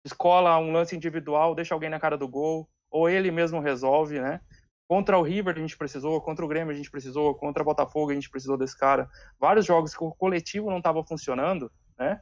[0.06, 4.40] escola um lance individual, deixa alguém na cara do gol, ou ele mesmo resolve, né?
[4.88, 8.12] Contra o River a gente precisou, contra o Grêmio a gente precisou, contra o Botafogo
[8.12, 9.10] a gente precisou desse cara.
[9.40, 12.22] Vários jogos que o coletivo não estava funcionando, né?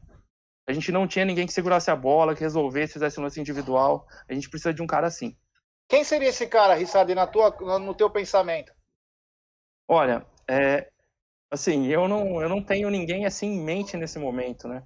[0.67, 4.07] A gente não tinha ninguém que segurasse a bola, que resolvesse, fizesse um lance individual.
[4.29, 5.35] A gente precisa de um cara assim.
[5.89, 7.49] Quem seria esse cara, Rissade, na tua,
[7.79, 8.71] no teu pensamento?
[9.87, 10.87] Olha, é,
[11.51, 14.83] assim, eu não, eu não tenho ninguém assim em mente nesse momento, né?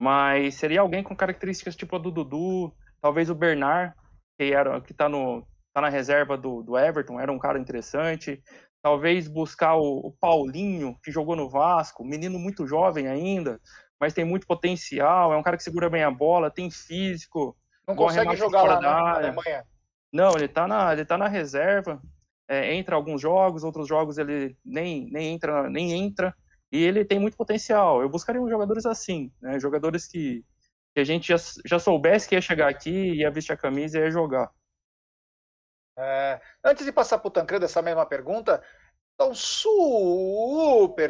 [0.00, 3.94] Mas seria alguém com características tipo a do Dudu, talvez o Bernard,
[4.38, 8.42] que era que tá no tá na reserva do, do Everton, era um cara interessante.
[8.82, 13.60] Talvez buscar o, o Paulinho, que jogou no Vasco, menino muito jovem ainda,
[14.00, 17.54] mas tem muito potencial, é um cara que segura bem a bola, tem físico.
[17.86, 19.66] Não consegue jogar lá na Alemanha.
[20.12, 22.00] Não, ele tá na, ele tá na reserva.
[22.48, 26.34] É, entra alguns jogos, outros jogos ele nem, nem entra, nem entra.
[26.70, 28.00] E ele tem muito potencial.
[28.00, 29.58] Eu buscaria uns jogadores assim, né?
[29.58, 30.44] Jogadores que,
[30.94, 34.02] que a gente já, já soubesse que ia chegar aqui, ia vestir a camisa e
[34.02, 34.50] ia jogar.
[35.98, 38.62] É, antes de passar para o Tancredo essa mesma pergunta,
[39.16, 41.00] então, superchat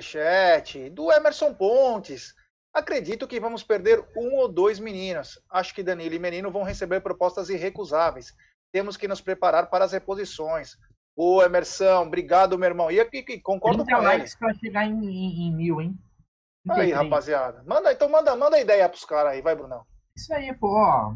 [0.91, 2.33] do Emerson Pontes.
[2.73, 5.43] Acredito que vamos perder um ou dois meninos.
[5.51, 8.33] Acho que Danilo e Menino vão receber propostas irrecusáveis.
[8.77, 10.77] Temos que nos preparar para as reposições.
[11.17, 12.91] Ô, Emerson, obrigado, meu irmão.
[12.91, 14.39] E aqui, concordo 30 com likes ele.
[14.39, 15.99] para chegar em, em, em, mil, hein?
[16.69, 17.65] Aí, rapaziada.
[17.67, 19.83] Manda, então manda, manda ideia pros caras aí, vai, Brunão.
[20.15, 21.15] Isso aí, pô, ó.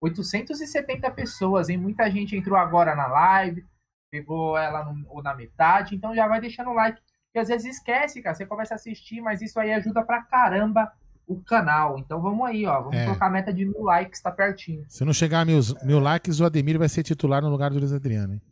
[0.00, 1.76] 870 pessoas, hein?
[1.76, 3.66] Muita gente entrou agora na live,
[4.08, 7.02] pegou ela no, na metade, então já vai deixando o like.
[7.26, 8.36] Porque às vezes esquece, cara.
[8.36, 10.92] Você começa a assistir, mas isso aí ajuda pra caramba
[11.32, 11.98] o canal.
[11.98, 12.80] Então vamos aí, ó.
[12.80, 13.04] Vamos é.
[13.04, 14.84] colocar a meta de mil likes, tá pertinho.
[14.88, 17.78] Se não chegar a mil, mil likes, o Ademir vai ser titular no lugar do
[17.78, 18.42] Luiz Adriano, hein?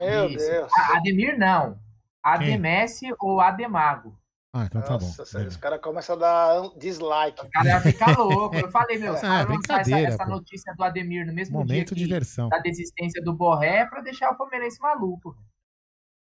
[0.00, 0.38] Meu Isso.
[0.38, 0.70] Deus.
[0.76, 1.78] A Ademir não.
[2.22, 4.18] Ademesse ou Ademago.
[4.52, 5.26] Ah, então tá Nossa, bom.
[5.26, 7.44] Sério, os caras começam a dar dislike.
[7.44, 8.54] O cara ia ficar louco.
[8.54, 11.96] Eu falei, meu, ah, é, brincadeira, essa, essa, notícia do Ademir no mesmo Momento dia
[11.96, 12.48] de diversão.
[12.48, 15.36] da desistência do Borré pra deixar o Palmeirense maluco.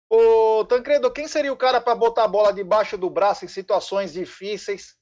[0.10, 4.14] Ô, Tancredo, quem seria o cara para botar a bola debaixo do braço em situações
[4.14, 4.96] difíceis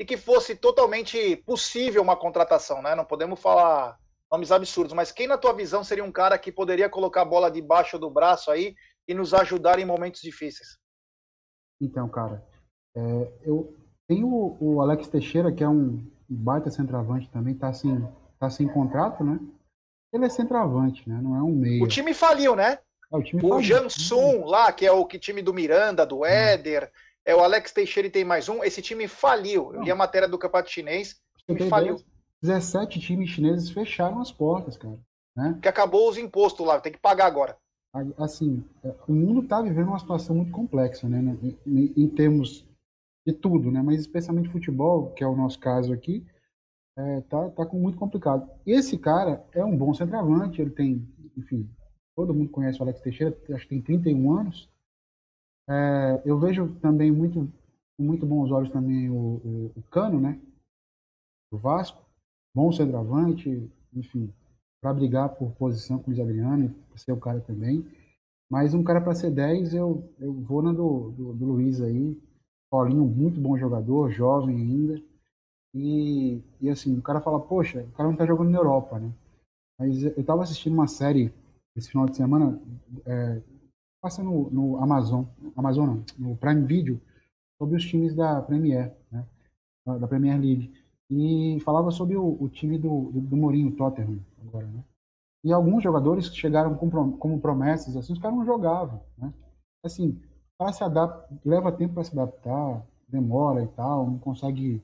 [0.00, 2.94] e que fosse totalmente possível uma contratação, né?
[2.94, 3.98] Não podemos falar
[4.32, 7.50] nomes absurdos, mas quem na tua visão seria um cara que poderia colocar a bola
[7.50, 8.74] debaixo do braço aí
[9.06, 10.78] e nos ajudar em momentos difíceis?
[11.78, 12.42] Então, cara,
[12.96, 13.76] é, eu
[14.08, 18.02] tenho o, o, Alex Teixeira, que é um baita centroavante também, tá sem,
[18.38, 19.38] tá sem contrato, né?
[20.14, 21.20] Ele é centroavante, né?
[21.22, 21.84] Não é um meio.
[21.84, 22.78] O time faliu, né?
[23.12, 23.62] É, o time o faliu.
[23.62, 26.90] Jansson lá, que é o que time do Miranda, do Éder, é
[27.28, 28.64] o Alex Teixeira e tem mais um.
[28.64, 29.74] Esse time faliu.
[29.74, 31.20] Eu li a matéria do campeonato chinês.
[31.46, 31.96] Time faliu.
[32.42, 34.98] 17 times chineses fecharam as portas, cara.
[35.36, 35.58] Né?
[35.62, 37.56] Que acabou os impostos lá, tem que pagar agora.
[38.16, 41.18] Assim, é, o mundo está vivendo uma situação muito complexa, né?
[41.66, 42.64] Em, em, termos
[43.26, 43.82] de tudo, né?
[43.82, 46.24] Mas especialmente futebol, que é o nosso caso aqui,
[46.96, 48.48] é, tá, tá muito complicado.
[48.64, 51.06] Esse cara é um bom centroavante, ele tem,
[51.36, 51.68] enfim,
[52.14, 54.68] todo mundo conhece o Alex Teixeira, acho que tem 31 anos.
[55.68, 57.50] É, eu vejo também muito,
[57.96, 60.40] com muito bons olhos também o, o, o Cano, né?
[61.52, 62.10] Do Vasco
[62.54, 64.32] bom centroavante, enfim,
[64.80, 67.86] para brigar por posição com o Luiz Adriano, ser o cara também.
[68.50, 72.20] Mas um cara para ser 10, eu, eu vou na do, do, do, Luiz aí.
[72.70, 75.00] Paulinho, muito bom jogador, jovem ainda.
[75.74, 79.12] E, e assim, o cara fala, poxa, o cara não tá jogando na Europa, né?
[79.78, 81.32] Mas eu tava assistindo uma série
[81.76, 82.60] esse final de semana,
[83.06, 83.40] é,
[84.00, 85.24] passa no, no Amazon,
[85.56, 87.00] Amazon não, no Prime Video,
[87.58, 89.24] sobre os times da Premier, né?
[89.86, 90.72] Da Premier League.
[91.10, 94.84] E falava sobre o, o time do, do, do Mourinho, Tottenham, agora, né?
[95.44, 99.32] E alguns jogadores que chegaram com, como promessas, assim, os caras não jogavam, né?
[99.84, 100.20] Assim,
[100.58, 104.82] para se adaptar, leva tempo para se adaptar, demora e tal, não consegue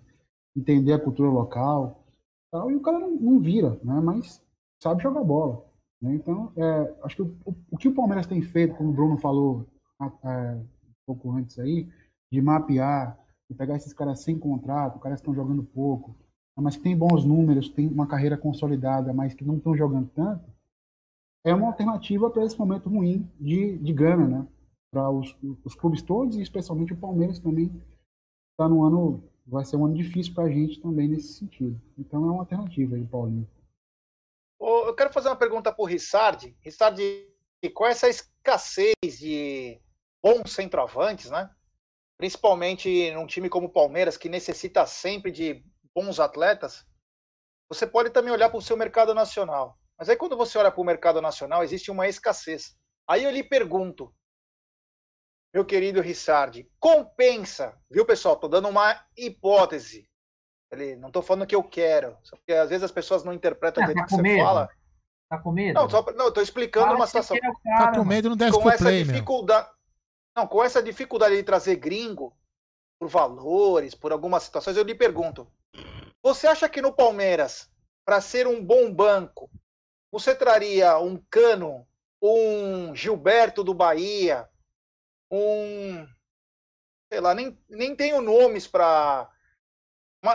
[0.56, 2.02] entender a cultura local,
[2.50, 4.00] tal, e o cara não, não vira, né?
[4.00, 4.42] Mas
[4.82, 5.64] sabe jogar bola.
[6.00, 6.14] Né?
[6.14, 7.36] Então, é, acho que o,
[7.70, 9.66] o, que o Palmeiras tem feito, como o Bruno falou
[10.00, 10.64] é, um
[11.06, 11.88] pouco antes aí,
[12.30, 13.18] de mapear
[13.48, 16.16] e pegar esses caras sem contrato, caras que estão jogando pouco,
[16.56, 20.50] mas que tem bons números, tem uma carreira consolidada, mas que não estão jogando tanto,
[21.44, 24.46] é uma alternativa para esse momento ruim de, de grana, né?
[24.90, 27.70] Para os, os clubes todos e especialmente o Palmeiras também
[28.52, 31.80] está no ano, vai ser um ano difícil para a gente também nesse sentido.
[31.98, 33.46] Então é uma alternativa aí, Paulinho.
[34.60, 36.56] Eu quero fazer uma pergunta para o Rissardi.
[36.60, 37.28] Rissardi,
[37.74, 39.80] qual é essa escassez de
[40.22, 41.50] bons centroavantes, né?
[42.16, 45.62] principalmente num time como o Palmeiras, que necessita sempre de
[45.94, 46.86] bons atletas,
[47.68, 49.78] você pode também olhar para o seu mercado nacional.
[49.98, 52.76] Mas aí quando você olha para o mercado nacional, existe uma escassez.
[53.08, 54.14] Aí eu lhe pergunto,
[55.54, 58.34] meu querido Rissardi, compensa, viu pessoal?
[58.34, 60.08] Estou dando uma hipótese.
[60.72, 63.84] Ele, não estou falando que eu quero, porque às vezes as pessoas não interpretam o
[63.84, 64.44] é, jeito tá que você medo?
[64.44, 64.68] fala.
[65.28, 65.74] Tá com medo?
[65.74, 67.36] Não, só, não, estou explicando Fala uma que situação.
[67.38, 69.12] quer o cara, Tá com medo, não desce Com pro essa play, meu.
[69.14, 69.70] dificuldade,
[70.36, 72.36] não, com essa dificuldade de trazer gringo
[72.98, 75.50] por valores, por algumas situações, eu lhe pergunto:
[76.22, 77.70] você acha que no Palmeiras,
[78.04, 79.50] para ser um bom banco,
[80.12, 81.86] você traria um Cano,
[82.22, 84.48] um Gilberto do Bahia,
[85.30, 86.06] um.
[87.12, 89.30] sei lá, nem, nem tenho nomes para.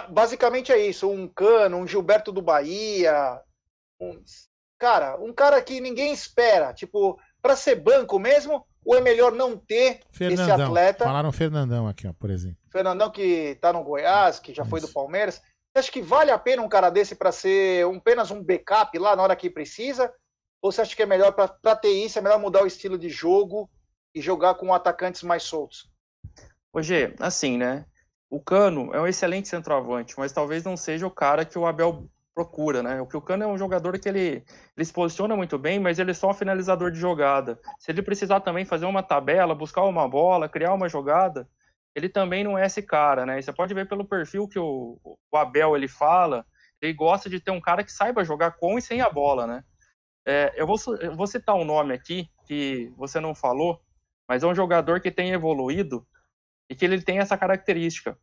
[0.10, 3.42] Basicamente é isso: um Cano, um Gilberto do Bahia.
[4.00, 4.24] Um,
[4.80, 6.74] cara, um cara que ninguém espera.
[6.74, 10.46] Tipo, para ser banco mesmo, ou é melhor não ter Fernandão.
[10.46, 11.06] esse atleta?
[11.06, 12.58] Falaram Fernandão aqui, ó, por exemplo.
[12.72, 14.92] Fernandão que tá no Goiás, que já foi do.
[14.92, 15.42] Palmeiras.
[15.74, 18.98] Você acha que vale a pena um cara desse para ser um, apenas um backup
[18.98, 20.14] lá na hora que precisa?
[20.62, 23.10] Ou você acha que é melhor para ter isso, é melhor mudar o estilo de
[23.10, 23.70] jogo
[24.14, 25.90] e jogar com atacantes mais soltos?
[26.74, 27.86] Hoje, assim, né?
[28.32, 32.10] O Cano é um excelente centroavante, mas talvez não seja o cara que o Abel
[32.34, 32.98] procura, né?
[33.00, 34.46] Porque o Cano é um jogador que ele,
[34.78, 37.60] ele se posiciona muito bem, mas ele é só um finalizador de jogada.
[37.78, 41.46] Se ele precisar também fazer uma tabela, buscar uma bola, criar uma jogada,
[41.94, 43.42] ele também não é esse cara, né?
[43.42, 46.46] Você pode ver pelo perfil que o, o Abel ele fala,
[46.82, 49.62] ele gosta de ter um cara que saiba jogar com e sem a bola, né?
[50.26, 53.82] É, eu, vou, eu vou citar um nome aqui que você não falou,
[54.26, 56.08] mas é um jogador que tem evoluído
[56.72, 58.18] e que ele tem essa característica.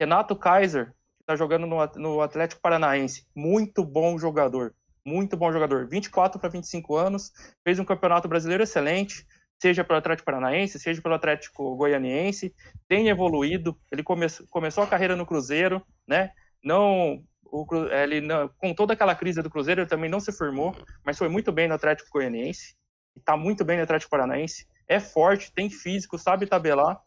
[0.00, 4.74] Renato Kaiser, que está jogando no, no Atlético Paranaense, muito bom jogador,
[5.04, 7.30] muito bom jogador, 24 para 25 anos,
[7.62, 9.26] fez um campeonato brasileiro excelente,
[9.60, 12.54] seja pelo Atlético Paranaense, seja pelo Atlético Goianiense,
[12.88, 16.30] tem evoluído, ele come, começou a carreira no Cruzeiro, né?
[16.64, 20.74] Não, o, ele não, com toda aquela crise do Cruzeiro, ele também não se firmou,
[21.04, 22.74] mas foi muito bem no Atlético Goianiense,
[23.14, 26.98] está muito bem no Atlético Paranaense, é forte, tem físico, sabe tabelar,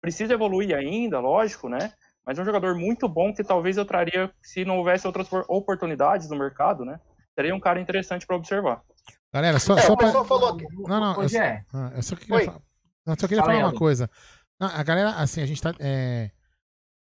[0.00, 1.92] precisa evoluir ainda, lógico, né?
[2.26, 6.28] Mas é um jogador muito bom que talvez eu traria se não houvesse outras oportunidades
[6.28, 7.00] no mercado, né?
[7.34, 8.82] Seria um cara interessante para observar.
[9.32, 10.06] Galera, só, É, só o pra...
[10.06, 10.64] pessoal falou aqui.
[10.86, 11.64] Não, não, eu, Hoje é.
[11.72, 12.44] ah, eu só queria, Oi.
[12.44, 12.60] fa-
[13.06, 14.10] não, só queria Fala falar uma coisa.
[14.58, 15.74] Não, a galera, assim, a gente tá.
[15.78, 16.30] É,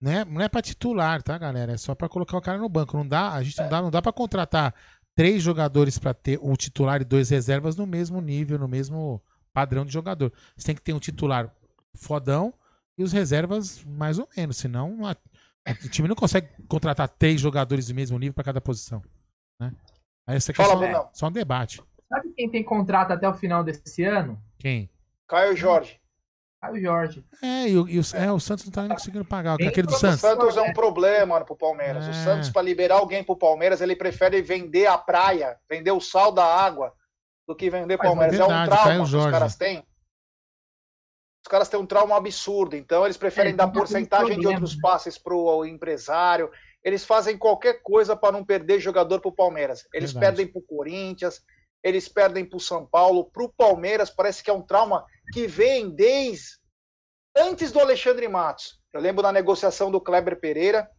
[0.01, 1.73] não, é, não é pra titular, tá, galera?
[1.73, 2.97] É só pra colocar o cara no banco.
[2.97, 4.75] Não dá, a gente não dá, não dá pra contratar
[5.15, 9.23] três jogadores pra ter um titular e dois reservas no mesmo nível, no mesmo
[9.55, 10.31] padrão de jogador.
[10.57, 11.51] Você tem que ter um titular
[11.95, 12.53] fodão
[12.99, 14.57] e os reservas mais ou menos.
[14.57, 15.17] Senão, a-
[15.85, 19.03] o time não consegue contratar três jogadores do mesmo nível pra cada posição.
[19.61, 19.73] Né?
[20.27, 21.11] Aí isso aqui é Fala, só, Brunão.
[21.13, 21.83] só um debate.
[22.09, 24.41] Sabe quem tem contrato até o final desse ano?
[24.59, 24.89] Quem?
[25.29, 26.01] Caio Jorge.
[26.63, 27.25] Caio Jorge.
[27.43, 29.57] É, e o, e o, é, o Santos não tá nem conseguindo pagar.
[29.57, 30.21] Bem Aquele do O Santos.
[30.21, 32.07] Santos é um problema pro Palmeiras.
[32.07, 32.11] É.
[32.11, 36.31] O Santos, para liberar alguém pro Palmeiras, ele prefere vender a praia, vender o sal
[36.33, 36.93] da água,
[37.47, 38.35] do que vender Mas é Palmeiras.
[38.35, 39.27] É, verdade, um Caio trauma que Jorge.
[39.27, 39.85] os caras têm.
[41.47, 44.81] Os caras têm um trauma absurdo, então eles preferem É, dar porcentagem de outros né?
[44.83, 46.51] passes pro empresário.
[46.83, 49.87] Eles fazem qualquer coisa para não perder jogador pro Palmeiras.
[49.95, 50.39] Eles Verdade.
[50.39, 51.41] perdem pro Corinthians,
[51.85, 56.59] eles perdem pro São Paulo, pro Palmeiras parece que é um trauma que vem desde
[57.37, 58.81] antes do Alexandre Matos.
[58.93, 60.91] Eu lembro da negociação do Kleber Pereira.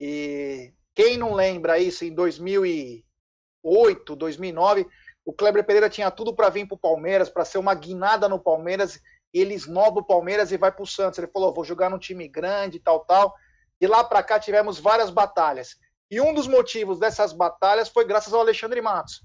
[0.00, 4.86] E quem não lembra isso em 2008, 2009,
[5.22, 8.38] o Kleber Pereira tinha tudo para vir para o Palmeiras, para ser uma guinada no
[8.38, 8.98] Palmeiras,
[9.32, 11.18] ele esnoba o Palmeiras e vai para o Santos.
[11.18, 13.34] Ele falou: vou jogar num time grande, tal, tal.
[13.80, 15.76] E lá para cá tivemos várias batalhas.
[16.10, 19.22] E um dos motivos dessas batalhas foi graças ao Alexandre Matos,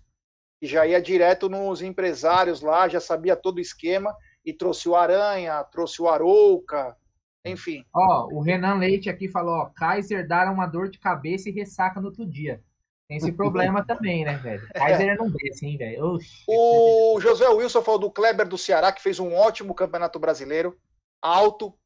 [0.60, 4.16] que já ia direto nos empresários lá, já sabia todo o esquema,
[4.46, 6.96] e trouxe o Aranha, trouxe o Arouca,
[7.44, 7.84] enfim.
[7.94, 12.00] Ó, o Renan Leite aqui falou, ó, Kaiser dá uma dor de cabeça e ressaca
[12.00, 12.62] no outro dia.
[13.08, 14.68] Tem esse problema também, né, velho?
[14.74, 16.18] Kaiser não desce, hein, velho?
[16.48, 20.80] O José Wilson falou do Kleber do Ceará, que fez um ótimo campeonato brasileiro,
[21.22, 21.78] alto,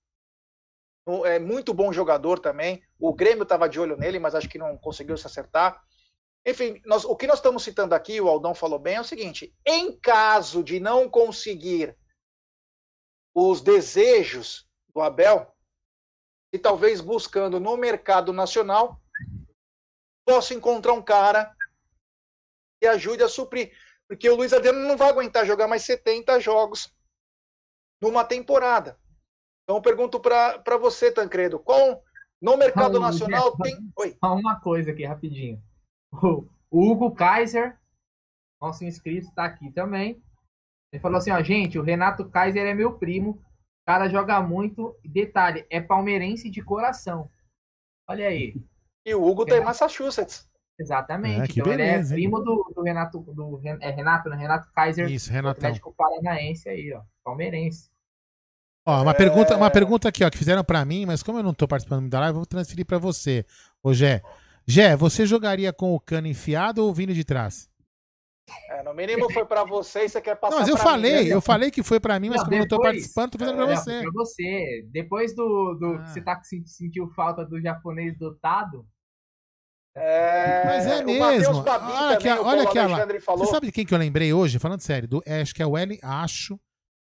[1.26, 2.82] é muito bom jogador também.
[3.00, 5.82] O Grêmio estava de olho nele, mas acho que não conseguiu se acertar.
[6.46, 9.54] Enfim, nós- o que nós estamos citando aqui, o Aldão falou bem, é o seguinte:
[9.66, 11.98] em caso de não conseguir
[13.36, 15.52] os desejos do Abel,
[16.54, 19.00] e talvez buscando no mercado nacional,
[20.30, 21.56] possa encontrar um cara
[22.80, 23.72] que ajude a suprir.
[24.08, 26.94] Porque o Luiz Adriano não vai aguentar jogar mais 70 jogos
[28.02, 29.00] numa temporada.
[29.64, 32.04] Então eu pergunto para você, Tancredo, qual
[32.42, 33.76] no mercado Não, nacional tem.
[33.98, 34.16] Oi.
[34.24, 35.62] Só uma coisa aqui, rapidinho.
[36.12, 37.78] O Hugo Kaiser,
[38.62, 40.22] nosso inscrito, está aqui também.
[40.92, 44.96] Ele falou assim, ó, gente, o Renato Kaiser é meu primo, o cara joga muito.
[45.04, 47.30] Detalhe, é palmeirense de coração.
[48.08, 48.56] Olha aí.
[49.10, 50.48] E o Hugo tá em Massachusetts.
[50.80, 51.42] Exatamente.
[51.42, 52.24] É, que então ele beleza, é hein?
[52.30, 54.38] primo do, do Renato, do é Renato, né?
[54.38, 55.52] Renato Kaiser, Isso, do Renatão.
[55.52, 57.02] Atlético Paranaense aí, ó.
[57.24, 57.90] Palmeirense.
[58.86, 59.14] Ó, uma, É.
[59.14, 62.08] pergunta, uma pergunta aqui, ó, que fizeram pra mim, mas como eu não tô participando
[62.10, 63.46] da live, eu vou transferir pra você.
[63.84, 64.22] Ô, Gé.
[64.66, 67.68] Gé, você jogaria com o cano enfiado ou vindo de trás?
[68.70, 70.90] É, no mínimo foi para você e você quer passar Não, mas eu pra mim,
[70.92, 71.34] falei, né?
[71.36, 73.38] eu falei que foi pra mim, mas Não, como eu não tô depois- participando, tô
[73.38, 74.02] fazendo pra É, você.
[74.02, 74.88] Pra você.
[74.92, 76.04] Depois do, do Ah.
[76.04, 78.88] que você tá sentiu falta do japonês dotado,
[79.96, 81.58] É, Mas é o mesmo.
[81.58, 82.62] Olha também, o olha.
[82.68, 83.46] Alexandre falou.
[83.46, 84.60] Você sabe de quem que eu lembrei hoje?
[84.60, 86.60] Falando sério, do, é, acho que é o L, acho,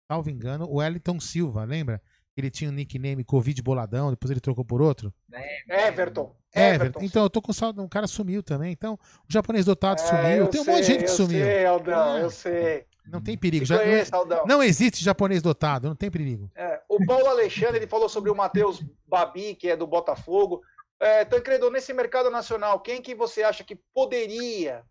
[0.10, 2.02] salvo engano, o Wellington Silva, lembra?
[2.36, 5.14] Ele tinha o nickname Covid Boladão, depois ele trocou por outro.
[5.30, 5.44] né?
[5.88, 6.34] Everton.
[6.56, 7.00] Everton.
[7.02, 8.72] Então, eu tô com saudade, um cara sumiu também.
[8.72, 10.48] Então, o japonês dotado É, sumiu.
[10.48, 11.46] Tem um monte de sei, gente que eu sumiu.
[11.46, 12.24] Sei, Aldão, É.
[12.24, 12.86] eu sei.
[13.06, 13.66] Não tem perigo.
[13.66, 14.12] Já, não, conheço,
[14.48, 16.50] não existe japonês dotado, não tem perigo.
[16.56, 20.62] É, o Paulo Alexandre ele falou sobre o Matheus Babi, que é do Botafogo.
[21.02, 24.86] É, Tancredo, nesse mercado nacional, quem que você acha que poderia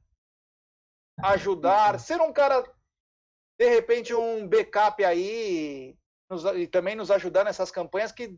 [1.22, 2.00] ajudar?
[2.00, 2.64] Ser um cara,
[3.56, 5.96] de repente, um backup aí
[6.28, 8.36] nos- e também nos ajudar nessas campanhas que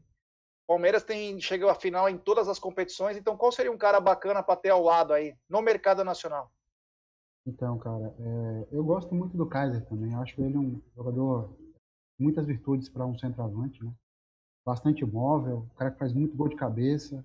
[0.66, 3.16] Palmeiras tem chegou à final em todas as competições.
[3.16, 6.52] Então, qual seria um cara bacana para ter ao lado aí no mercado nacional?
[7.46, 10.12] Então, cara, é, eu gosto muito do Kaiser também.
[10.12, 11.56] Eu acho ele um jogador
[12.18, 13.92] muitas virtudes para um centroavante, né?
[14.64, 17.24] Bastante móvel, um cara que faz muito gol de cabeça.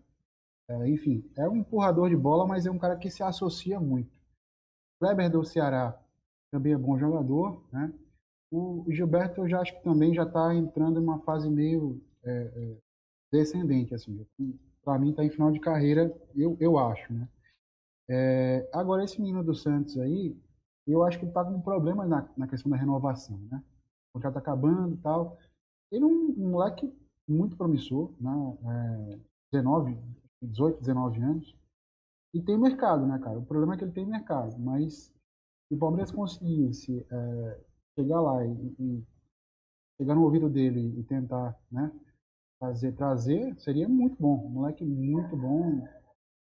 [0.70, 4.12] É, enfim, é um empurrador de bola, mas é um cara que se associa muito.
[5.00, 5.98] Kleber do Ceará
[6.52, 7.94] também é bom jogador, né?
[8.52, 12.32] O Gilberto eu já acho que também já está entrando em uma fase meio é,
[12.32, 12.78] é,
[13.32, 14.26] descendente, assim.
[14.84, 17.28] Para mim está em final de carreira, eu, eu acho, né?
[18.10, 20.36] É, agora esse menino do Santos aí,
[20.86, 23.62] eu acho que ele está com um problema na, na questão da renovação, né?
[24.10, 25.38] O contrato tá acabando e tal.
[25.92, 26.92] Ele é um, um moleque
[27.28, 28.32] muito promissor, né?
[29.14, 29.20] É,
[29.52, 29.98] 19,
[30.42, 31.56] 18, 19 anos.
[32.34, 33.40] E tem mercado, né, cara?
[33.40, 35.14] O problema é que ele tem mercado, mas
[35.68, 37.60] se o Palmeiras conseguisse é,
[37.96, 39.04] chegar lá e, e,
[40.00, 41.92] chegar no ouvido dele e tentar, né,
[42.60, 44.46] fazer, trazer, seria muito bom.
[44.46, 45.88] Um moleque muito bom.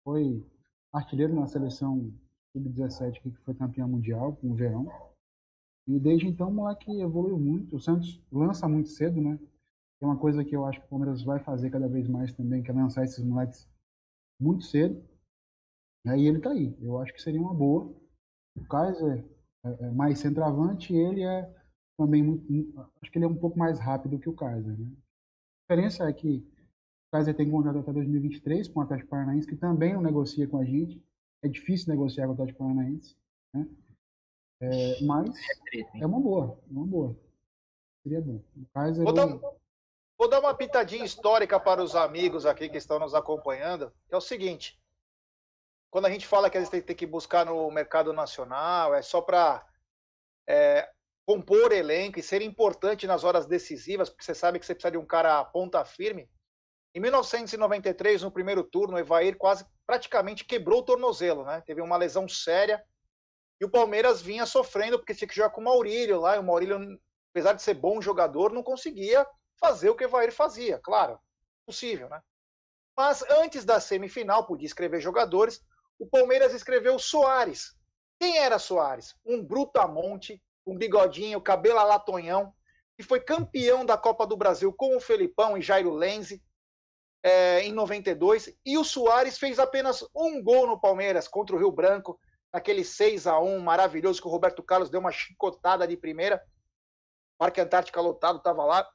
[0.05, 0.45] Foi
[0.93, 2.13] artilheiro na seleção
[2.53, 4.89] sub-17 que foi campeão mundial com o Verão.
[5.87, 7.77] E desde então o moleque evoluiu muito.
[7.77, 9.39] O Santos lança muito cedo, né?
[10.01, 12.63] É uma coisa que eu acho que o Palmeiras vai fazer cada vez mais também,
[12.63, 13.69] que é lançar esses moleques
[14.43, 15.03] muito cedo.
[16.05, 16.77] E ele tá aí.
[16.81, 17.95] Eu acho que seria uma boa.
[18.57, 19.25] O Kaiser
[19.65, 21.49] é, é mais centroavante, ele é
[21.97, 24.87] também muito, acho que ele é um pouco mais rápido que o Kaiser, né?
[24.87, 29.57] A diferença é que o Kaiser tem contrato até 2023 com o Atlético Paranaense, que
[29.57, 31.03] também não negocia com a gente.
[31.43, 33.17] É difícil negociar com o Atlético Paranaense,
[33.55, 33.69] né?
[34.61, 35.35] É, mas
[36.01, 37.17] é uma boa, uma boa.
[38.03, 38.43] Seria bom.
[38.57, 39.29] O Kaiser vou, dar,
[40.23, 44.21] vou dar uma pitadinha histórica para os amigos aqui que estão nos acompanhando, é o
[44.21, 44.81] seguinte
[45.93, 49.21] quando a gente fala que a gente tem que buscar no mercado nacional, é só
[49.21, 49.63] para
[50.49, 50.89] é,
[51.27, 54.97] compor elenco e ser importante nas horas decisivas, porque você sabe que você precisa de
[54.97, 56.31] um cara ponta firme.
[56.95, 61.63] Em 1993, no primeiro turno, o Evair quase praticamente quebrou o tornozelo, né?
[61.67, 62.83] Teve uma lesão séria.
[63.61, 66.37] E o Palmeiras vinha sofrendo porque tinha que jogar com o Maurílio lá.
[66.37, 66.99] E o Maurílio,
[67.35, 69.27] apesar de ser bom jogador, não conseguia
[69.63, 70.79] fazer o que o Evair fazia.
[70.83, 71.19] Claro,
[71.65, 72.21] possível, né?
[72.97, 75.65] Mas antes da semifinal, podia escrever jogadores
[76.03, 77.77] o Palmeiras escreveu Soares.
[78.19, 79.15] Quem era Soares?
[79.25, 82.53] Um brutamonte, um bigodinho, cabelo latonhão,
[82.97, 86.43] que foi campeão da Copa do Brasil com o Felipão e Jairo Lenze
[87.23, 88.53] é, em 92.
[88.67, 92.19] E o Soares fez apenas um gol no Palmeiras contra o Rio Branco,
[92.53, 96.43] naquele 6 a 1 maravilhoso que o Roberto Carlos deu uma chicotada de primeira.
[97.39, 98.89] Parque Antártica lotado estava lá.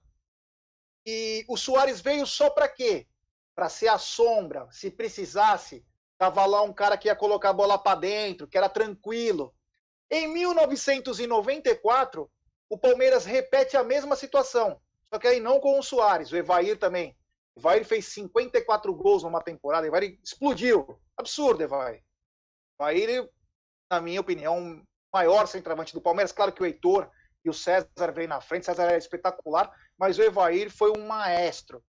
[1.08, 3.08] E o Soares veio só para quê?
[3.56, 5.84] Para ser a sombra, se precisasse,
[6.18, 9.54] Tava lá um cara que ia colocar a bola para dentro, que era tranquilo.
[10.10, 12.28] Em 1994,
[12.70, 14.82] o Palmeiras repete a mesma situação,
[15.14, 17.16] só que aí não com o Soares, o Evair também.
[17.56, 21.00] O Evair fez 54 gols numa temporada, o Evair explodiu.
[21.16, 22.04] Absurdo, Evair.
[22.80, 23.30] O Evair,
[23.92, 24.82] na minha opinião,
[25.14, 26.32] maior centroavante do Palmeiras.
[26.32, 27.12] Claro que o Heitor
[27.48, 31.84] e o César veio na frente, César era espetacular, mas o Evair foi um maestro.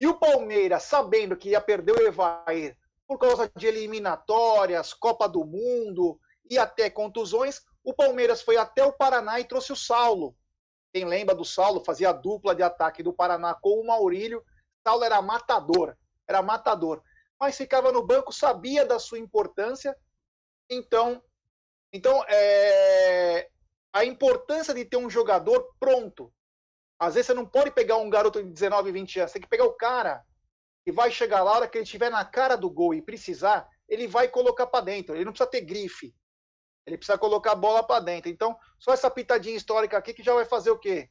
[0.00, 2.76] E o Palmeiras, sabendo que ia perder o Evair
[3.06, 6.18] por causa de eliminatórias, Copa do Mundo
[6.50, 10.34] e até contusões, o Palmeiras foi até o Paraná e trouxe o Saulo.
[10.92, 14.42] Quem lembra do Saulo, fazia a dupla de ataque do Paraná com o Maurílio.
[14.86, 17.02] Saulo era matador, era matador.
[17.38, 19.94] Mas ficava no banco, sabia da sua importância.
[20.70, 21.22] Então,
[21.92, 23.50] então é,
[23.94, 26.34] a importância de ter um jogador pronto.
[26.98, 29.48] Às vezes você não pode pegar um garoto de 19, 20 anos, você tem que
[29.48, 30.24] pegar o cara
[30.84, 33.68] e vai chegar lá, a hora que ele estiver na cara do gol e precisar,
[33.88, 35.14] ele vai colocar para dentro.
[35.14, 36.14] Ele não precisa ter grife.
[36.84, 38.30] Ele precisa colocar a bola para dentro.
[38.30, 41.08] Então, só essa pitadinha histórica aqui que já vai fazer o quê?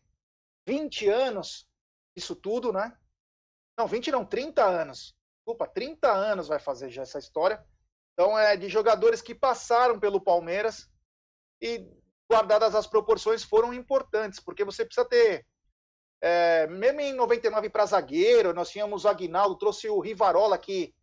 [0.67, 1.67] 20 anos,
[2.15, 2.95] isso tudo, né?
[3.77, 5.15] Não, 20 não, 30 anos.
[5.37, 7.65] Desculpa, 30 anos vai fazer já essa história.
[8.13, 10.87] Então, é de jogadores que passaram pelo Palmeiras
[11.59, 11.89] e,
[12.33, 15.45] guardadas as proporções, foram importantes, porque você precisa ter
[16.25, 20.95] é, mesmo em 99 para zagueiro, nós tínhamos o Aguinaldo, trouxe o Rivarola que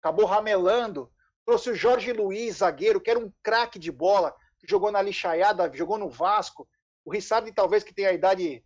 [0.00, 1.12] acabou ramelando,
[1.44, 5.70] trouxe o Jorge Luiz, zagueiro, que era um craque de bola, que jogou na lixaiada,
[5.74, 6.68] jogou no Vasco.
[7.04, 8.64] O Rissardi, talvez, que tem a idade.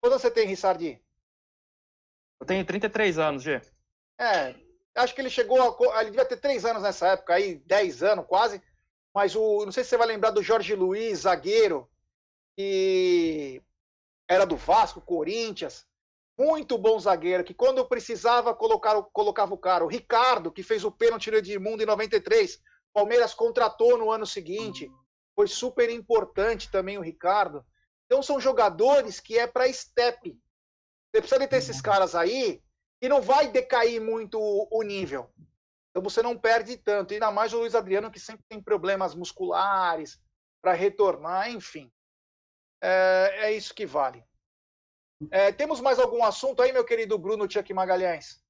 [0.00, 1.00] Quando você tem, Rissardi?
[2.40, 3.60] Eu tenho 33 anos, Gê.
[4.18, 4.56] É,
[4.96, 5.60] acho que ele chegou.
[5.92, 8.60] A, ele devia ter 3 anos nessa época, aí, 10 anos quase.
[9.14, 9.64] Mas o.
[9.64, 11.88] Não sei se você vai lembrar do Jorge Luiz, zagueiro,
[12.56, 13.62] que
[14.28, 15.86] era do Vasco, Corinthians,
[16.38, 19.84] muito bom zagueiro, que quando precisava colocar, colocava o cara.
[19.84, 22.62] O Ricardo, que fez o pênalti de Edmundo em 93,
[22.92, 24.90] Palmeiras contratou no ano seguinte,
[25.34, 27.64] foi super importante também o Ricardo.
[28.06, 30.38] Então são jogadores que é para step.
[31.12, 32.62] Você precisa de ter esses caras aí
[33.02, 35.30] e não vai decair muito o nível.
[36.00, 37.12] Então você não perde tanto.
[37.12, 40.18] E ainda mais o Luiz Adriano, que sempre tem problemas musculares
[40.62, 41.90] para retornar, enfim
[42.82, 44.24] é, é isso que vale.
[45.30, 48.42] É, temos mais algum assunto aí, meu querido Bruno Tchak Magalhães?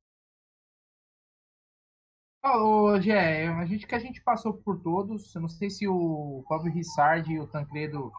[2.42, 6.44] Ô, Gé, a gente que a gente passou por todos, eu não sei se o
[6.48, 8.12] Pablo Rissard e o Tancredo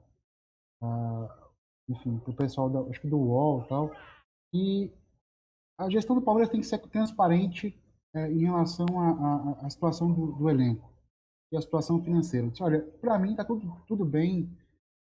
[1.89, 3.91] enfim, para o pessoal da, acho que do UOL e tal,
[4.53, 4.93] e
[5.79, 7.79] a gestão do Palmeiras tem que ser transparente
[8.15, 8.87] é, em relação
[9.61, 10.91] à situação do, do elenco
[11.53, 12.49] e a situação financeira.
[12.49, 14.51] disse, olha, para mim está tudo, tudo bem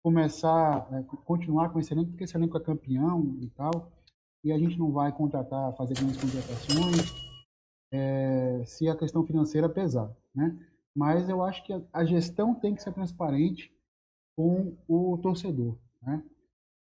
[0.03, 3.93] começar, é, continuar com esse elenco, porque esse elenco é campeão e tal,
[4.45, 7.33] e a gente não vai contratar, fazer grandes contratações,
[7.93, 10.59] é, se a questão financeira pesar, né?
[10.95, 13.73] Mas eu acho que a, a gestão tem que ser transparente
[14.37, 16.25] com o torcedor, né?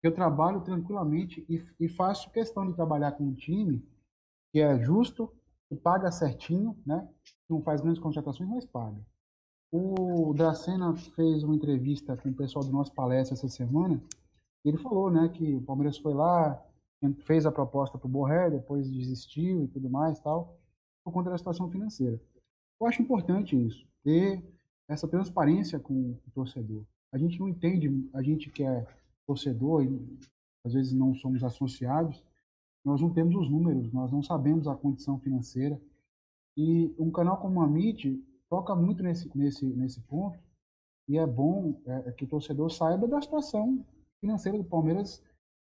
[0.03, 3.84] Eu trabalho tranquilamente e, e faço questão de trabalhar com um time
[4.52, 5.32] que é justo,
[5.68, 7.07] que paga certinho, né?
[7.49, 8.98] Não faz grandes contratações, mas paga.
[9.72, 14.02] O Dracena fez uma entrevista com o pessoal do nosso palestra essa semana.
[14.64, 16.61] Ele falou, né, que o Palmeiras foi lá,
[17.24, 20.57] fez a proposta para o Borré, depois desistiu e tudo mais, tal,
[21.03, 22.19] por conta da situação financeira.
[22.80, 24.44] Eu acho importante isso, ter
[24.88, 26.84] essa transparência com o torcedor.
[27.11, 28.86] A gente não entende, a gente que é
[29.27, 30.17] torcedor e
[30.65, 32.23] às vezes não somos associados,
[32.83, 35.79] nós não temos os números, nós não sabemos a condição financeira.
[36.55, 40.39] E um canal como a MIT toca muito nesse, nesse, nesse ponto,
[41.07, 43.85] e é bom é, é, que o torcedor saiba da situação
[44.19, 45.21] financeira do Palmeiras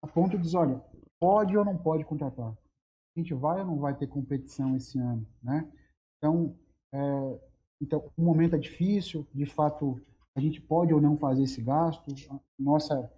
[0.02, 0.82] a ponto de dizer, olha,
[1.18, 2.50] pode ou não pode contratar?
[2.52, 5.66] A gente vai ou não vai ter competição esse ano, né?
[6.18, 6.54] Então,
[6.92, 7.40] é,
[7.80, 10.00] então o momento é difícil, de fato,
[10.34, 12.14] a gente pode ou não fazer esse gasto,
[12.58, 13.10] nossa,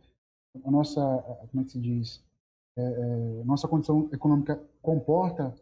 [0.64, 1.00] a nossa
[1.50, 2.24] como é que se diz,
[2.76, 5.54] é, é, nossa condição econômica comporta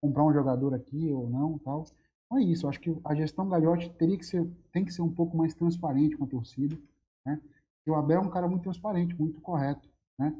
[0.00, 1.84] comprar um jogador aqui ou não, tal.
[2.26, 5.02] Então é isso, eu acho que a gestão Gagliotti teria que ser, tem que ser
[5.02, 6.78] um pouco mais transparente com a torcida,
[7.26, 7.40] né?
[7.86, 9.88] E o Abel é um cara muito transparente, muito correto,
[10.18, 10.34] né?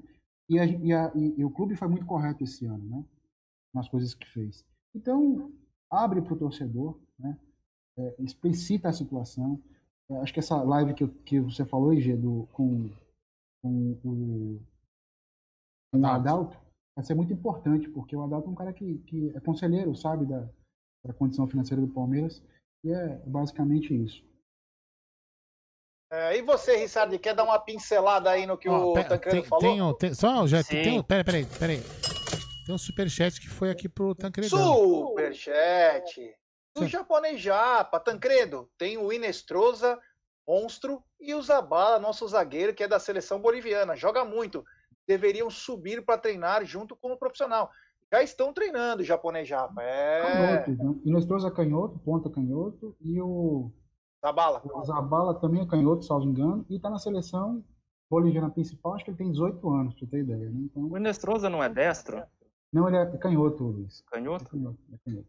[0.48, 3.04] E, a, e, a, e, o clube foi muito correto esse ano, né?
[3.72, 4.64] Nas coisas que fez.
[4.94, 5.52] Então,
[5.90, 7.38] abre para o torcedor, né?
[7.98, 9.60] É, explicita a situação.
[10.10, 12.90] É, acho que essa live que, que você falou, IG, do, com,
[13.64, 14.60] com o,
[15.90, 16.60] com o Adalto,
[16.94, 20.26] vai ser muito importante, porque o Adalto é um cara que, que é conselheiro, sabe,
[20.26, 20.46] da,
[21.02, 22.42] para a condição financeira do Palmeiras.
[22.84, 24.22] E é basicamente isso.
[26.12, 29.44] É, e você, Rissardi, quer dar uma pincelada aí no que oh, o Tancredo tem,
[29.44, 29.94] falou?
[29.94, 30.82] Tem, tem, só, já Sim.
[30.82, 31.80] tem, peraí, peraí, peraí.
[32.66, 34.50] Tem um superchat que foi aqui pro Tancredo.
[34.50, 36.36] Superchat!
[36.76, 39.98] Do japonês japa, Tancredo, tem o Inestrosa,
[40.46, 43.96] monstro, e o Zabala, nosso zagueiro, que é da seleção boliviana.
[43.96, 44.64] Joga muito.
[45.06, 47.70] Deveriam subir para treinar junto com o profissional
[48.14, 49.82] já estão treinando o japonês japa.
[49.82, 50.22] É...
[50.22, 51.00] Canhoto, né?
[51.04, 53.72] Inestrosa é canhoto, ponta canhoto, e o
[54.24, 54.62] Zabala.
[54.64, 57.64] O Zabala também é canhoto, salvo engano, e está na seleção
[58.08, 60.50] boliviana principal, acho que ele tem 18 anos, pra você ter ideia.
[60.50, 60.60] Né?
[60.70, 60.84] Então...
[60.84, 62.22] O Inestrosa não é destro?
[62.72, 64.02] Não, ele é canhoto, Luiz.
[64.02, 64.44] Canhoto?
[64.44, 65.28] É canhoto, é canhoto.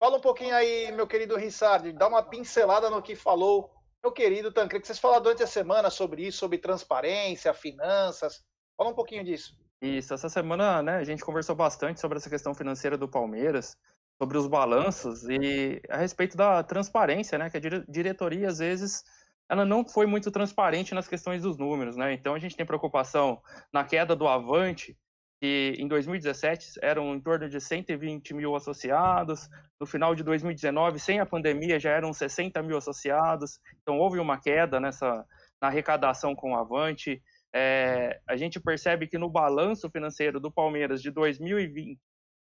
[0.00, 3.70] Fala um pouquinho aí, meu querido Rissardi, dá uma pincelada no que falou
[4.04, 8.44] meu querido Tancredo, que vocês falaram durante a semana sobre isso, sobre transparência, finanças.
[8.76, 9.56] Fala um pouquinho disso.
[9.80, 13.78] Isso, essa semana né, a gente conversou bastante sobre essa questão financeira do Palmeiras,
[14.20, 19.02] sobre os balanços e a respeito da transparência, né, que a diretoria às vezes
[19.48, 22.12] ela não foi muito transparente nas questões dos números, né?
[22.12, 23.40] Então a gente tem preocupação
[23.72, 24.96] na queda do Avante,
[25.44, 29.46] que em 2017 eram em torno de 120 mil associados,
[29.78, 34.40] no final de 2019, sem a pandemia, já eram 60 mil associados, então houve uma
[34.40, 35.22] queda nessa
[35.60, 37.22] na arrecadação com o Avante.
[37.54, 42.00] É, a gente percebe que no balanço financeiro do Palmeiras de 2020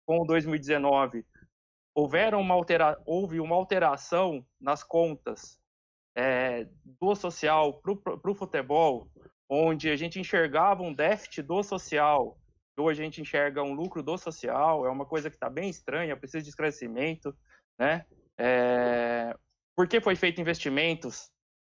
[0.05, 1.25] com 2019
[1.95, 5.57] houveram uma altera houve uma alteração nas contas
[6.13, 9.09] é, do social para o futebol,
[9.49, 12.37] onde a gente enxergava um déficit do social
[12.81, 16.17] hoje a gente enxerga um lucro do social, é uma coisa que está bem estranha,
[16.17, 17.35] precisa de esclarecimento,
[17.79, 18.05] né?
[18.37, 19.35] É,
[19.75, 21.31] por que foi feito investimentos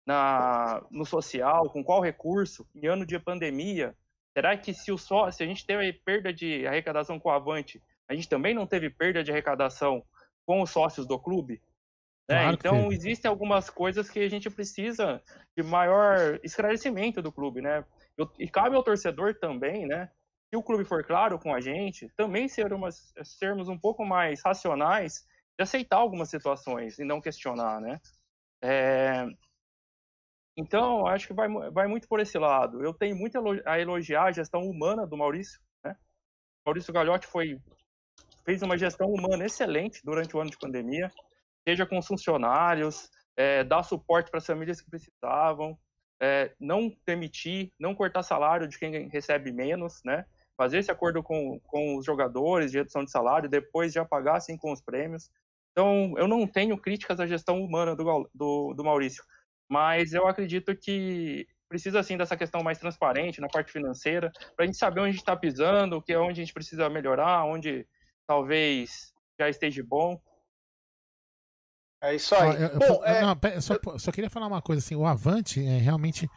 [0.06, 3.96] na, no social, com qual recurso, em ano de pandemia?
[4.36, 7.82] Será que se, o só, se a gente teve perda de arrecadação com o Avante,
[8.08, 10.04] a gente também não teve perda de arrecadação
[10.46, 11.62] com os sócios do clube?
[12.30, 12.42] Né?
[12.42, 15.22] Claro então, existem algumas coisas que a gente precisa
[15.56, 17.86] de maior esclarecimento do clube, né?
[18.40, 20.10] E cabe ao torcedor também, né?
[20.56, 22.70] Se o clube for claro com a gente, também ser
[23.26, 25.28] sermos um pouco mais racionais
[25.58, 28.00] de aceitar algumas situações e não questionar, né?
[28.64, 29.26] É...
[30.56, 32.82] Então, acho que vai, vai muito por esse lado.
[32.82, 35.98] Eu tenho muito a elogiar a gestão humana do Maurício, né?
[36.66, 37.60] Maurício Gagliotti foi
[38.46, 41.12] fez uma gestão humana excelente durante o ano de pandemia
[41.68, 45.78] seja com os funcionários, é, dar suporte para as famílias que precisavam,
[46.22, 50.26] é, não demitir, não cortar salário de quem recebe menos, né?
[50.58, 54.58] Fazer esse acordo com, com os jogadores de redução de salário, depois já pagar assim
[54.58, 55.30] com os prêmios.
[55.72, 59.24] Então, eu não tenho críticas à gestão humana do, do, do Maurício,
[59.70, 64.66] mas eu acredito que precisa assim dessa questão mais transparente na parte financeira, para a
[64.66, 67.44] gente saber onde a gente está pisando, o que é onde a gente precisa melhorar,
[67.44, 67.86] onde
[68.26, 70.18] talvez já esteja bom.
[72.02, 72.62] É isso aí.
[72.62, 73.22] eu, Bom, é...
[73.22, 76.30] Não, só, só, queria falar uma coisa assim, o Avante é, realmente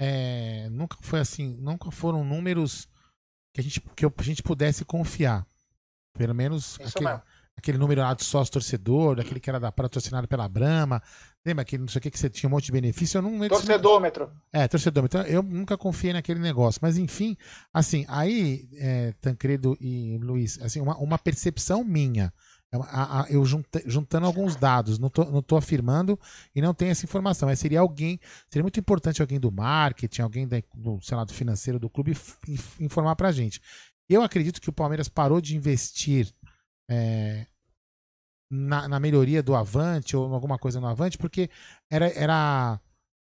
[0.00, 2.88] é, nunca foi assim, nunca foram números
[3.58, 5.46] que a gente, que a gente pudesse confiar.
[6.16, 7.20] Pelo menos aquele,
[7.56, 11.02] aquele, número lá de sócio torcedor, daquele que era patrocinado pela Brama.
[11.44, 13.18] Lembra aquele não sei o que que você tinha um monte de benefício?
[13.18, 14.30] Eu não, torcedômetro.
[14.52, 15.20] É, torcedômetro.
[15.22, 16.80] Eu nunca confiei naquele negócio.
[16.82, 17.36] Mas enfim,
[17.72, 22.32] assim, aí, é, Tancredo e Luiz, assim, uma, uma percepção minha.
[22.70, 23.44] É eu
[23.86, 26.20] juntando alguns dados, não tô, não tô afirmando
[26.54, 28.20] e não tenho essa informação, mas seria alguém,
[28.50, 32.14] seria muito importante alguém do marketing, alguém do, sei financeiro do clube
[32.78, 33.60] informar pra gente.
[34.06, 36.30] Eu acredito que o Palmeiras parou de investir
[36.90, 37.46] é,
[38.50, 41.50] na, na, melhoria do Avante ou alguma coisa no Avante, porque
[41.90, 42.80] era, era.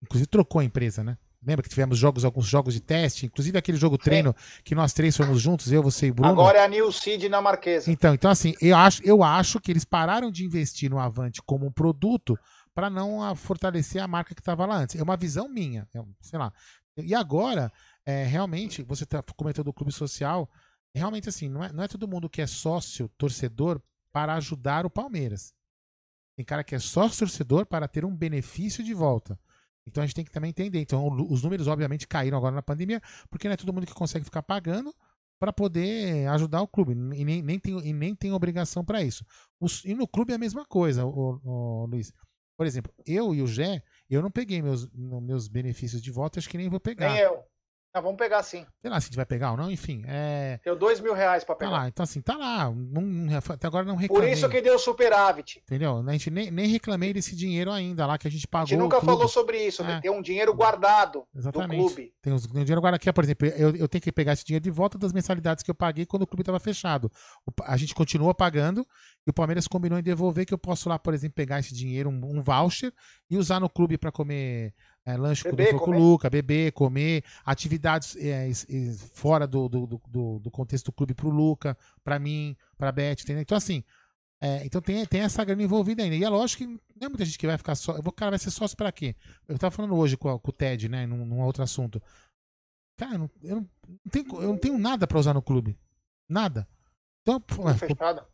[0.03, 1.17] Inclusive trocou a empresa, né?
[1.43, 4.61] Lembra que tivemos jogos, alguns jogos de teste, inclusive aquele jogo treino Sim.
[4.63, 6.29] que nós três fomos juntos, eu, você e Bruno.
[6.29, 7.91] Agora é a New Seed na Marquesa.
[7.91, 11.65] Então, então assim, eu acho, eu acho que eles pararam de investir no Avante como
[11.65, 12.37] um produto
[12.75, 14.95] para não a, fortalecer a marca que estava lá antes.
[14.95, 16.53] É uma visão minha, é, sei lá.
[16.95, 17.71] E agora,
[18.05, 20.47] é, realmente, você está comentando o clube social,
[20.93, 23.81] realmente assim, não é, não é todo mundo que é sócio, torcedor,
[24.11, 25.53] para ajudar o Palmeiras.
[26.35, 29.39] Tem cara que é sócio torcedor para ter um benefício de volta.
[29.87, 30.79] Então a gente tem que também entender.
[30.79, 34.25] Então os números obviamente caíram agora na pandemia, porque não é todo mundo que consegue
[34.25, 34.93] ficar pagando
[35.39, 39.25] para poder ajudar o clube e nem, nem, tem, e nem tem obrigação para isso.
[39.59, 42.13] Os, e no clube é a mesma coisa, o, o, Luiz.
[42.55, 46.47] Por exemplo, eu e o Gé, eu não peguei meus, meus benefícios de volta, acho
[46.47, 47.13] que nem vou pegar.
[47.13, 47.43] Nem eu.
[47.93, 48.65] Ah, vamos pegar sim.
[48.81, 50.03] Sei lá se a gente vai pegar ou não, enfim.
[50.07, 50.59] É...
[50.63, 51.71] Deu dois mil reais pra pegar.
[51.71, 52.71] Tá lá, então assim, tá lá.
[52.71, 54.29] Não, até agora não reclamei.
[54.29, 55.61] Por isso que deu superávit.
[55.65, 56.01] Entendeu?
[56.07, 58.63] A gente nem, nem reclamei desse dinheiro ainda lá que a gente pagou.
[58.63, 59.97] A gente nunca falou sobre isso, né?
[59.97, 60.01] é.
[60.01, 61.77] Tem um dinheiro guardado Exatamente.
[61.77, 62.13] do clube.
[62.21, 64.45] Tem, os, tem um dinheiro guardado aqui, por exemplo, eu, eu tenho que pegar esse
[64.45, 67.11] dinheiro de volta das mensalidades que eu paguei quando o clube estava fechado.
[67.45, 68.87] O, a gente continua pagando
[69.25, 72.09] e o Palmeiras combinou em devolver que eu posso lá, por exemplo, pegar esse dinheiro,
[72.09, 72.91] um, um voucher,
[73.29, 74.73] e usar no clube para comer
[75.05, 78.51] é, lanche beber, com o Luca, beber, comer, atividades é,
[79.13, 83.41] fora do, do, do, do, contexto do clube pro Luca, para mim, pra Beth, entendeu?
[83.41, 83.83] Então, assim,
[84.39, 86.15] é, então tem, tem essa grana envolvida ainda.
[86.15, 87.93] E é lógico que não é muita gente que vai ficar só.
[87.99, 89.15] O cara vai ser sócio para quê?
[89.47, 92.01] Eu tava falando hoje com, com o Ted, né, num, num outro assunto.
[92.97, 93.69] Cara, eu não, eu não,
[94.11, 95.77] tenho, eu não tenho nada para usar no clube.
[96.27, 96.67] Nada.
[97.21, 97.63] Então, pô,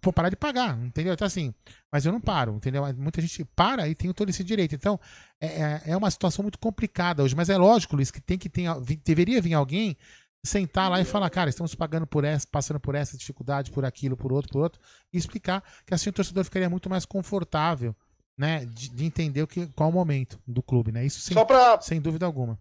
[0.02, 1.14] vou parar de pagar, entendeu?
[1.14, 1.54] Então, assim,
[1.92, 2.84] mas eu não paro, entendeu?
[2.96, 4.76] Muita gente para e tem todo esse direito.
[4.76, 5.00] Então,
[5.42, 8.50] é, é, é uma situação muito complicada hoje, mas é lógico, Luiz, que tem que
[8.50, 8.70] ter,
[9.04, 9.98] deveria vir alguém
[10.46, 14.16] sentar lá e falar, cara, estamos pagando por essa, passando por essa dificuldade, por aquilo,
[14.16, 14.82] por outro, por outro,
[15.12, 17.94] e explicar que assim o torcedor ficaria muito mais confortável,
[18.38, 21.06] né, de, de entender o que, qual o momento do clube, né?
[21.06, 21.82] Isso sem, pra...
[21.82, 22.58] sem dúvida alguma.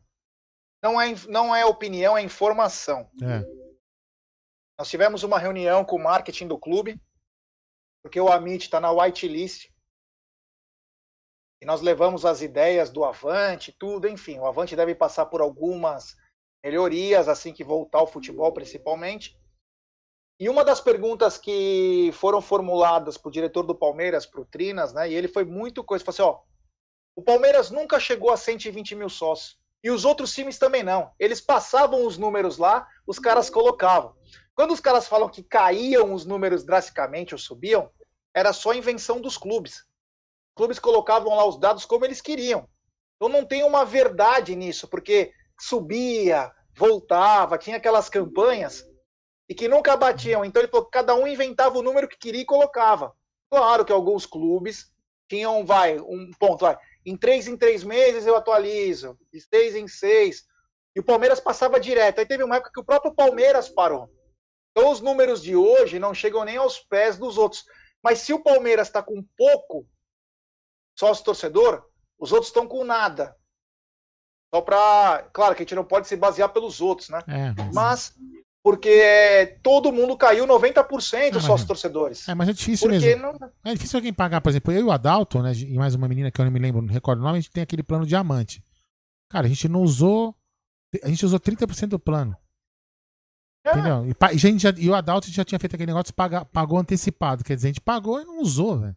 [0.82, 3.08] Não é, não é opinião, é informação.
[3.22, 3.65] É.
[4.78, 7.00] Nós tivemos uma reunião com o marketing do clube,
[8.02, 9.70] porque o Amit está na whitelist.
[11.62, 14.38] E nós levamos as ideias do Avante, tudo, enfim.
[14.38, 16.16] O Avante deve passar por algumas
[16.62, 19.38] melhorias assim que voltar ao futebol, principalmente.
[20.38, 24.92] E uma das perguntas que foram formuladas para o diretor do Palmeiras, para o Trinas,
[24.92, 25.10] né?
[25.10, 26.56] E ele foi muito coisa, falou assim, ó,
[27.16, 29.58] o Palmeiras nunca chegou a 120 mil sócios.
[29.82, 31.10] E os outros times também não.
[31.18, 34.14] Eles passavam os números lá, os caras colocavam.
[34.56, 37.90] Quando os caras falam que caíam os números drasticamente ou subiam,
[38.34, 39.84] era só invenção dos clubes.
[40.56, 42.66] Clubes colocavam lá os dados como eles queriam.
[43.16, 45.30] Então não tem uma verdade nisso, porque
[45.60, 48.82] subia, voltava, tinha aquelas campanhas.
[49.48, 50.44] e que nunca batiam.
[50.44, 53.14] Então ele falou que cada um inventava o número que queria e colocava.
[53.50, 54.92] Claro que alguns clubes
[55.28, 56.76] tinham, vai, um ponto, vai.
[57.04, 60.44] Em três em três meses eu atualizo, de seis em seis.
[60.96, 62.18] E o Palmeiras passava direto.
[62.18, 64.10] Aí teve uma época que o próprio Palmeiras parou.
[64.76, 67.64] Então os números de hoje não chegam nem aos pés dos outros.
[68.04, 69.88] Mas se o Palmeiras está com pouco
[70.98, 71.82] sócio torcedor,
[72.18, 73.34] os outros estão com nada.
[74.54, 75.30] Só para.
[75.32, 77.22] Claro que a gente não pode se basear pelos outros, né?
[77.26, 77.74] É, mas...
[77.74, 78.14] mas
[78.62, 82.28] porque todo mundo caiu 90% é, sócios torcedores.
[82.28, 83.22] É, mas é difícil porque mesmo.
[83.22, 83.50] Não...
[83.64, 86.32] É difícil alguém pagar, por exemplo, eu e o Adalto, né, e mais uma menina
[86.32, 88.60] que eu não me lembro, não recordo o nome, a gente tem aquele plano diamante.
[89.30, 90.34] Cara, a gente não usou,
[91.00, 92.36] a gente usou 30% do plano.
[93.66, 93.70] É.
[93.72, 94.06] Entendeu?
[94.08, 96.78] E, a gente já, e o Adalto já tinha feito aquele negócio de pagar, pagou
[96.78, 98.96] antecipado, quer dizer, a gente pagou e não usou, velho.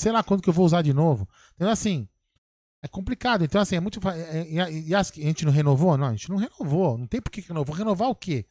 [0.00, 1.28] Sei lá quando que eu vou usar de novo.
[1.54, 2.08] Então, assim,
[2.82, 3.44] é complicado.
[3.44, 4.00] Então, assim, é muito.
[4.48, 5.96] E, e, e a gente não renovou?
[5.96, 6.96] Não, a gente não renovou.
[6.96, 7.76] Não tem por que renovar.
[7.76, 8.46] Renovar o quê?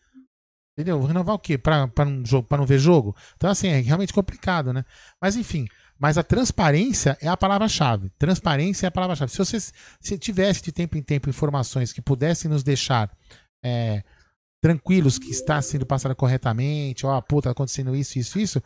[0.77, 1.03] Entendeu?
[1.03, 1.57] Renovar o quê?
[1.57, 3.15] Para não, não ver jogo?
[3.36, 4.86] Então, assim, é realmente complicado, né?
[5.19, 5.68] Mas, enfim.
[5.98, 8.10] Mas a transparência é a palavra-chave.
[8.18, 9.31] Transparência é a palavra-chave.
[9.31, 9.60] Se você
[9.99, 13.11] se tivesse de tempo em tempo informações que pudessem nos deixar
[13.65, 14.03] é,
[14.61, 18.64] tranquilos que está sendo passada corretamente, ó, pô, tá acontecendo isso, isso, isso,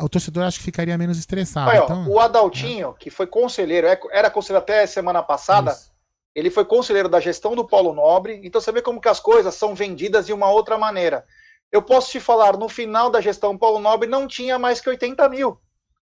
[0.00, 1.70] o torcedor acho que ficaria menos estressado.
[1.70, 5.90] Olha, então, o Adaltinho, que foi conselheiro, é, era conselheiro até semana passada, isso.
[6.34, 9.54] ele foi conselheiro da gestão do Paulo Nobre, então você vê como que as coisas
[9.54, 11.24] são vendidas de uma outra maneira.
[11.72, 15.28] Eu posso te falar, no final da gestão Paulo Nobre não tinha mais que 80
[15.28, 15.58] mil.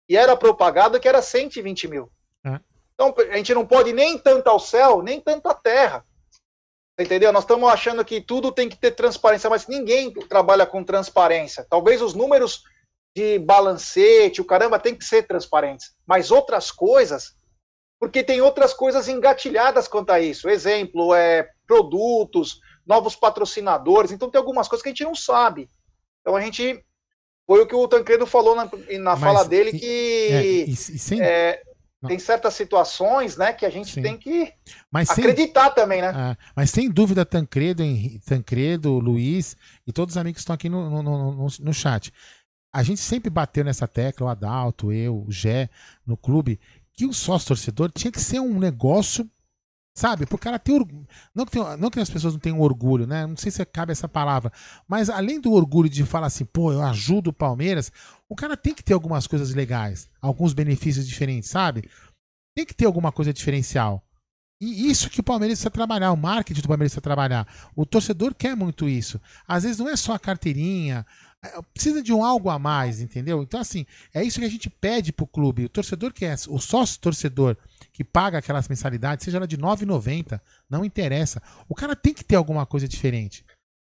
[0.08, 2.10] E era propagado que era 120 mil.
[2.44, 2.60] É.
[2.94, 6.04] Então a gente não pode nem tanto ao céu, nem tanto à terra.
[6.98, 7.32] Entendeu?
[7.32, 11.66] Nós estamos achando que tudo tem que ter transparência, mas ninguém trabalha com transparência.
[11.68, 12.62] Talvez os números
[13.16, 15.92] de balancete, o caramba, tem que ser transparentes.
[16.06, 17.34] Mas outras coisas,
[17.98, 20.48] porque tem outras coisas engatilhadas quanto a isso.
[20.48, 24.12] Exemplo, é produtos, novos patrocinadores.
[24.12, 25.68] Então tem algumas coisas que a gente não sabe.
[26.20, 26.84] Então a gente.
[27.46, 31.20] Foi o que o Tancredo falou na, na fala dele que é, e, e sem...
[31.20, 31.62] é,
[32.08, 34.02] tem certas situações né, que a gente Sim.
[34.02, 34.52] tem que
[34.90, 36.12] mas acreditar sem, também, né?
[36.14, 37.82] Ah, mas sem dúvida, Tancredo,
[38.24, 39.56] Tancredo, Luiz
[39.86, 42.12] e todos os amigos que estão aqui no, no, no, no chat.
[42.72, 45.70] A gente sempre bateu nessa tecla, o Adalto, eu, o Gé,
[46.04, 46.58] no clube,
[46.92, 49.28] que o sócio torcedor tinha que ser um negócio
[49.96, 50.26] Sabe?
[50.26, 51.06] Porque cara ter orgulho.
[51.32, 53.26] Não tem, não que as pessoas não tenham orgulho, né?
[53.26, 54.52] Não sei se cabe essa palavra.
[54.88, 57.92] Mas além do orgulho de falar assim, pô, eu ajudo o Palmeiras,
[58.28, 61.88] o cara tem que ter algumas coisas legais, alguns benefícios diferentes, sabe?
[62.56, 64.04] Tem que ter alguma coisa diferencial.
[64.60, 67.46] E isso que o Palmeiras precisa trabalhar, o marketing do Palmeiras precisa trabalhar.
[67.76, 69.20] O torcedor quer muito isso.
[69.46, 71.06] Às vezes não é só a carteirinha,
[71.72, 73.42] precisa de um algo a mais, entendeu?
[73.42, 75.64] Então, assim, é isso que a gente pede pro clube.
[75.64, 77.56] O torcedor que é, o sócio torcedor
[77.92, 81.42] que paga aquelas mensalidades, seja ela de R$ 9,90, não interessa.
[81.68, 83.44] O cara tem que ter alguma coisa diferente.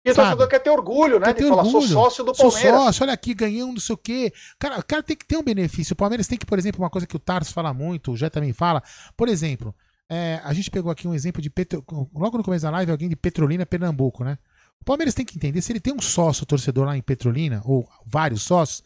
[0.06, 1.34] E o torcedor quer ter orgulho, né?
[1.34, 1.88] Quer de falar, orgulho.
[1.88, 2.62] sou sócio do Palmeiras.
[2.62, 4.32] Sou sócio, olha aqui, ganhei um não sei o quê.
[4.60, 5.94] Cara, o cara tem que ter um benefício.
[5.94, 8.30] O Palmeiras tem que, por exemplo, uma coisa que o Tarso fala muito, o Jé
[8.30, 8.84] também fala.
[9.18, 9.74] Por exemplo,
[10.08, 11.84] é, a gente pegou aqui um exemplo de Petro...
[12.14, 14.38] logo no começo da live, alguém de Petrolina, Pernambuco, né?
[14.86, 17.90] O Palmeiras tem que entender, se ele tem um sócio torcedor lá em Petrolina, ou
[18.06, 18.84] vários sócios,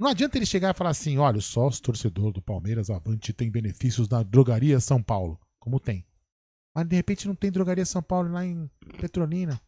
[0.00, 3.50] não adianta ele chegar e falar assim: olha, o sócio torcedor do Palmeiras Avante tem
[3.50, 5.38] benefícios na Drogaria São Paulo.
[5.58, 6.06] Como tem.
[6.74, 8.66] Mas de repente não tem Drogaria São Paulo lá em
[8.98, 9.60] Petrolina.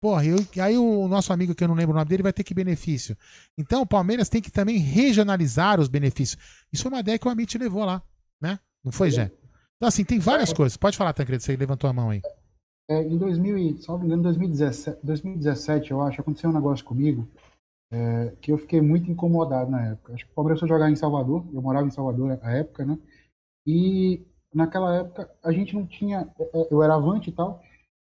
[0.00, 2.44] Porra, eu, aí o nosso amigo que eu não lembro o nome dele vai ter
[2.44, 3.18] que benefício.
[3.58, 6.40] Então o Palmeiras tem que também regionalizar os benefícios.
[6.72, 8.00] Isso foi uma ideia que o Amit levou lá,
[8.40, 8.60] né?
[8.84, 9.32] Não foi, Jé?
[9.76, 10.76] Então, assim, tem várias coisas.
[10.76, 12.22] Pode falar, Tancredo, você levantou a mão aí.
[12.90, 17.24] É, em 2000, só me engano, 2017, 2017, eu acho, aconteceu um negócio comigo
[17.88, 20.12] é, que eu fiquei muito incomodado na época.
[20.12, 22.98] Acho que o Palmeiras foi jogar em Salvador, eu morava em Salvador na época, né?
[23.64, 27.62] E naquela época a gente não tinha, é, é, eu era avante e tal,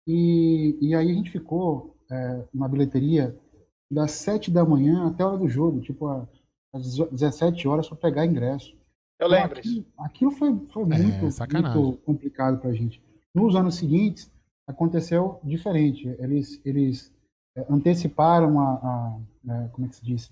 [0.07, 3.37] e, e aí a gente ficou é, na bilheteria
[3.91, 6.07] das 7 da manhã até a hora do jogo, tipo
[6.73, 8.71] às 17 horas para pegar ingresso.
[9.19, 12.99] Eu então, lembro aquilo, aquilo foi, foi muito, é, muito complicado para a gente.
[13.35, 14.32] Nos anos seguintes
[14.67, 16.07] aconteceu diferente.
[16.19, 17.13] Eles, eles
[17.55, 20.31] é, anteciparam a, a, né, como é que se diz,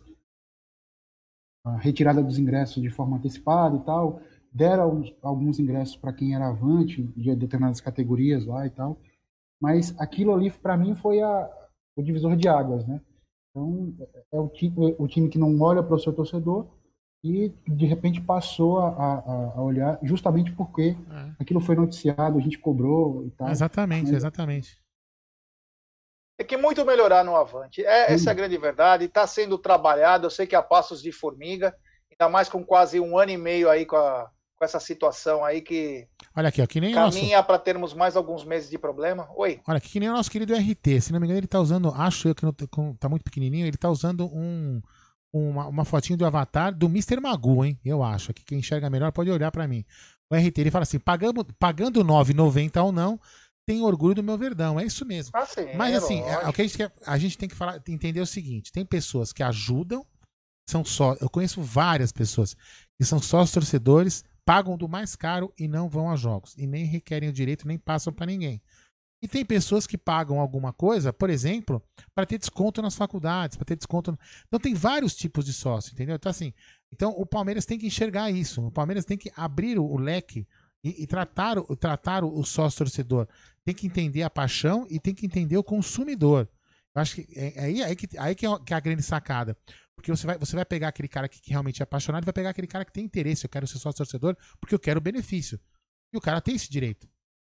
[1.64, 4.22] a retirada dos ingressos de forma antecipada e tal,
[4.52, 8.98] deram alguns, alguns ingressos para quem era avante de determinadas categorias lá e tal,
[9.62, 11.50] mas aquilo ali para mim foi a,
[11.96, 13.00] o divisor de águas, né?
[13.50, 13.94] Então
[14.32, 16.68] é o time, o time que não olha para o seu torcedor
[17.24, 21.32] e de repente passou a, a, a olhar justamente porque é.
[21.40, 23.50] aquilo foi noticiado, a gente cobrou e tal.
[23.50, 24.82] Exatamente, mas, exatamente.
[26.40, 27.86] É que muito melhorar no Avante.
[27.86, 29.06] É, essa é a grande verdade.
[29.06, 30.26] Está sendo trabalhado.
[30.26, 31.76] Eu sei que há passos de formiga,
[32.12, 35.62] ainda mais com quase um ano e meio aí com a, com essa situação aí
[35.62, 37.48] que Olha aqui, ó, que nem o caminha nosso.
[37.48, 39.30] para termos mais alguns meses de problema.
[39.36, 39.60] Oi.
[39.68, 41.02] Olha aqui, que nem o nosso querido RT.
[41.02, 41.90] Se não me engano, ele tá usando.
[41.90, 43.68] Acho eu que não, com- tá muito pequenininho.
[43.68, 44.82] Ele tá usando um,
[45.34, 47.20] uma, uma fotinho do avatar do Mr.
[47.20, 47.80] Magu, hein?
[47.84, 48.32] Eu acho.
[48.32, 49.86] Aqui quem enxerga melhor pode olhar pra mim.
[50.30, 53.20] O RT, ele fala assim: pagando, pagando 9,90 ou não,
[53.66, 54.80] tem orgulho do meu verdão.
[54.80, 55.32] É isso mesmo.
[55.36, 57.56] Ah, sim, Mas é assim, é, o que a gente, quer, a gente tem que
[57.56, 60.06] falar, entender o seguinte: tem pessoas que ajudam,
[60.70, 61.16] são só.
[61.20, 62.56] Eu conheço várias pessoas
[62.98, 66.56] que são sócios torcedores, pagam do mais caro e não vão a jogos.
[66.58, 68.62] E nem requerem o direito, nem passam pra ninguém.
[69.22, 71.82] E tem pessoas que pagam alguma coisa, por exemplo,
[72.16, 74.18] para ter desconto nas faculdades, para ter desconto.
[74.48, 76.16] Então tem vários tipos de sócio, entendeu?
[76.16, 76.54] Então assim,
[76.92, 78.66] então o Palmeiras tem que enxergar isso.
[78.66, 80.48] O Palmeiras tem que abrir o, leque
[80.84, 83.28] e, e tratar, o, tratar o, o sócio torcedor.
[83.64, 86.50] Tem que entender a paixão e tem que entender o consumidor.
[86.96, 89.04] Eu acho que é, é aí, aí, que, aí que, é, que é a grande
[89.04, 89.56] sacada.
[89.96, 92.34] Porque você vai, você vai pegar aquele cara que, que realmente é apaixonado e vai
[92.34, 93.46] pegar aquele cara que tem interesse.
[93.46, 95.60] Eu quero ser sócio torcedor porque eu quero o benefício.
[96.12, 97.08] E o cara tem esse direito.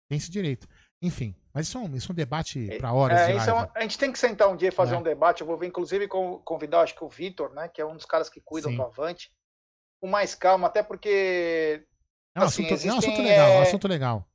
[0.10, 0.68] Tem esse direito.
[1.02, 3.82] Enfim, mas isso é um, isso é um debate para horas É, de é a
[3.82, 4.98] gente tem que sentar um dia e fazer É.
[4.98, 5.42] um debate.
[5.42, 7.70] Eu vou inclusive, convidar, acho que o Vitor, né?
[7.70, 8.78] Que é um dos caras que cuidam Sim.
[8.78, 9.32] do Avante.
[10.02, 11.86] Com mais calma, até porque
[12.36, 14.30] É um, assim, assunto, é um assunto existem, legal, é um é, assunto legal.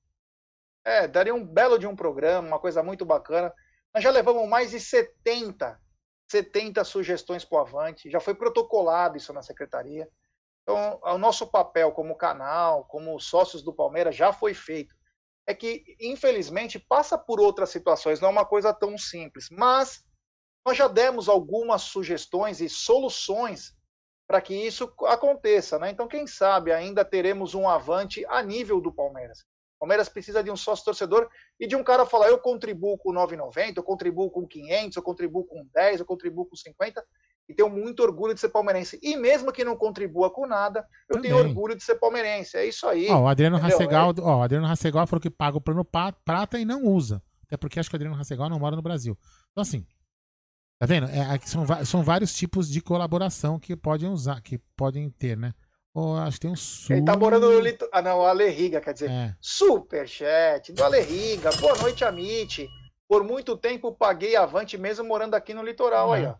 [0.84, 3.52] É, daria um belo de um programa, uma coisa muito bacana.
[3.94, 5.80] Nós já levamos mais de 70,
[6.30, 10.08] 70 sugestões para o Avante, já foi protocolado isso na secretaria.
[10.62, 14.94] Então, o nosso papel como canal, como sócios do Palmeiras, já foi feito.
[15.46, 19.48] É que, infelizmente, passa por outras situações, não é uma coisa tão simples.
[19.50, 20.02] Mas
[20.66, 23.74] nós já demos algumas sugestões e soluções
[24.26, 25.78] para que isso aconteça.
[25.78, 25.90] Né?
[25.90, 29.40] Então, quem sabe ainda teremos um Avante a nível do Palmeiras.
[29.76, 31.28] O Palmeiras precisa de um sócio torcedor
[31.60, 35.44] e de um cara falar: eu contribuo com 9,90, eu contribuo com 500, eu contribuo
[35.44, 37.04] com 10, eu contribuo com 50.
[37.48, 38.98] E tenho muito orgulho de ser palmeirense.
[39.02, 41.50] E mesmo que não contribua com nada, eu tenho Também.
[41.50, 42.56] orgulho de ser palmeirense.
[42.56, 43.08] É isso aí.
[43.10, 43.58] Ó, o Adriano?
[43.58, 47.22] Rassegal, ó, o Adriano Rassegal falou que paga o plano prata e não usa.
[47.46, 49.16] Até porque acho que o Adriano Rassegal não mora no Brasil.
[49.52, 49.86] Então, assim,
[50.78, 51.06] tá vendo?
[51.06, 55.52] É, são, são vários tipos de colaboração que podem usar, que podem ter, né?
[55.94, 56.96] Ó, acho que tem um sul.
[56.96, 57.88] Ele tá morando no Lito...
[57.92, 59.10] Ah, não, Alerriga, quer dizer.
[59.10, 61.50] É, Superchat do Alerriga.
[61.60, 62.68] Boa noite, Amit.
[63.06, 66.12] Por muito tempo paguei avante mesmo morando aqui no litoral.
[66.12, 66.34] Ah, Aí, ó.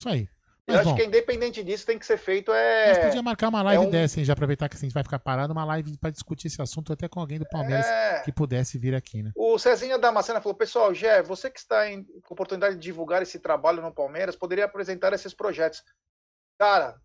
[0.00, 0.28] isso aí.
[0.68, 3.06] Eu Mas, acho bom, que independente disso tem que ser feito é.
[3.06, 4.26] podia marcar uma live é um- dessa, hein?
[4.26, 6.92] Já aproveitar que assim, a gente vai ficar parado, uma live pra discutir esse assunto
[6.92, 8.20] até com alguém do Palmeiras é...
[8.20, 9.32] que pudesse vir aqui, né?
[9.34, 13.38] O Cezinha Damascena falou: Pessoal, Gé, você que está em com oportunidade de divulgar esse
[13.38, 15.82] trabalho no Palmeiras, poderia apresentar esses projetos.
[16.58, 17.00] Cara,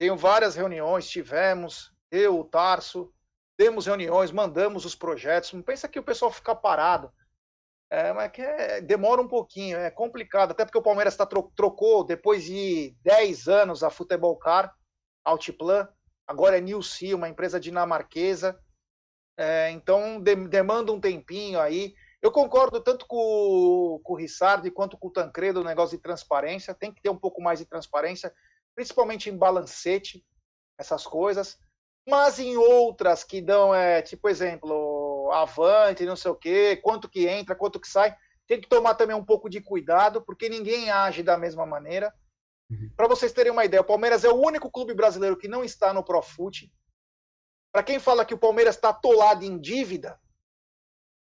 [0.00, 3.12] tenho várias reuniões, tivemos, eu, o Tarso,
[3.56, 5.52] temos reuniões, mandamos os projetos.
[5.52, 7.12] Não pensa que o pessoal fica parado.
[7.96, 11.50] É, mas que é- demora um pouquinho, é complicado, até porque o Palmeiras tá, tro-
[11.56, 14.70] trocou depois de 10 anos a Futebol Car,
[15.24, 15.88] Altiplan,
[16.26, 18.60] agora é Nilce, uma empresa dinamarquesa.
[19.38, 21.94] É, então de- demanda um tempinho aí.
[22.20, 26.74] Eu concordo tanto com, com o Rissardi quanto com o Tancredo no negócio de transparência.
[26.74, 28.30] Tem que ter um pouco mais de transparência,
[28.74, 30.22] principalmente em balancete,
[30.78, 31.58] essas coisas.
[32.06, 34.70] Mas em outras que dão, é, tipo, exemplo,
[35.32, 38.16] avante, não sei o quê, quanto que entra, quanto que sai,
[38.46, 42.12] tem que tomar também um pouco de cuidado, porque ninguém age da mesma maneira.
[42.96, 45.92] Para vocês terem uma ideia, o Palmeiras é o único clube brasileiro que não está
[45.92, 46.72] no Profute.
[47.72, 50.18] Para quem fala que o Palmeiras está atolado em dívida,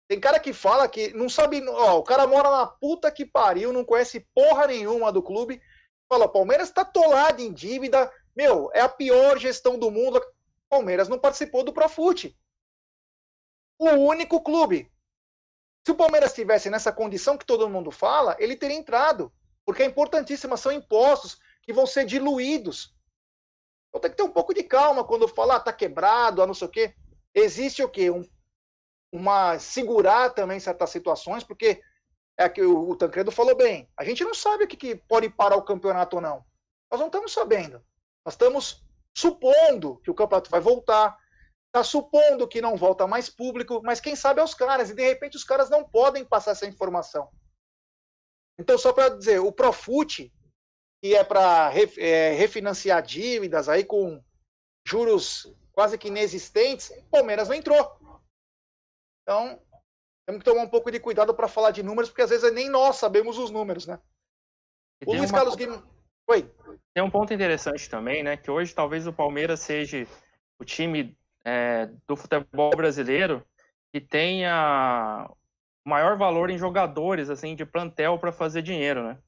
[0.09, 1.67] tem cara que fala que não sabe.
[1.67, 5.61] Ó, o cara mora na puta que pariu, não conhece porra nenhuma do clube.
[6.09, 8.13] Fala, o Palmeiras está atolado em dívida.
[8.37, 10.21] Meu, é a pior gestão do mundo.
[10.69, 12.37] Palmeiras não participou do Profute.
[13.79, 14.91] O único clube.
[15.87, 19.33] Se o Palmeiras estivesse nessa condição que todo mundo fala, ele teria entrado.
[19.65, 22.95] Porque é importantíssima, são impostos que vão ser diluídos.
[23.89, 26.55] Então tem que ter um pouco de calma quando falar, ah, tá quebrado, ah, não
[26.55, 26.95] sei o quê.
[27.35, 28.11] Existe o quê?
[28.11, 28.25] Um,
[29.13, 31.81] uma segurar também certas situações, porque
[32.37, 33.89] é que o, o Tancredo falou bem.
[33.97, 36.45] A gente não sabe o que, que pode parar o campeonato ou não.
[36.91, 37.85] Nós não estamos sabendo.
[38.25, 38.85] Nós estamos
[39.15, 41.17] supondo que o campeonato vai voltar,
[41.75, 45.03] está supondo que não volta mais público, mas quem sabe é os caras, e de
[45.03, 47.29] repente os caras não podem passar essa informação.
[48.61, 50.33] Então, só para dizer, o Profute,
[51.03, 54.23] que é para refinanciar dívidas aí com
[54.87, 57.99] juros quase que inexistentes, o Palmeiras não entrou.
[59.23, 59.61] Então,
[60.29, 62.69] temos que tomar um pouco de cuidado para falar de números, porque às vezes nem
[62.69, 64.01] nós sabemos os números, né?
[65.03, 65.85] E O Luiz uma- Carlos Guimarães.
[66.31, 66.55] Oi.
[66.95, 68.37] Tem um ponto interessante também, né?
[68.37, 70.07] Que hoje talvez o Palmeiras seja
[70.61, 73.47] o time é, do futebol brasileiro
[73.93, 75.31] que tenha
[75.85, 79.19] maior valor em jogadores, assim, de plantel para fazer dinheiro, né?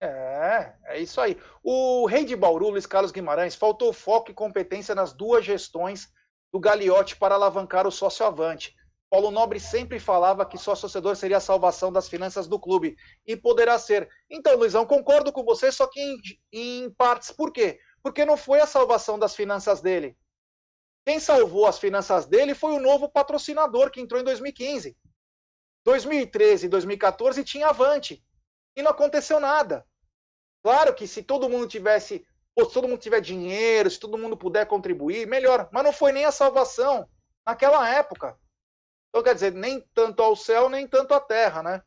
[0.00, 1.38] É, é isso aí.
[1.62, 6.12] O rei de Bauru, Luiz Carlos Guimarães, faltou foco e competência nas duas gestões
[6.52, 8.74] do Gagliotti para alavancar o sócio avante.
[9.08, 12.96] Paulo Nobre sempre falava que só torcedor seria a salvação das finanças do clube.
[13.26, 14.08] E poderá ser.
[14.28, 16.16] Então, Luizão, concordo com você, só que em,
[16.50, 17.30] em partes.
[17.30, 17.78] Por quê?
[18.02, 20.16] Porque não foi a salvação das finanças dele.
[21.04, 24.96] Quem salvou as finanças dele foi o novo patrocinador que entrou em 2015.
[25.84, 28.24] 2013 e 2014 tinha Avante.
[28.76, 29.84] E não aconteceu nada.
[30.62, 32.24] Claro que se todo mundo tivesse,
[32.56, 35.68] se todo mundo tiver dinheiro, se todo mundo puder contribuir, melhor.
[35.72, 37.08] Mas não foi nem a salvação
[37.44, 38.38] naquela época.
[39.08, 41.82] Então, quer dizer, nem tanto ao céu, nem tanto à terra, né?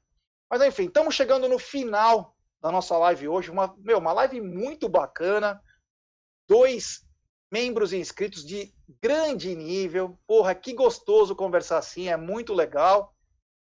[0.50, 3.50] Mas enfim, estamos chegando no final da nossa live hoje.
[3.50, 5.62] Uma, meu, uma live muito bacana.
[6.48, 7.05] Dois
[7.52, 10.18] membros inscritos de grande nível.
[10.28, 13.14] Porra, que gostoso conversar assim, é muito legal.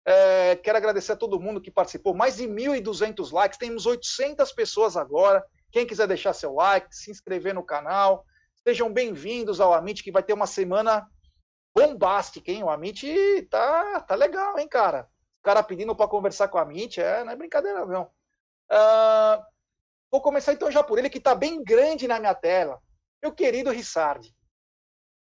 [0.06, 2.14] É, quero agradecer a todo mundo que participou.
[2.14, 5.43] Mais de 1.200 likes, temos 800 pessoas agora.
[5.72, 8.26] Quem quiser deixar seu like, se inscrever no canal,
[8.64, 11.07] sejam bem-vindos ao Amit, que vai ter uma semana
[11.76, 12.64] bombástica, hein?
[12.64, 15.07] O Amit tá, tá legal, hein, cara?
[15.39, 18.03] O cara pedindo para conversar com o Amit, é, não é brincadeira, não.
[18.72, 19.43] Uh,
[20.11, 22.81] vou começar então já por ele, que está bem grande na minha tela.
[23.22, 24.34] Meu querido Rissardi.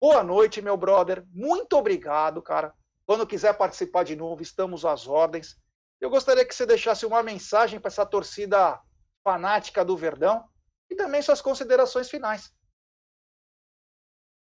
[0.01, 1.25] Boa noite, meu brother.
[1.33, 2.73] Muito obrigado, cara.
[3.05, 5.57] Quando quiser participar de novo, estamos às ordens.
[6.01, 8.81] Eu gostaria que você deixasse uma mensagem para essa torcida
[9.25, 10.49] fanática do Verdão
[10.89, 12.53] e também suas considerações finais.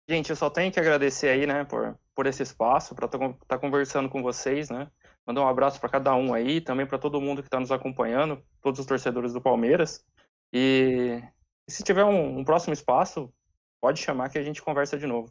[0.09, 3.59] Gente, eu só tenho que agradecer aí, né, por, por esse espaço, para estar tá
[3.59, 4.91] conversando com vocês, né?
[5.27, 8.45] Mandar um abraço para cada um aí, também para todo mundo que está nos acompanhando,
[8.61, 10.05] todos os torcedores do Palmeiras.
[10.53, 11.23] E,
[11.67, 13.33] e se tiver um, um próximo espaço,
[13.85, 15.31] pode chamar que a gente conversa de novo.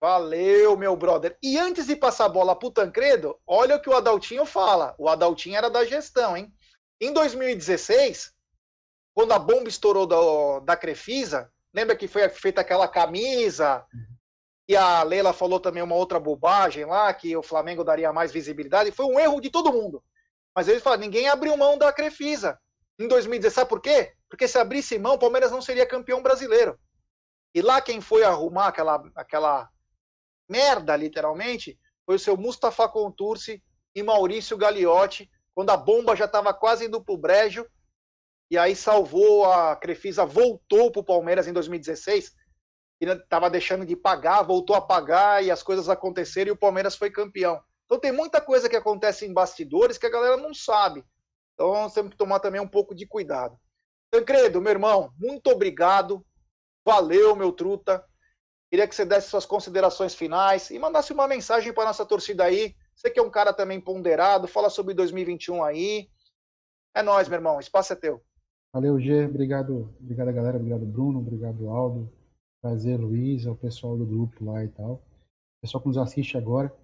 [0.00, 1.36] Valeu, meu brother.
[1.42, 4.94] E antes de passar a bola pro Tancredo, olha o que o Adaltinho fala.
[4.96, 6.50] O Adaltinho era da gestão, hein?
[6.98, 8.32] Em 2016,
[9.12, 13.84] quando a bomba estourou da, da Crefisa, lembra que foi feita aquela camisa?
[14.66, 18.90] E a Leila falou também uma outra bobagem lá, que o Flamengo daria mais visibilidade.
[18.90, 20.02] Foi um erro de todo mundo.
[20.56, 22.58] Mas eles falaram, ninguém abriu mão da Crefisa.
[22.98, 24.14] Em 2016, sabe por quê?
[24.30, 26.78] Porque se abrisse mão, o Palmeiras não seria campeão brasileiro.
[27.54, 29.68] E lá quem foi arrumar aquela, aquela
[30.48, 33.62] merda, literalmente, foi o seu Mustafa Contursi
[33.94, 37.66] e Maurício Gagliotti, quando a bomba já estava quase indo para o brejo,
[38.50, 42.32] e aí salvou a Crefisa, voltou para o Palmeiras em 2016,
[43.00, 46.96] e estava deixando de pagar, voltou a pagar, e as coisas aconteceram e o Palmeiras
[46.96, 47.60] foi campeão.
[47.84, 51.04] Então tem muita coisa que acontece em bastidores que a galera não sabe.
[51.54, 53.58] Então temos que tomar também um pouco de cuidado.
[54.10, 56.24] Tancredo, meu irmão, muito obrigado.
[56.84, 58.04] Valeu, meu truta.
[58.70, 62.74] Queria que você desse suas considerações finais e mandasse uma mensagem para nossa torcida aí.
[62.94, 66.08] Você que é um cara também ponderado, fala sobre 2021 aí.
[66.94, 68.22] É nós, meu irmão, o espaço é teu.
[68.72, 69.26] Valeu, G.
[69.26, 72.10] Obrigado, obrigado galera, obrigado Bruno, obrigado Aldo,
[72.62, 74.94] prazer Luiz, ao pessoal do grupo lá e tal.
[74.94, 76.74] O pessoal que nos assiste agora.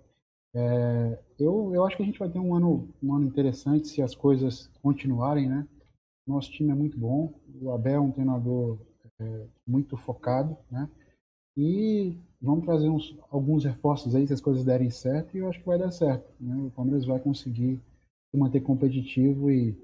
[0.55, 4.03] É, eu, eu acho que a gente vai ter um ano, um ano interessante se
[4.03, 5.66] as coisas continuarem, né?
[6.27, 8.79] Nosso time é muito bom, o Abel é um treinador
[9.20, 10.89] é, muito focado, né?
[11.57, 15.59] E vamos trazer uns, alguns reforços aí, se as coisas derem certo, e eu acho
[15.59, 16.32] que vai dar certo.
[16.40, 16.55] Né?
[16.55, 17.81] O Palmeiras vai conseguir
[18.31, 19.77] se manter competitivo e,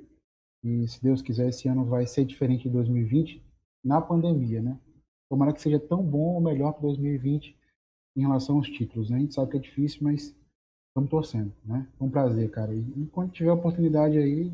[0.63, 3.43] e, se Deus quiser, esse ano vai ser diferente de 2020
[3.85, 4.79] na pandemia, né?
[5.29, 7.57] Tomara que seja tão bom ou melhor que 2020
[8.17, 9.17] em relação aos títulos, né?
[9.17, 10.33] A gente sabe que é difícil, mas
[10.89, 11.89] estamos torcendo, né?
[11.99, 12.73] É um prazer, cara.
[12.73, 14.53] E, quando tiver oportunidade aí,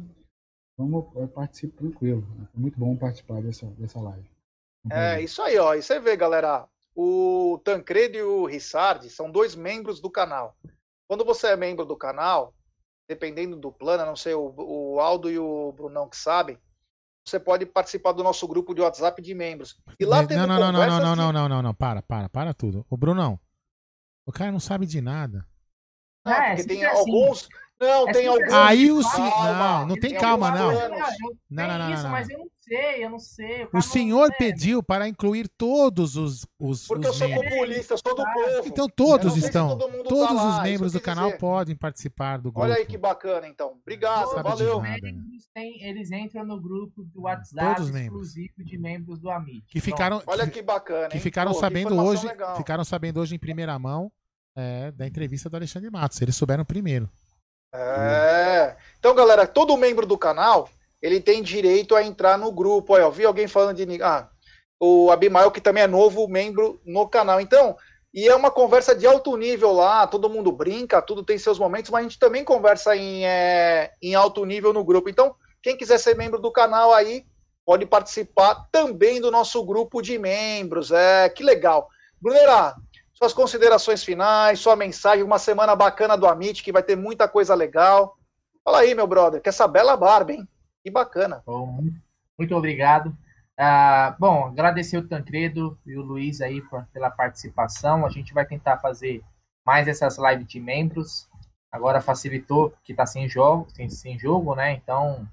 [0.78, 1.04] vamos
[1.34, 2.24] participar tranquilo.
[2.54, 4.29] É muito bom participar dessa, dessa live.
[4.90, 5.74] É, isso aí, ó.
[5.74, 10.56] E você vê, galera, o Tancredo e o Rissardi são dois membros do canal.
[11.08, 12.54] Quando você é membro do canal,
[13.08, 16.58] dependendo do plano, não sei, o, o Aldo e o Brunão que sabem,
[17.26, 19.78] você pode participar do nosso grupo de WhatsApp de membros.
[19.98, 22.28] E lá tem não, não, não, não, não, não, não, não, não, não, para, para,
[22.28, 22.86] para tudo.
[22.88, 23.38] O Brunão,
[24.26, 25.46] o cara não sabe de nada.
[26.24, 27.48] Não, é, porque tem alguns,
[27.80, 28.52] não, é tem alguns.
[28.52, 29.22] Aí o sim.
[29.22, 30.72] Não, não tem, tem calma, não.
[30.72, 30.88] Não,
[31.50, 33.68] não, não, isso, não, Mas eu não sei, eu não sei.
[33.72, 36.46] O senhor pediu para incluir todos os.
[36.58, 37.50] os Porque os eu sou membros.
[37.50, 38.62] populista, eu sou do povo.
[38.66, 39.76] Então todos estão.
[39.76, 41.38] Todo todos tá os lá, membros do canal dizer.
[41.38, 42.60] podem participar do grupo.
[42.60, 43.76] Olha aí que bacana, então.
[43.82, 44.80] Obrigado, valeu.
[44.80, 45.22] Nada, né?
[45.32, 48.70] eles, têm, eles, entram no grupo do WhatsApp todos exclusivo membros.
[48.70, 49.64] de membros do Amit.
[49.68, 50.22] Que ficaram.
[50.26, 51.08] Olha que bacana.
[51.08, 52.26] Que ficaram Pô, sabendo hoje.
[52.26, 52.56] Legal.
[52.56, 54.12] Ficaram sabendo hoje em primeira mão
[54.56, 56.20] é, da entrevista do Alexandre Matos.
[56.22, 57.10] Eles souberam primeiro.
[57.72, 58.76] É.
[58.98, 60.68] Então, galera, todo membro do canal
[61.02, 62.94] ele tem direito a entrar no grupo.
[62.94, 64.02] Olha, eu vi alguém falando de.
[64.02, 64.28] Ah,
[64.78, 67.40] o Abimael, que também é novo membro no canal.
[67.40, 67.76] Então,
[68.12, 71.90] e é uma conversa de alto nível lá, todo mundo brinca, tudo tem seus momentos,
[71.90, 75.08] mas a gente também conversa em, é, em alto nível no grupo.
[75.08, 77.24] Então, Quem quiser ser membro do canal aí,
[77.64, 80.90] pode participar também do nosso grupo de membros.
[80.90, 81.88] É, que legal.
[82.20, 82.74] Brunera,
[83.12, 87.54] suas considerações finais, sua mensagem, uma semana bacana do Amit, que vai ter muita coisa
[87.54, 88.16] legal.
[88.64, 90.48] Fala aí, meu brother, que essa bela barba, hein?
[90.82, 91.42] Que bacana.
[91.44, 91.82] Bom,
[92.38, 93.16] muito obrigado.
[93.58, 98.06] Ah, bom, agradecer o Tancredo e o Luiz aí por, pela participação.
[98.06, 99.22] A gente vai tentar fazer
[99.66, 101.28] mais essas lives de membros.
[101.70, 104.72] Agora facilitou que está sem jogo, sem, sem jogo, né?
[104.72, 105.28] Então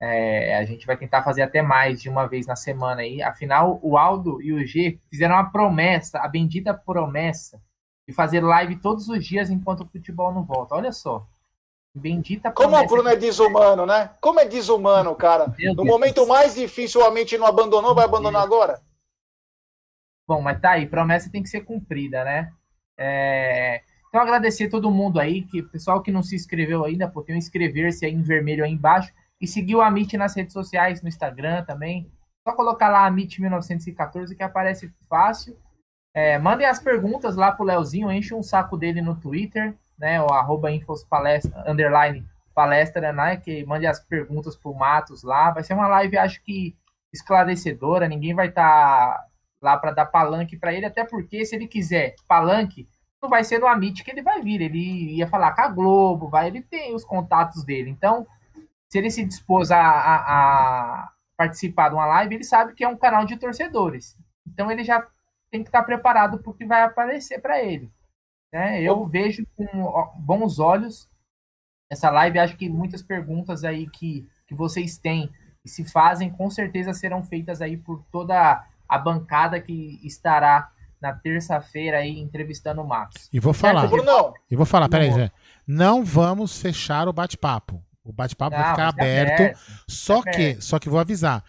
[0.00, 3.22] é, a gente vai tentar fazer até mais de uma vez na semana aí.
[3.22, 7.62] Afinal, o Aldo e o G fizeram uma promessa, a bendita promessa,
[8.06, 10.74] de fazer live todos os dias enquanto o futebol não volta.
[10.74, 11.26] Olha só.
[11.94, 14.10] Bendita Como o Bruno é desumano, né?
[14.20, 15.54] Como é desumano, cara.
[15.76, 18.82] No momento mais difícil, a mente não abandonou, vai abandonar agora?
[20.26, 22.52] Bom, mas tá aí, promessa tem que ser cumprida, né?
[22.98, 23.82] É...
[24.08, 27.34] Então, agradecer a todo mundo aí, que pessoal que não se inscreveu ainda, pô, tem
[27.34, 29.12] um inscrever-se aí em vermelho aí embaixo.
[29.40, 32.10] E seguir o Amit nas redes sociais, no Instagram também.
[32.46, 35.56] Só colocar lá Amit1914 que aparece fácil.
[36.14, 40.20] É, mandem as perguntas lá pro Leozinho, enche um saco dele no Twitter, né?
[40.20, 43.36] O arroba infospalestra, underline palestra, né?
[43.36, 45.50] Que mande as perguntas pro Matos lá.
[45.50, 46.76] Vai ser uma live, acho que
[47.12, 48.08] esclarecedora.
[48.08, 49.26] Ninguém vai estar tá
[49.60, 52.88] lá para dar palanque para ele, até porque se ele quiser palanque,
[53.22, 54.60] não vai ser no Amit que ele vai vir.
[54.60, 57.90] Ele ia falar com a Globo, vai, ele tem os contatos dele.
[57.90, 58.26] Então,
[58.88, 62.88] se ele se dispôs a, a, a participar de uma live, ele sabe que é
[62.88, 64.16] um canal de torcedores.
[64.46, 65.04] Então ele já
[65.50, 67.90] tem que estar preparado para o que vai aparecer para ele.
[68.54, 68.80] Né?
[68.80, 69.66] Eu vejo com
[70.16, 71.08] bons olhos
[71.90, 72.38] essa live.
[72.38, 75.28] Acho que muitas perguntas aí que, que vocês têm
[75.64, 80.70] e se fazem, com certeza serão feitas aí por toda a bancada que estará
[81.00, 83.28] na terça-feira aí entrevistando o Max.
[83.32, 83.90] E vou falar.
[84.48, 85.32] E vou falar, peraí, Zé.
[85.66, 87.82] Não vamos fechar o bate-papo.
[88.04, 89.40] O bate-papo vai ficar aberto.
[89.40, 89.58] aberto.
[89.88, 90.62] Só que, aberto.
[90.62, 91.42] só que vou avisar.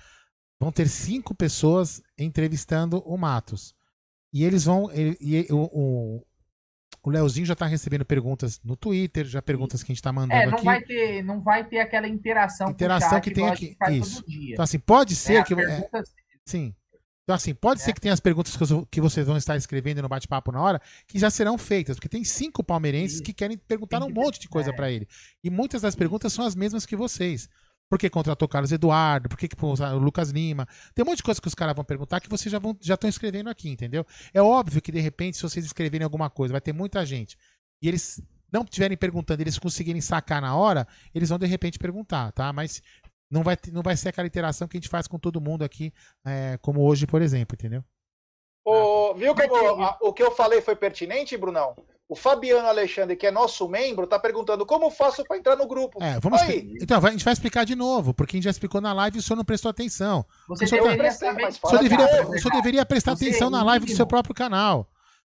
[0.60, 3.76] Vão ter cinco pessoas entrevistando o Matos.
[4.34, 4.90] E eles vão.
[4.92, 6.26] E, e, o, o,
[7.10, 10.42] o Leozinho já está recebendo perguntas no Twitter, já perguntas que a gente está mandando
[10.42, 10.66] é, não aqui.
[10.66, 12.70] Vai ter, não vai ter aquela interação.
[12.70, 13.78] Interação que tem aqui.
[13.92, 14.24] Isso.
[14.28, 15.56] Então, assim, pode é, ser é, que.
[15.56, 16.10] Perguntas...
[16.10, 16.74] É, sim.
[17.24, 17.84] Então, assim, pode é.
[17.84, 18.56] ser que tenha as perguntas
[18.90, 22.24] que vocês vão estar escrevendo no bate-papo na hora, que já serão feitas, porque tem
[22.24, 24.74] cinco palmeirenses que querem perguntar um monte de coisa é.
[24.74, 25.08] para ele.
[25.44, 27.50] E muitas das perguntas são as mesmas que vocês.
[27.90, 29.30] Por que contratou Carlos Eduardo?
[29.30, 30.68] Por que, que o Lucas Lima?
[30.94, 32.98] Tem um monte de coisa que os caras vão perguntar que vocês já estão já
[33.08, 34.06] escrevendo aqui, entendeu?
[34.34, 37.38] É óbvio que, de repente, se vocês escreverem alguma coisa, vai ter muita gente.
[37.82, 38.22] E eles
[38.52, 42.52] não estiverem perguntando, eles conseguirem sacar na hora, eles vão de repente perguntar, tá?
[42.52, 42.82] Mas
[43.30, 45.94] não vai, não vai ser aquela interação que a gente faz com todo mundo aqui,
[46.26, 47.84] é, como hoje, por exemplo, entendeu?
[48.64, 51.76] O, viu como a, o que eu falei foi pertinente, Brunão?
[52.08, 56.02] O Fabiano Alexandre, que é nosso membro, está perguntando como faço para entrar no grupo.
[56.04, 56.40] É, vamos
[56.80, 59.20] então, a gente vai explicar de novo, porque a gente já explicou na live e
[59.20, 60.24] o senhor não prestou atenção.
[60.48, 63.50] Você o senhor, deveria, tá, saber, o senhor deveria, o senhor deveria prestar Você, atenção
[63.50, 64.88] na live do seu próprio canal.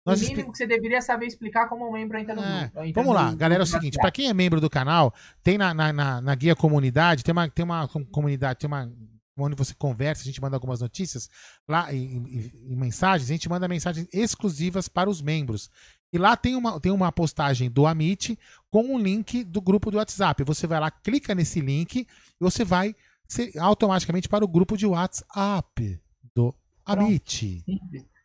[0.04, 2.92] Nós o mínimo que você deveria saber explicar como membro entra no é, grupo.
[2.94, 5.92] Vamos lá, galera, é o seguinte, para quem é membro do canal, tem na, na,
[5.92, 8.90] na, na, guia comunidade, tem uma, tem uma comunidade, tem uma
[9.36, 11.28] onde você conversa, a gente manda algumas notícias
[11.68, 12.46] lá em,
[12.76, 15.70] mensagens, a gente manda mensagens exclusivas para os membros.
[16.12, 18.38] E lá tem uma, tem uma postagem do Amit
[18.70, 20.44] com um link do grupo do WhatsApp.
[20.44, 22.06] Você vai lá, clica nesse link e
[22.38, 22.94] você vai
[23.26, 25.98] ser automaticamente para o grupo de WhatsApp
[26.34, 27.64] do Amit.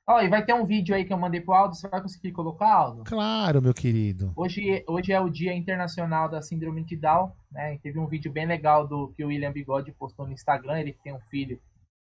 [0.05, 2.31] Ó, e vai ter um vídeo aí que eu mandei pro Aldo, você vai conseguir
[2.31, 3.03] colocar, Aldo?
[3.05, 4.34] Claro, meu querido.
[4.35, 7.76] Hoje, hoje é o Dia Internacional da Síndrome de Down, né?
[7.76, 10.93] E teve um vídeo bem legal do que o William Bigode postou no Instagram, ele
[11.03, 11.59] tem um filho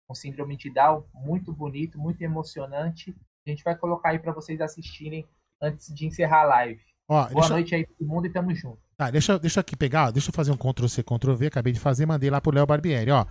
[0.07, 3.15] com síndrome de Down, muito bonito, muito emocionante.
[3.45, 5.25] A gente vai colocar aí para vocês assistirem
[5.61, 6.81] antes de encerrar a live.
[7.07, 7.49] Ó, Boa deixa...
[7.49, 8.79] noite aí todo mundo e tamo junto.
[8.97, 11.79] Tá, deixa, deixa aqui pegar, deixa eu fazer um Ctrl C, Ctrl V, acabei de
[11.79, 13.25] fazer, mandei lá pro Léo Barbieri, ó.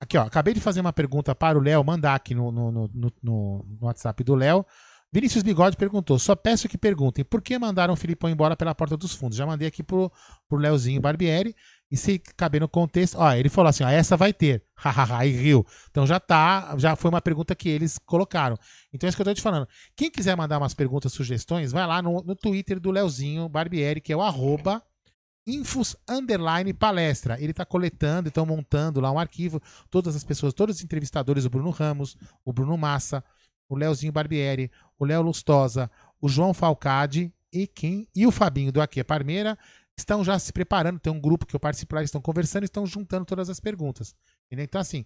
[0.00, 0.22] Aqui, ó.
[0.22, 3.78] Acabei de fazer uma pergunta para o Léo, mandar aqui no, no, no, no, no
[3.80, 4.64] WhatsApp do Léo.
[5.12, 8.96] Vinícius Bigode perguntou: só peço que perguntem por que mandaram o Filipão embora pela porta
[8.96, 9.36] dos fundos.
[9.36, 10.12] Já mandei aqui pro,
[10.48, 11.54] pro Léozinho Barbieri.
[11.90, 14.62] E se caber no contexto, ó, ele falou assim: ó, essa vai ter.
[14.76, 15.66] Hahaha, e riu.
[15.90, 18.56] Então já tá, já foi uma pergunta que eles colocaram.
[18.92, 19.66] Então é isso que eu tô te falando.
[19.96, 24.12] Quem quiser mandar umas perguntas, sugestões, vai lá no, no Twitter do Léozinho Barbieri, que
[24.12, 24.82] é o arroba
[25.46, 27.40] Infos Underline Palestra.
[27.40, 29.60] Ele está coletando, estão montando lá um arquivo.
[29.90, 33.24] Todas as pessoas, todos os entrevistadores, o Bruno Ramos, o Bruno Massa,
[33.66, 35.90] o Leozinho Barbieri, o Léo Lustosa,
[36.20, 38.06] o João Falcade e quem?
[38.14, 39.58] E o Fabinho do Aqui é Parmeira
[39.98, 41.00] estão já se preparando.
[41.00, 44.14] Tem um grupo que eu participo lá, estão conversando, estão juntando todas as perguntas.
[44.46, 44.64] Entendeu?
[44.64, 45.04] Então, assim,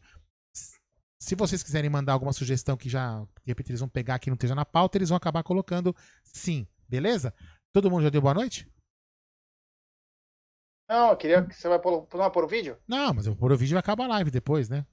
[1.19, 4.35] se vocês quiserem mandar alguma sugestão que já, de repente, eles vão pegar que não
[4.35, 6.67] esteja na pauta, eles vão acabar colocando sim.
[6.89, 7.35] Beleza?
[7.73, 8.71] Todo mundo já deu boa noite?
[10.89, 12.77] Não, eu queria que você vai pôr, não vai pôr o vídeo?
[12.87, 14.87] Não, mas eu vou pôr o vídeo e acaba a live depois, né?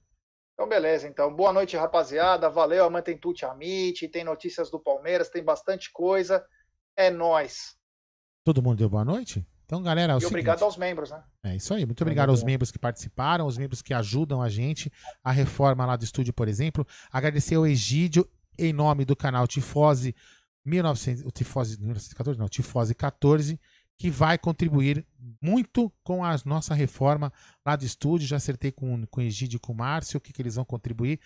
[0.54, 1.06] Então, beleza.
[1.06, 2.48] Então, boa noite, rapaziada.
[2.48, 2.84] Valeu.
[2.84, 6.46] Amanhã tem Tuti Amit, tem notícias do Palmeiras, tem bastante coisa.
[6.96, 7.76] É nós.
[8.44, 9.46] Todo mundo deu boa noite?
[9.70, 11.22] Então, galera, é E seguinte, obrigado aos membros, né?
[11.44, 11.86] É isso aí.
[11.86, 14.92] Muito obrigado aos membros que participaram, os membros que ajudam a gente,
[15.22, 16.84] a reforma lá do estúdio, por exemplo.
[17.08, 18.28] Agradecer ao Egídio,
[18.58, 20.12] em nome do canal Tifose
[20.64, 23.60] 1900, o Tifose 1914, não, Tifose 14,
[23.96, 25.06] que vai contribuir
[25.40, 27.32] muito com a nossa reforma
[27.64, 28.26] lá do estúdio.
[28.26, 30.64] Já acertei com, com o Egídio e com o Márcio o que, que eles vão
[30.64, 31.20] contribuir.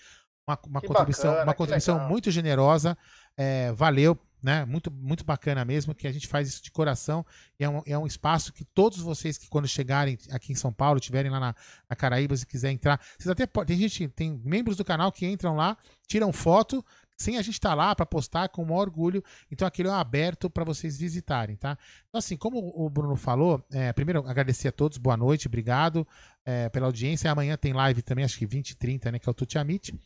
[0.47, 2.11] Uma, uma contribuição, bacana, uma contribuição legal.
[2.11, 2.99] muito generosa.
[3.39, 4.63] É, valeu, né?
[4.67, 7.25] Muito, muito bacana mesmo, que a gente faz isso de coração.
[7.59, 10.99] É um, é um espaço que todos vocês que quando chegarem aqui em São Paulo,
[10.99, 11.55] estiverem lá na,
[11.89, 15.57] na Caraíbas e quiser entrar, vocês até tem gente, tem membros do canal que entram
[15.57, 16.85] lá, tiram foto
[17.17, 19.25] sem a gente estar lá para postar com o maior orgulho.
[19.51, 21.79] Então aquilo é aberto para vocês visitarem, tá?
[22.09, 26.07] Então assim, como o Bruno falou, é, primeiro agradecer a todos, boa noite, obrigado
[26.45, 27.31] é, pela audiência.
[27.31, 29.99] Amanhã tem live também, acho que 20 e 30, né, que é o Tuti Amit.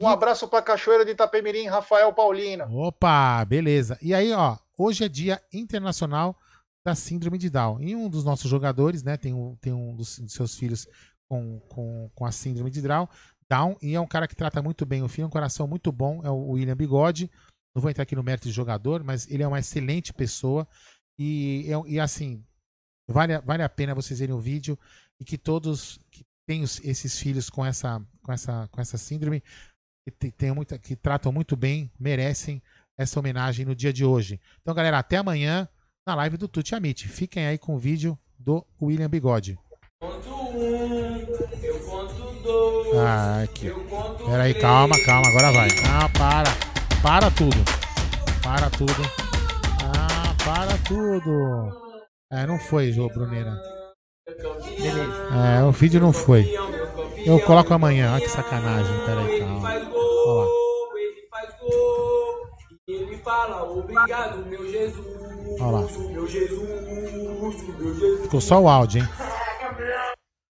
[0.00, 2.64] Um abraço pra Cachoeira de Itapemirim, Rafael Paulino.
[2.74, 3.98] Opa, beleza.
[4.00, 6.36] E aí, ó, hoje é dia internacional
[6.84, 7.80] da síndrome de Down.
[7.82, 10.88] E um dos nossos jogadores, né, tem um, tem um dos, dos seus filhos
[11.28, 13.06] com, com, com a síndrome de Down,
[13.48, 16.20] Down, e é um cara que trata muito bem o filho, um coração muito bom,
[16.24, 17.30] é o William Bigode.
[17.74, 20.66] Não vou entrar aqui no mérito de jogador, mas ele é uma excelente pessoa.
[21.18, 22.42] E, é- e assim,
[23.08, 24.78] vale, vale a pena vocês verem o vídeo
[25.20, 29.42] e que todos que têm esses filhos com essa, com essa, com essa síndrome,
[30.04, 32.62] que, te- tenham muita, que tratam muito bem, merecem
[32.98, 34.40] essa homenagem no dia de hoje.
[34.60, 35.68] Então, galera, até amanhã
[36.06, 37.08] na live do Tuti Amit.
[37.08, 39.58] Fiquem aí com o vídeo do William Bigode.
[42.98, 43.70] Ah, aqui.
[44.26, 45.68] Pera aí, calma, calma, agora vai.
[45.88, 46.50] Ah, para.
[47.02, 47.56] Para tudo.
[48.42, 48.92] Para tudo.
[49.82, 51.90] Ah, para tudo.
[52.32, 53.54] É, não foi, Jô Bruneira.
[54.78, 55.58] Beleza.
[55.60, 56.44] É, o vídeo não foi.
[57.30, 58.12] Eu coloco amanhã.
[58.12, 58.92] Olha que sacanagem.
[59.06, 59.68] Pera aí, calma.
[60.26, 60.46] Ó lá.
[60.98, 62.50] Ele faz gol,
[62.88, 65.06] e ele fala obrigado, meu Jesus,
[65.60, 65.80] Olha lá.
[66.10, 66.68] meu Jesus,
[67.78, 68.22] meu Jesus.
[68.22, 69.08] Ficou só o áudio, hein?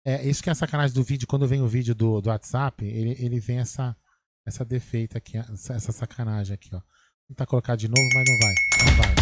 [0.03, 1.27] É, isso que é a sacanagem do vídeo.
[1.27, 3.95] Quando vem o vídeo do, do WhatsApp, ele, ele vem essa,
[4.47, 6.77] essa defeita aqui, essa, essa sacanagem aqui, ó.
[6.79, 8.55] Vou tentar colocar de novo, mas não vai.
[8.85, 9.15] Não vai.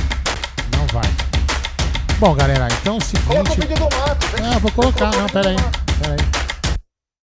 [0.78, 2.20] Não vai.
[2.20, 3.68] Bom, galera, então é o Coloca o seguinte.
[3.68, 4.46] vídeo do Matos, hein?
[4.56, 5.56] Ah, vou colocar, não, pera aí.
[6.02, 6.49] Pera aí.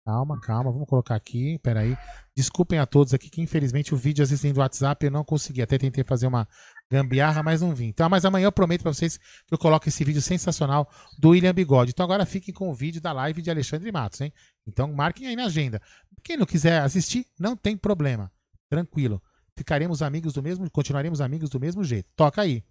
[0.06, 1.98] Calma, calma, vamos colocar aqui, pera aí.
[2.36, 5.62] Desculpem a todos aqui que infelizmente o vídeo às vezes do WhatsApp eu não consegui.
[5.62, 6.46] Até tentei fazer uma
[6.92, 7.86] gambiarra, mas não vim.
[7.86, 11.54] Então, mas amanhã eu prometo pra vocês que eu coloco esse vídeo sensacional do William
[11.54, 11.92] Bigode.
[11.92, 14.34] Então agora fiquem com o vídeo da live de Alexandre Matos, hein?
[14.68, 15.82] Então marquem aí na agenda.
[16.22, 18.30] Quem não quiser assistir, não tem problema.
[18.70, 19.22] Tranquilo.
[19.58, 22.10] Ficaremos amigos do mesmo, continuaremos amigos do mesmo jeito.
[22.16, 22.62] Toca aí.